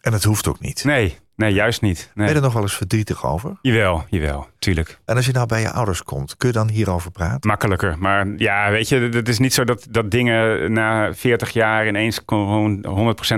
En 0.00 0.12
het 0.12 0.24
hoeft 0.24 0.48
ook 0.48 0.60
niet. 0.60 0.84
Nee, 0.84 1.18
nee 1.36 1.52
juist 1.52 1.80
niet. 1.82 2.10
Ben 2.14 2.24
Nee. 2.24 2.28
je 2.28 2.34
er 2.40 2.44
nog 2.44 2.52
wel 2.52 2.62
eens 2.62 2.76
verdrietig 2.76 3.26
over? 3.26 3.56
Jawel, 3.62 4.04
jawel, 4.08 4.48
tuurlijk. 4.58 4.98
En 5.04 5.16
als 5.16 5.26
je 5.26 5.32
nou 5.32 5.46
bij 5.46 5.60
je 5.60 5.70
ouders 5.70 6.02
komt, 6.02 6.36
kun 6.36 6.48
je 6.48 6.54
dan 6.54 6.68
hierover 6.68 7.10
praten? 7.10 7.48
Makkelijker. 7.50 7.98
Maar 7.98 8.26
ja, 8.36 8.70
weet 8.70 8.88
je, 8.88 8.98
het 9.00 9.28
is 9.28 9.38
niet 9.38 9.54
zo 9.54 9.64
dat, 9.64 9.86
dat 9.90 10.10
dingen 10.10 10.72
na 10.72 11.14
40 11.14 11.50
jaar 11.50 11.86
ineens 11.86 12.20
gewoon 12.26 12.84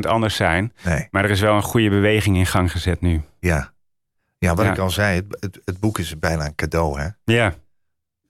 100% 0.04 0.08
anders 0.08 0.36
zijn. 0.36 0.72
Nee. 0.84 1.08
Maar 1.10 1.24
er 1.24 1.30
is 1.30 1.40
wel 1.40 1.54
een 1.54 1.62
goede 1.62 1.88
beweging 1.90 2.36
in 2.36 2.46
gang 2.46 2.70
gezet 2.72 3.00
nu. 3.00 3.20
Ja. 3.40 3.72
Ja, 4.38 4.54
wat 4.54 4.64
Ja. 4.64 4.72
ik 4.72 4.78
al 4.78 4.90
zei, 4.90 5.16
het, 5.16 5.36
het, 5.40 5.60
het 5.64 5.80
boek 5.80 5.98
is 5.98 6.18
bijna 6.18 6.44
een 6.46 6.54
cadeau, 6.54 7.00
hè? 7.00 7.08
Ja, 7.24 7.54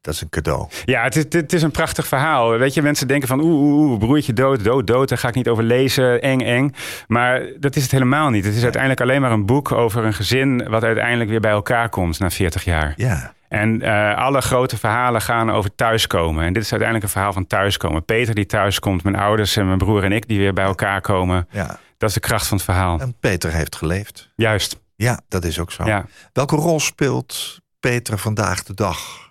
Dat 0.08 0.16
is 0.16 0.22
een 0.22 0.28
cadeau. 0.28 0.68
ja 0.84 1.02
het, 1.02 1.16
is, 1.16 1.24
het 1.28 1.52
is 1.52 1.62
een 1.62 1.70
prachtig 1.70 2.06
verhaal. 2.06 2.58
Weet 2.58 2.74
je, 2.74 2.82
mensen 2.82 3.08
denken 3.08 3.28
van 3.28 3.40
oeh, 3.40 3.62
oeh, 3.62 3.98
broertje 3.98 4.32
dood, 4.32 4.64
dood, 4.64 4.86
dood. 4.86 5.08
Daar 5.08 5.18
ga 5.18 5.28
ik 5.28 5.34
niet 5.34 5.48
over 5.48 5.64
lezen, 5.64 6.22
eng, 6.22 6.40
eng. 6.40 6.74
Maar 7.06 7.42
dat 7.60 7.76
is 7.76 7.82
het 7.82 7.90
helemaal 7.90 8.30
niet. 8.30 8.44
Het 8.44 8.54
is 8.54 8.62
uiteindelijk 8.62 9.00
alleen 9.00 9.20
maar 9.20 9.30
een 9.30 9.46
boek 9.46 9.72
over 9.72 10.04
een 10.04 10.14
gezin... 10.14 10.68
wat 10.68 10.84
uiteindelijk 10.84 11.30
weer 11.30 11.40
bij 11.40 11.50
elkaar 11.50 11.88
komt 11.88 12.18
na 12.18 12.30
40 12.30 12.64
jaar. 12.64 12.92
Ja. 12.96 13.34
En 13.48 13.82
eh, 13.82 14.16
alle 14.16 14.40
grote 14.40 14.78
verhalen 14.78 15.20
gaan 15.20 15.50
over 15.50 15.74
thuiskomen. 15.74 16.44
En 16.44 16.52
dit 16.52 16.62
is 16.62 16.70
uiteindelijk 16.70 17.08
een 17.08 17.12
verhaal 17.14 17.32
van 17.32 17.46
thuiskomen. 17.46 18.04
Peter 18.04 18.34
die 18.34 18.46
thuiskomt, 18.46 19.02
mijn 19.02 19.16
ouders 19.16 19.56
en 19.56 19.66
mijn 19.66 19.78
broer 19.78 20.04
en 20.04 20.12
ik... 20.12 20.28
die 20.28 20.38
weer 20.38 20.52
bij 20.52 20.64
elkaar 20.64 21.00
komen. 21.00 21.48
ja. 21.50 21.78
Dat 21.98 22.08
is 22.08 22.14
de 22.14 22.20
kracht 22.20 22.46
van 22.46 22.56
het 22.56 22.66
verhaal. 22.66 23.00
En 23.00 23.14
Peter 23.20 23.52
heeft 23.52 23.76
geleefd. 23.76 24.28
Juist, 24.36 24.78
Ja, 24.96 25.20
dat 25.28 25.44
is 25.44 25.58
ook 25.58 25.72
zo. 25.72 25.84
ja. 25.84 26.04
Welke 26.32 26.56
rol 26.56 26.80
speelt 26.80 27.58
Peter 27.80 28.18
vandaag 28.18 28.62
de 28.62 28.74
dag? 28.74 29.26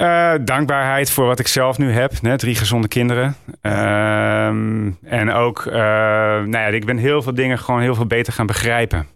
Eh, 0.00 0.32
dankbaarheid 0.44 1.10
voor 1.10 1.26
wat 1.26 1.38
ik 1.38 1.46
zelf 1.46 1.78
nu 1.78 1.92
heb. 1.92 2.12
Hè, 2.22 2.36
drie 2.38 2.54
gezonde 2.54 2.88
kinderen. 2.88 3.36
Ehm, 3.60 4.90
en 5.04 5.30
ook, 5.32 5.66
eh, 5.66 5.72
nou 5.74 6.50
ja, 6.50 6.66
ik 6.66 6.84
ben 6.86 6.96
heel 6.96 7.22
veel 7.22 7.34
dingen 7.34 7.58
gewoon 7.58 7.80
heel 7.80 7.94
veel 7.94 8.06
beter 8.06 8.32
gaan 8.32 8.46
begrijpen. 8.46 9.06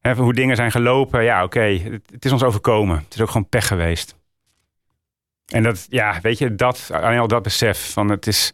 Hè, 0.00 0.14
hoe 0.14 0.32
dingen 0.34 0.56
zijn 0.56 0.70
gelopen. 0.70 1.24
Ja, 1.24 1.44
oké, 1.44 1.60
het, 1.60 2.02
het 2.12 2.24
is 2.24 2.32
ons 2.32 2.42
overkomen. 2.42 2.96
Het 2.96 3.14
is 3.14 3.20
ook 3.20 3.30
gewoon 3.30 3.48
pech 3.48 3.66
geweest. 3.66 4.16
En 5.46 5.62
dat, 5.62 5.86
ja, 5.88 6.18
weet 6.22 6.38
je, 6.38 6.54
dat, 6.54 6.90
alleen 6.92 7.18
al 7.18 7.28
dat 7.28 7.42
besef 7.42 7.92
van 7.92 8.10
het 8.10 8.26
is... 8.26 8.52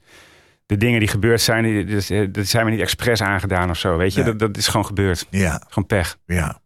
De 0.67 0.77
dingen 0.77 0.99
die 0.99 1.09
gebeurd 1.09 1.41
zijn, 1.41 1.63
die, 1.65 1.85
die- 1.85 2.31
dat 2.31 2.47
zijn 2.47 2.65
we 2.65 2.71
niet 2.71 2.81
expres 2.81 3.23
aangedaan 3.23 3.71
of 3.71 3.77
zo. 3.77 3.97
Weet 3.97 4.15
je, 4.15 4.23
Nee. 4.23 4.31
dat, 4.31 4.39
dat 4.39 4.57
is 4.57 4.67
gewoon 4.69 4.87
gebeurd. 4.87 5.27
Ja, 5.31 5.63
Gewoon 5.69 5.87
pech. 5.87 6.17
ja. 6.27 6.61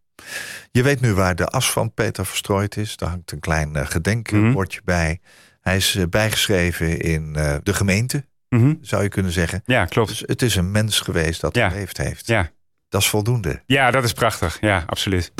Je 0.71 0.83
weet 0.83 1.01
nu 1.01 1.13
waar 1.13 1.35
de 1.35 1.45
as 1.45 1.71
van 1.71 1.93
Peter 1.93 2.25
verstrooid 2.25 2.77
is. 2.77 2.97
Daar 2.97 3.09
hangt 3.09 3.31
een 3.31 3.39
klein 3.39 3.75
eh, 3.75 3.85
gedenkbordje 3.85 4.81
bij. 4.83 5.19
Hij 5.61 5.75
is 5.75 5.95
eh, 5.95 6.03
bijgeschreven 6.09 6.99
in 6.99 7.35
eh, 7.35 7.55
de 7.63 7.73
gemeente, 7.73 8.25
Mhm. 8.49 8.73
zou 8.81 9.03
je 9.03 9.09
kunnen 9.09 9.31
zeggen. 9.31 9.61
Ja, 9.65 9.85
klopt. 9.85 10.09
Dus 10.09 10.23
het 10.25 10.41
is 10.41 10.55
een 10.55 10.71
mens 10.71 10.99
geweest 10.99 11.41
dat 11.41 11.55
Ja. 11.55 11.69
geleefd 11.69 11.97
heeft. 11.97 12.27
Ja. 12.27 12.49
Dat 12.89 13.01
is 13.01 13.07
voldoende. 13.09 13.61
ja, 13.65 13.91
dat 13.91 14.03
is 14.03 14.13
prachtig. 14.13 14.57
Ja, 14.61 14.83
absoluut. 14.87 15.31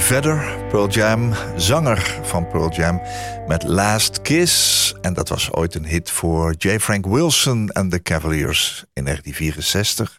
Eddie 0.00 0.14
Vedder, 0.14 0.66
Pearl 0.68 0.88
Jam, 0.88 1.32
zanger 1.56 2.18
van 2.22 2.48
Pearl 2.48 2.70
Jam, 2.70 3.00
met 3.46 3.62
Last 3.62 4.22
Kiss. 4.22 4.94
En 5.00 5.14
dat 5.14 5.28
was 5.28 5.52
ooit 5.52 5.74
een 5.74 5.84
hit 5.84 6.10
voor 6.10 6.54
J. 6.58 6.78
Frank 6.78 7.06
Wilson 7.06 7.68
en 7.68 7.88
de 7.88 8.02
Cavaliers 8.02 8.84
in 8.92 9.04
1964. 9.04 10.18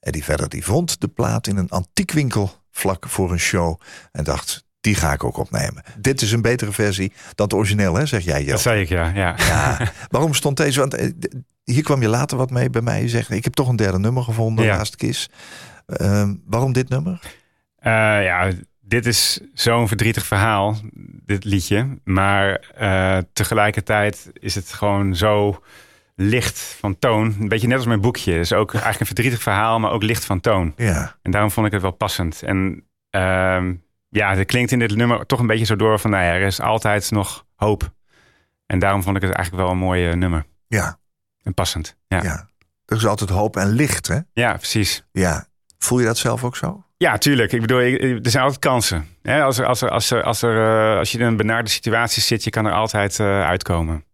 Eddie 0.00 0.24
Vedder 0.24 0.48
die 0.48 0.64
vond 0.64 1.00
de 1.00 1.08
plaat 1.08 1.46
in 1.46 1.56
een 1.56 1.68
antiekwinkel 1.68 2.52
vlak 2.70 3.08
voor 3.08 3.32
een 3.32 3.38
show 3.38 3.80
en 4.12 4.24
dacht, 4.24 4.64
die 4.80 4.94
ga 4.94 5.12
ik 5.12 5.24
ook 5.24 5.36
opnemen. 5.36 5.82
Dit 5.98 6.22
is 6.22 6.32
een 6.32 6.42
betere 6.42 6.72
versie 6.72 7.12
dan 7.34 7.46
het 7.46 7.54
origineel, 7.54 7.94
hè, 7.94 8.06
zeg 8.06 8.24
jij. 8.24 8.42
Jel. 8.42 8.52
Dat 8.52 8.60
zei 8.60 8.80
ik, 8.80 8.88
ja. 8.88 9.10
ja. 9.14 9.34
Ja. 9.36 9.78
Waarom 10.10 10.34
stond 10.34 10.56
deze? 10.56 10.80
Want 10.80 10.94
eh, 10.94 11.10
hier 11.64 11.82
kwam 11.82 12.02
je 12.02 12.08
later 12.08 12.36
wat 12.36 12.50
mee 12.50 12.70
bij 12.70 12.82
mij. 12.82 13.02
Je 13.02 13.08
zegt, 13.08 13.30
ik 13.30 13.44
heb 13.44 13.54
toch 13.54 13.68
een 13.68 13.76
derde 13.76 13.98
nummer 13.98 14.22
gevonden, 14.22 14.64
Ja. 14.64 14.76
Last 14.76 14.96
Kiss. 14.96 15.28
Ehm, 15.86 16.34
waarom 16.46 16.72
dit 16.72 16.88
nummer? 16.88 17.20
Eh, 17.76 17.92
ja, 18.24 18.50
dit 18.90 19.06
is 19.06 19.40
zo'n 19.54 19.88
verdrietig 19.88 20.26
verhaal, 20.26 20.76
dit 21.26 21.44
liedje. 21.44 21.98
Maar 22.04 22.54
eh, 22.54 23.18
tegelijkertijd 23.32 24.30
is 24.32 24.54
het 24.54 24.72
gewoon 24.72 25.16
zo 25.16 25.62
licht 26.14 26.58
van 26.58 26.98
toon. 26.98 27.36
Een 27.40 27.48
beetje 27.48 27.66
net 27.66 27.76
als 27.76 27.86
mijn 27.86 28.00
boekje. 28.00 28.32
Het 28.32 28.40
is 28.40 28.52
ook 28.52 28.70
eigenlijk 28.70 29.00
een 29.00 29.06
verdrietig 29.06 29.42
verhaal, 29.42 29.78
maar 29.78 29.90
ook 29.90 30.02
licht 30.02 30.24
van 30.24 30.40
toon. 30.40 30.72
Ja, 30.76 31.16
En 31.22 31.30
daarom 31.30 31.50
vond 31.50 31.66
ik 31.66 31.72
het 31.72 31.82
wel 31.82 31.90
passend. 31.90 32.42
En 32.42 32.84
ehm, 33.10 33.74
ja, 34.08 34.34
het 34.34 34.46
klinkt 34.46 34.72
in 34.72 34.78
dit 34.78 34.96
nummer 34.96 35.26
toch 35.26 35.40
een 35.40 35.46
beetje 35.46 35.64
zo 35.64 35.76
door 35.76 35.98
van... 35.98 36.10
nou 36.10 36.24
ja, 36.24 36.32
er 36.32 36.46
is 36.46 36.60
altijd 36.60 37.10
nog 37.10 37.46
hoop. 37.54 37.92
En 38.66 38.78
daarom 38.78 39.02
vond 39.02 39.16
ik 39.16 39.22
het 39.22 39.32
eigenlijk 39.32 39.64
wel 39.64 39.72
een 39.74 39.80
mooi 39.80 40.14
nummer. 40.14 40.46
ja, 40.66 40.98
En 41.42 41.54
passend. 41.54 41.96
Ja, 42.06 42.16
ja. 42.16 42.22
ja. 42.22 42.48
Er 42.86 42.96
is 42.96 43.06
altijd 43.06 43.30
hoop 43.30 43.56
en 43.56 43.68
licht, 43.68 44.06
hè? 44.06 44.18
precies. 44.52 45.04
Ja. 45.12 45.46
Voel 45.78 45.98
je 45.98 46.06
dat 46.06 46.18
zelf 46.18 46.44
ook 46.44 46.56
zo? 46.56 46.84
Ja, 47.02 47.18
tuurlijk. 47.18 47.52
Ik 47.52 47.60
bedoel, 47.60 47.78
er 47.80 48.20
zijn 48.22 48.42
altijd 48.42 48.60
kansen. 48.60 49.06
Hè, 49.22 49.42
als, 49.42 49.58
er, 49.58 49.66
als, 49.66 49.82
er, 49.82 49.90
als, 49.90 50.10
er, 50.10 50.22
als, 50.22 50.42
er, 50.42 50.90
eh, 50.92 50.98
als 50.98 51.12
je 51.12 51.18
in 51.18 51.24
een 51.24 51.36
benarde 51.36 51.70
situatie 51.70 52.22
zit, 52.22 52.44
je 52.44 52.50
kan 52.50 52.66
er 52.66 52.72
altijd 52.72 53.20
eh, 53.20 53.42
uitkomen. 53.46 54.04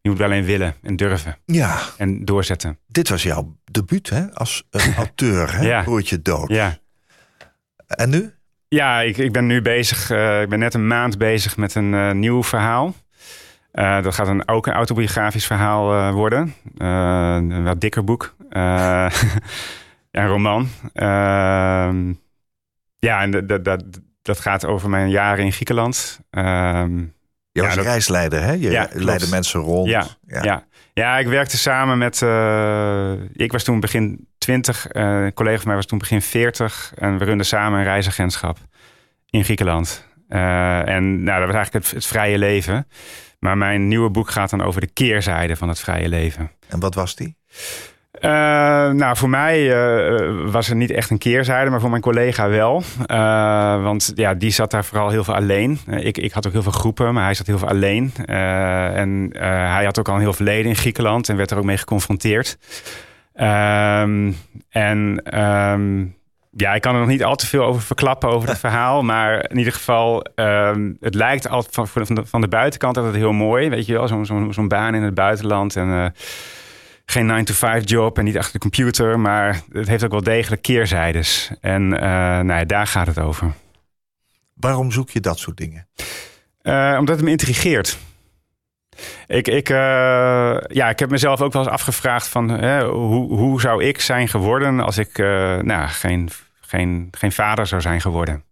Je 0.00 0.08
moet 0.10 0.18
wel 0.18 0.26
alleen 0.26 0.44
willen 0.44 0.74
en 0.82 0.96
durven 0.96 1.36
Ja, 1.44 1.78
en 1.98 2.24
doorzetten. 2.24 2.78
dit 2.86 3.08
was 3.08 3.22
jouw 3.22 3.56
debuut, 3.64 4.10
hè? 4.10 4.32
Als 4.34 4.64
een 4.70 4.94
auteur, 5.04 5.56
hè? 5.56 5.62
Ja. 5.66 5.82
Broertje 5.82 6.22
dood. 6.22 6.48
Ja, 6.48 6.78
En 7.86 8.10
nu? 8.10 8.34
ja 8.68 9.00
ik, 9.00 9.16
ik 9.16 9.32
ben 9.32 9.46
nu 9.46 9.62
bezig. 9.62 10.10
eh, 10.10 10.42
ik 10.42 10.48
ben 10.48 10.58
net 10.58 10.74
een 10.74 10.86
maand 10.86 11.18
bezig 11.18 11.56
met 11.56 11.74
een 11.74 11.94
eh, 11.94 12.10
nieuw 12.10 12.42
verhaal. 12.42 12.94
Eh, 13.72 14.02
dat 14.02 14.14
gaat 14.14 14.28
een, 14.28 14.48
ook 14.48 14.66
een 14.66 14.72
autobiografisch 14.72 15.46
verhaal 15.46 15.92
eh, 15.92 16.12
worden. 16.12 16.54
Eh, 16.78 17.34
een 17.36 17.64
wat 17.64 17.80
dikker 17.80 18.04
boek. 18.04 18.34
Eh, 18.50 18.60
ja, 20.10 20.22
een 20.22 20.28
roman. 20.28 20.68
Ja, 23.04 23.22
en 23.22 23.46
dat, 23.46 23.64
dat, 24.22 24.40
gaat 24.40 24.66
over 24.66 24.90
mijn 24.90 25.10
jaren 25.10 25.44
in 25.44 25.52
Griekenland. 25.52 26.20
Ehm, 26.30 26.98
Je 26.98 27.60
Ja, 27.60 27.66
was 27.66 27.74
dat- 27.74 27.84
reisleider, 27.84 28.42
hè? 28.42 28.52
Je 28.52 28.70
Ja, 28.70 28.84
klopt. 28.84 29.04
leidde 29.04 29.28
mensen 29.28 29.60
rond. 29.60 29.88
Ja, 29.88 30.06
ja. 30.26 30.64
ja. 30.94 31.18
ik 31.18 31.26
werkte 31.26 31.56
samen 31.56 31.98
met. 31.98 32.22
eh, 32.22 33.12
ik 33.32 33.52
was 33.52 33.62
toen 33.64 33.80
begin 33.80 34.28
20, 34.38 34.86
eh, 34.88 35.02
een 35.24 35.32
collega 35.34 35.56
van 35.56 35.66
mij 35.66 35.76
was 35.76 35.86
toen 35.86 35.98
begin 35.98 36.22
40. 36.22 36.92
En 36.96 37.18
we 37.18 37.24
runden 37.24 37.46
samen 37.46 37.78
een 37.78 37.84
reisagentschap 37.84 38.58
in 39.30 39.44
Griekenland. 39.44 40.06
Eh, 40.28 40.88
en 40.88 41.22
nou, 41.22 41.38
dat 41.38 41.46
was 41.46 41.56
eigenlijk 41.56 41.84
het, 41.84 41.94
het 41.94 42.06
vrije 42.06 42.38
leven. 42.38 42.86
Maar 43.38 43.58
mijn 43.58 43.88
nieuwe 43.88 44.10
boek 44.10 44.30
gaat 44.30 44.50
dan 44.50 44.62
over 44.62 44.80
de 44.80 44.86
keerzijde 44.92 45.56
van 45.56 45.68
het 45.68 45.80
vrije 45.80 46.08
leven. 46.08 46.50
En 46.68 46.80
wat 46.80 46.94
was 46.94 47.14
die? 47.16 47.36
Eh, 48.24 48.30
nou, 48.90 49.16
voor 49.16 49.28
mij 49.28 49.72
eh, 49.72 50.50
was 50.50 50.68
er 50.68 50.76
niet 50.76 50.90
echt 50.90 51.10
een 51.10 51.18
keerzijde, 51.18 51.70
maar 51.70 51.80
voor 51.80 51.90
mijn 51.90 52.02
collega 52.02 52.48
wel. 52.48 52.82
Eh, 53.06 53.82
want 53.82 54.12
ja, 54.14 54.34
die 54.34 54.50
zat 54.50 54.70
daar 54.70 54.84
vooral 54.84 55.08
heel 55.08 55.24
veel 55.24 55.34
alleen. 55.34 55.78
Ik, 55.86 56.18
ik 56.18 56.32
had 56.32 56.46
ook 56.46 56.52
heel 56.52 56.62
veel 56.62 56.72
groepen, 56.72 57.14
maar 57.14 57.24
hij 57.24 57.34
zat 57.34 57.46
heel 57.46 57.58
veel 57.58 57.68
alleen. 57.68 58.12
En 58.26 59.30
hij 59.38 59.84
had 59.84 59.98
ook 59.98 60.08
al 60.08 60.14
een 60.14 60.20
heel 60.20 60.32
verleden 60.32 60.70
in 60.70 60.76
Griekenland 60.76 61.28
en 61.28 61.36
werd 61.36 61.50
er 61.50 61.58
ook 61.58 61.64
mee 61.64 61.76
geconfronteerd. 61.76 62.58
Ehm, 63.34 64.32
en 64.70 65.22
ehm, 65.24 66.04
ja, 66.50 66.74
ik 66.74 66.80
kan 66.80 66.94
er 66.94 67.00
nog 67.00 67.08
niet 67.08 67.24
al 67.24 67.36
te 67.36 67.46
veel 67.46 67.64
over 67.64 67.82
verklappen 67.82 68.28
over 68.28 68.48
het 68.48 68.58
verhaal. 68.68 69.02
Maar 69.02 69.50
in 69.50 69.58
ieder 69.58 69.72
geval, 69.72 70.26
ehm, 70.34 70.92
het 71.00 71.14
lijkt 71.14 71.48
altijd 71.48 71.74
van, 71.74 72.06
van, 72.06 72.14
de, 72.14 72.26
van 72.26 72.40
de 72.40 72.48
buitenkant 72.48 72.96
altijd 72.96 73.14
heel 73.14 73.32
mooi. 73.32 73.68
Weet 73.68 73.86
je 73.86 73.92
wel, 73.92 74.24
zo'n 74.52 74.68
baan 74.68 74.94
in 74.94 75.02
het 75.02 75.14
buitenland. 75.14 75.76
En 75.76 76.14
geen 77.06 77.46
9-to-5 77.46 77.84
job 77.84 78.18
en 78.18 78.24
niet 78.24 78.38
achter 78.38 78.52
de 78.52 78.58
computer. 78.58 79.20
Maar 79.20 79.60
het 79.72 79.88
heeft 79.88 80.04
ook 80.04 80.10
wel 80.10 80.22
degelijk 80.22 80.62
keerzijdes. 80.62 81.50
En 81.60 81.92
eh, 81.92 82.08
nou 82.40 82.58
ja, 82.58 82.64
daar 82.64 82.86
gaat 82.86 83.06
het 83.06 83.18
over. 83.18 83.52
Waarom 84.54 84.92
zoek 84.92 85.10
je 85.10 85.20
dat 85.20 85.38
soort 85.38 85.56
dingen? 85.56 85.88
Eh, 86.60 86.96
omdat 86.98 87.16
het 87.16 87.24
me 87.24 87.30
intrigeert. 87.30 87.98
Ik, 89.26 89.48
ik, 89.48 89.68
eh, 89.68 90.56
ja, 90.66 90.88
ik 90.88 90.98
heb 90.98 91.10
mezelf 91.10 91.40
ook 91.40 91.52
wel 91.52 91.62
eens 91.62 91.70
afgevraagd 91.70 92.28
van 92.28 92.48
hè, 92.48 92.84
hoe, 92.84 93.36
hoe 93.36 93.60
zou 93.60 93.84
ik 93.84 94.00
zijn 94.00 94.28
geworden 94.28 94.80
als 94.80 94.98
ik 94.98 95.18
nou, 95.62 95.88
geen, 95.88 96.30
geen, 96.60 97.08
geen 97.10 97.32
vader 97.32 97.66
zou 97.66 97.80
zijn 97.80 98.00
geworden. 98.00 98.44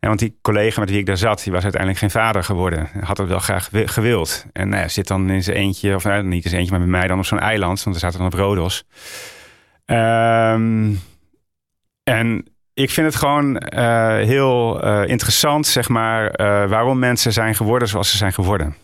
En 0.00 0.08
want 0.08 0.20
die 0.20 0.38
collega 0.42 0.80
met 0.80 0.90
wie 0.90 0.98
ik 0.98 1.06
daar 1.06 1.16
zat, 1.16 1.42
die 1.42 1.52
was 1.52 1.62
uiteindelijk 1.62 2.00
geen 2.00 2.10
vader 2.10 2.44
geworden. 2.44 2.88
Had 3.00 3.18
het 3.18 3.28
wel 3.28 3.38
graag 3.38 3.68
wi- 3.70 3.86
gewild. 3.86 4.44
En 4.52 4.68
nou 4.68 4.82
ja, 4.82 4.88
zit 4.88 5.06
dan 5.06 5.30
in 5.30 5.42
zijn 5.42 5.56
eentje, 5.56 5.94
of 5.94 6.04
nou, 6.04 6.22
niet 6.22 6.44
in 6.44 6.50
zijn 6.50 6.60
eentje, 6.62 6.76
maar 6.78 6.88
bij 6.88 6.98
mij 6.98 7.08
dan 7.08 7.18
op 7.18 7.24
zo'n 7.24 7.38
eiland. 7.38 7.82
Want 7.82 7.96
we 7.96 8.02
zaten 8.02 8.18
dan 8.18 8.26
op 8.26 8.34
Rodos. 8.34 8.84
Ehm, 9.84 10.92
en 12.02 12.44
ik 12.74 12.90
vind 12.90 13.06
het 13.06 13.16
gewoon 13.16 13.58
eh, 13.58 14.14
heel 14.14 14.82
eh, 14.82 15.08
interessant, 15.08 15.66
zeg 15.66 15.88
maar, 15.88 16.30
eh, 16.30 16.68
waarom 16.68 16.98
mensen 16.98 17.32
zijn 17.32 17.54
geworden 17.54 17.88
zoals 17.88 18.10
ze 18.10 18.16
zijn 18.16 18.32
geworden. 18.32 18.76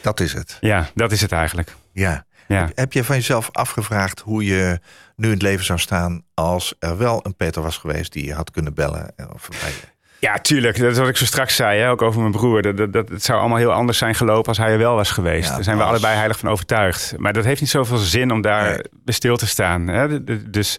Dat 0.00 0.20
is 0.20 0.32
het. 0.32 0.56
Ja, 0.60 0.88
dat 0.94 1.12
is 1.12 1.20
het 1.20 1.32
eigenlijk. 1.32 1.74
Ja. 1.92 2.26
Ja. 2.48 2.68
Heb 2.74 2.92
je 2.92 3.04
van 3.04 3.16
jezelf 3.16 3.48
afgevraagd 3.52 4.20
hoe 4.20 4.44
je 4.44 4.80
nu 5.16 5.26
in 5.26 5.32
het 5.34 5.42
leven 5.42 5.64
zou 5.64 5.78
staan 5.78 6.22
als 6.34 6.74
er 6.78 6.98
wel 6.98 7.20
een 7.26 7.36
Peter 7.36 7.62
was 7.62 7.76
geweest 7.76 8.12
die 8.12 8.24
je 8.24 8.34
had 8.34 8.50
kunnen 8.50 8.74
bellen? 8.74 9.14
Of 9.32 9.48
bij 9.48 9.72
Ja, 10.20 10.38
tuurlijk. 10.38 10.78
Dat 10.78 10.90
is 10.92 10.98
wat 10.98 11.08
ik 11.08 11.16
zo 11.16 11.24
straks 11.24 11.56
zei, 11.56 11.80
hè, 11.80 11.90
ook 11.90 12.02
over 12.02 12.20
mijn 12.20 12.32
broer. 12.32 12.62
Dat, 12.62 12.76
dat, 12.76 12.92
dat, 12.92 13.08
het 13.08 13.24
zou 13.24 13.38
allemaal 13.40 13.58
heel 13.58 13.72
anders 13.72 13.98
zijn 13.98 14.14
gelopen 14.14 14.48
als 14.48 14.58
hij 14.58 14.70
er 14.72 14.78
wel 14.78 14.94
was 14.94 15.10
geweest. 15.10 15.48
Ja, 15.48 15.54
daar 15.54 15.64
zijn 15.64 15.76
we 15.76 15.82
als- 15.82 15.90
allebei 15.92 16.16
heilig 16.16 16.38
van 16.38 16.48
overtuigd. 16.48 17.14
Maar 17.16 17.32
dat 17.32 17.44
heeft 17.44 17.60
niet 17.60 17.70
zoveel 17.70 17.96
zin 17.96 18.30
om 18.32 18.40
daar 18.40 18.70
Nee. 18.70 18.82
stil 19.04 19.36
te 19.36 19.46
staan. 19.46 19.86
Hè? 19.86 20.24
Dus 20.50 20.78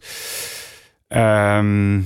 ehm, 1.07 1.97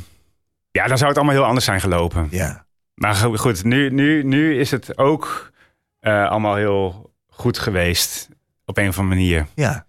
ja, 0.72 0.88
dan 0.88 0.98
zou 0.98 1.10
het 1.10 1.18
allemaal 1.18 1.36
heel 1.36 1.46
anders 1.46 1.66
zijn 1.66 1.82
gelopen. 1.82 2.28
Ja. 2.32 2.66
Maar 2.94 3.16
go- 3.16 3.36
goed, 3.36 3.64
nu, 3.64 3.90
nu, 3.90 4.24
nu 4.24 4.60
is 4.60 4.72
het 4.72 4.98
ook 4.98 5.52
eh, 6.00 6.30
allemaal 6.30 6.56
heel 6.56 7.14
goed 7.30 7.60
geweest. 7.60 8.28
Op 8.66 8.78
een 8.78 8.88
of 8.88 8.98
andere 9.00 9.16
manier. 9.20 9.46
Ja. 9.56 9.88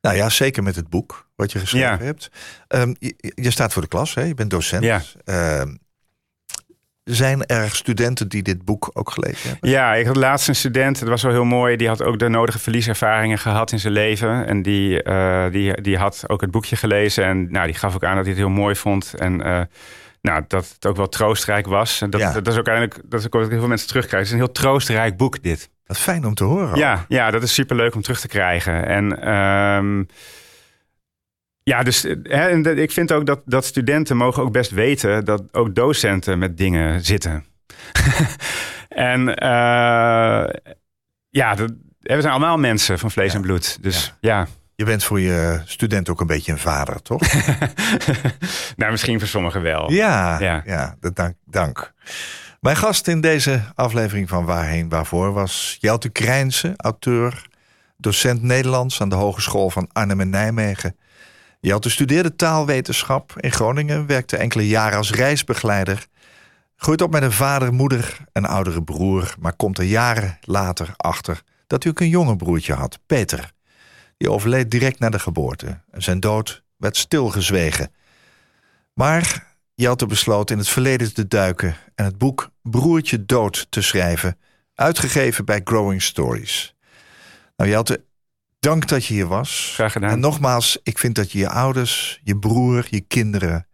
Nou 0.00 0.16
ja, 0.16 0.28
zeker 0.28 0.62
met 0.62 0.76
het 0.76 0.88
boek 0.88 1.28
wat 1.36 1.52
je 1.52 1.58
geschreven 1.58 1.98
Ja. 1.98 2.04
hebt. 2.04 2.30
Ehm, 2.68 2.94
je, 2.98 3.14
je 3.34 3.50
staat 3.50 3.72
voor 3.72 3.82
de 3.82 3.88
klas, 3.88 4.14
hè? 4.14 4.22
je 4.22 4.34
bent 4.34 4.50
docent. 4.50 4.84
Ja. 4.84 5.02
Ehm, 5.24 5.74
zijn 7.10 7.44
er 7.46 7.70
studenten 7.70 8.28
die 8.28 8.42
dit 8.42 8.64
boek 8.64 8.90
ook 8.92 9.10
gelezen 9.10 9.48
hebben? 9.50 9.70
Ja, 9.70 9.94
ik 9.94 10.06
had 10.06 10.16
laatst 10.16 10.48
een 10.48 10.56
student, 10.56 10.98
dat 11.00 11.08
was 11.08 11.22
wel 11.22 11.32
heel 11.32 11.44
mooi. 11.44 11.76
Die 11.76 11.88
had 11.88 12.02
ook 12.02 12.18
de 12.18 12.28
nodige 12.28 12.58
verlieservaringen 12.58 13.38
gehad 13.38 13.72
in 13.72 13.78
zijn 13.78 13.92
leven. 13.92 14.46
En 14.46 14.62
die, 14.62 15.02
eh, 15.02 15.50
die, 15.50 15.80
die 15.80 15.96
had 15.98 16.24
ook 16.26 16.40
het 16.40 16.50
boekje 16.50 16.76
gelezen. 16.76 17.24
En 17.24 17.50
nou, 17.52 17.66
die 17.66 17.74
gaf 17.74 17.94
ook 17.94 18.04
aan 18.04 18.14
dat 18.16 18.24
hij 18.24 18.34
het 18.34 18.42
heel 18.42 18.50
mooi 18.52 18.74
vond. 18.76 19.14
En 19.14 19.42
eh, 19.42 19.60
nou, 20.20 20.44
dat 20.48 20.68
het 20.74 20.86
ook 20.86 20.96
wel 20.96 21.08
troostrijk 21.08 21.66
was. 21.66 22.00
En 22.00 22.10
dat, 22.10 22.20
Ja. 22.20 22.32
dat 22.32 22.46
is 22.52 22.58
ook 22.58 22.66
eigenlijk 22.66 23.00
dat 23.10 23.20
is 23.20 23.26
ook 23.26 23.32
wat 23.32 23.42
ik 23.44 23.50
heel 23.50 23.58
veel 23.58 23.68
mensen 23.68 23.88
terugkrijg. 23.88 24.22
Het 24.24 24.32
is 24.32 24.38
een 24.40 24.44
heel 24.44 24.54
troostrijk 24.54 25.16
boek, 25.16 25.42
dit. 25.42 25.70
Wat 25.86 25.98
fijn 25.98 26.26
om 26.26 26.34
te 26.34 26.44
horen. 26.44 26.78
Ja, 26.78 27.04
ja, 27.08 27.30
dat 27.30 27.42
is 27.42 27.54
superleuk 27.54 27.94
om 27.94 28.02
terug 28.02 28.20
te 28.20 28.28
krijgen. 28.28 28.86
En 28.86 29.22
ehm, 29.22 30.02
ja, 31.68 31.82
dus 31.82 32.02
hè, 32.22 32.48
en 32.48 32.78
ik 32.78 32.90
vind 32.92 33.12
ook 33.12 33.26
dat, 33.26 33.40
dat 33.44 33.64
studenten 33.64 34.16
mogen 34.16 34.42
ook 34.42 34.52
best 34.52 34.70
weten 34.70 35.24
dat 35.24 35.42
ook 35.52 35.74
docenten 35.74 36.38
met 36.38 36.56
dingen 36.56 37.04
zitten. 37.04 37.44
en 38.88 39.34
eh, 39.34 40.44
ja, 41.28 41.54
dat, 41.54 41.72
we 42.00 42.20
zijn 42.20 42.32
allemaal 42.32 42.58
mensen 42.58 42.98
van 42.98 43.10
vlees 43.10 43.30
Ja. 43.30 43.36
en 43.36 43.42
bloed. 43.42 43.78
Dus 43.82 44.14
ja. 44.20 44.46
Je 44.74 44.84
bent 44.84 45.04
voor 45.04 45.20
je 45.20 45.60
student 45.64 46.08
ook 46.08 46.20
een 46.20 46.26
beetje 46.26 46.52
een 46.52 46.58
vader, 46.58 47.02
toch? 47.02 47.22
nou, 48.76 48.90
misschien 48.90 49.18
voor 49.18 49.28
sommigen 49.28 49.62
wel. 49.62 49.90
Ja, 49.92 50.40
Ja. 50.64 50.96
dank, 51.12 51.34
dank. 51.44 51.92
Mijn 52.60 52.76
gast 52.76 53.08
in 53.08 53.20
deze 53.20 53.60
aflevering 53.74 54.28
van 54.28 54.44
Waarheen 54.44 54.88
Waarvoor 54.88 55.32
was 55.32 55.76
Jelte 55.80 56.08
Krijnse, 56.08 56.74
auteur, 56.76 57.46
docent 57.96 58.42
Nederlands 58.42 59.00
aan 59.00 59.08
de 59.08 59.14
Hogeschool 59.14 59.70
van 59.70 59.88
Arnhem 59.92 60.20
en 60.20 60.30
Nijmegen. 60.30 60.96
Jelte 61.60 61.90
studeerde 61.90 62.36
taalwetenschap 62.36 63.32
in 63.40 63.52
Groningen, 63.52 64.06
werkte 64.06 64.36
enkele 64.36 64.68
jaren 64.68 64.98
als 64.98 65.10
reisbegeleider. 65.10 66.06
Groeit 66.76 67.02
op 67.02 67.10
met 67.10 67.22
een 67.22 67.32
vader, 67.32 67.72
moeder 67.72 68.16
en 68.32 68.44
oudere 68.44 68.82
broer, 68.82 69.34
maar 69.38 69.56
komt 69.56 69.78
er 69.78 69.84
jaren 69.84 70.38
later 70.40 70.94
achter 70.96 71.42
dat 71.66 71.82
hij 71.82 71.92
ook 71.92 72.00
een 72.00 72.08
jonger 72.08 72.36
broertje 72.36 72.72
had, 72.72 72.98
Peter. 73.06 73.52
Die 74.16 74.30
overleed 74.30 74.70
direct 74.70 74.98
na 74.98 75.10
de 75.10 75.18
geboorte 75.18 75.80
en 75.90 76.02
zijn 76.02 76.20
dood 76.20 76.62
werd 76.76 76.96
stilgezwegen. 76.96 77.90
Maar 78.92 79.54
Jelte 79.74 80.06
besloot 80.06 80.50
in 80.50 80.58
het 80.58 80.68
verleden 80.68 81.14
te 81.14 81.28
duiken 81.28 81.76
en 81.94 82.04
het 82.04 82.18
boek 82.18 82.50
Broertje 82.62 83.26
Dood 83.26 83.66
te 83.70 83.82
schrijven, 83.82 84.38
uitgegeven 84.74 85.44
bij 85.44 85.60
Growing 85.64 86.02
Stories. 86.02 86.74
Nou 87.56 87.70
Jelte, 87.70 88.04
dank 88.66 88.88
dat 88.88 89.04
je 89.04 89.14
hier 89.14 89.26
was. 89.26 89.70
Graag 89.74 89.92
gedaan. 89.92 90.10
En 90.10 90.20
nogmaals, 90.20 90.78
ik 90.82 90.98
vind 90.98 91.14
dat 91.14 91.32
je 91.32 91.38
je 91.38 91.48
ouders, 91.48 92.20
je 92.22 92.38
broer, 92.38 92.86
je 92.90 93.00
kinderen, 93.00 93.66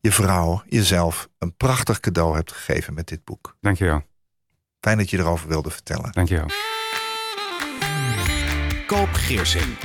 je 0.00 0.12
vrouw, 0.12 0.62
jezelf 0.68 1.28
een 1.38 1.56
prachtig 1.56 2.00
cadeau 2.00 2.34
hebt 2.34 2.52
gegeven 2.52 2.94
met 2.94 3.08
dit 3.08 3.24
boek. 3.24 3.56
Dankjewel. 3.60 4.02
Fijn 4.80 4.98
dat 4.98 5.10
je 5.10 5.18
erover 5.18 5.48
wilde 5.48 5.70
vertellen. 5.70 6.12
Dankjewel. 6.12 6.46
Koop 8.86 9.08
Geersing. 9.12 9.76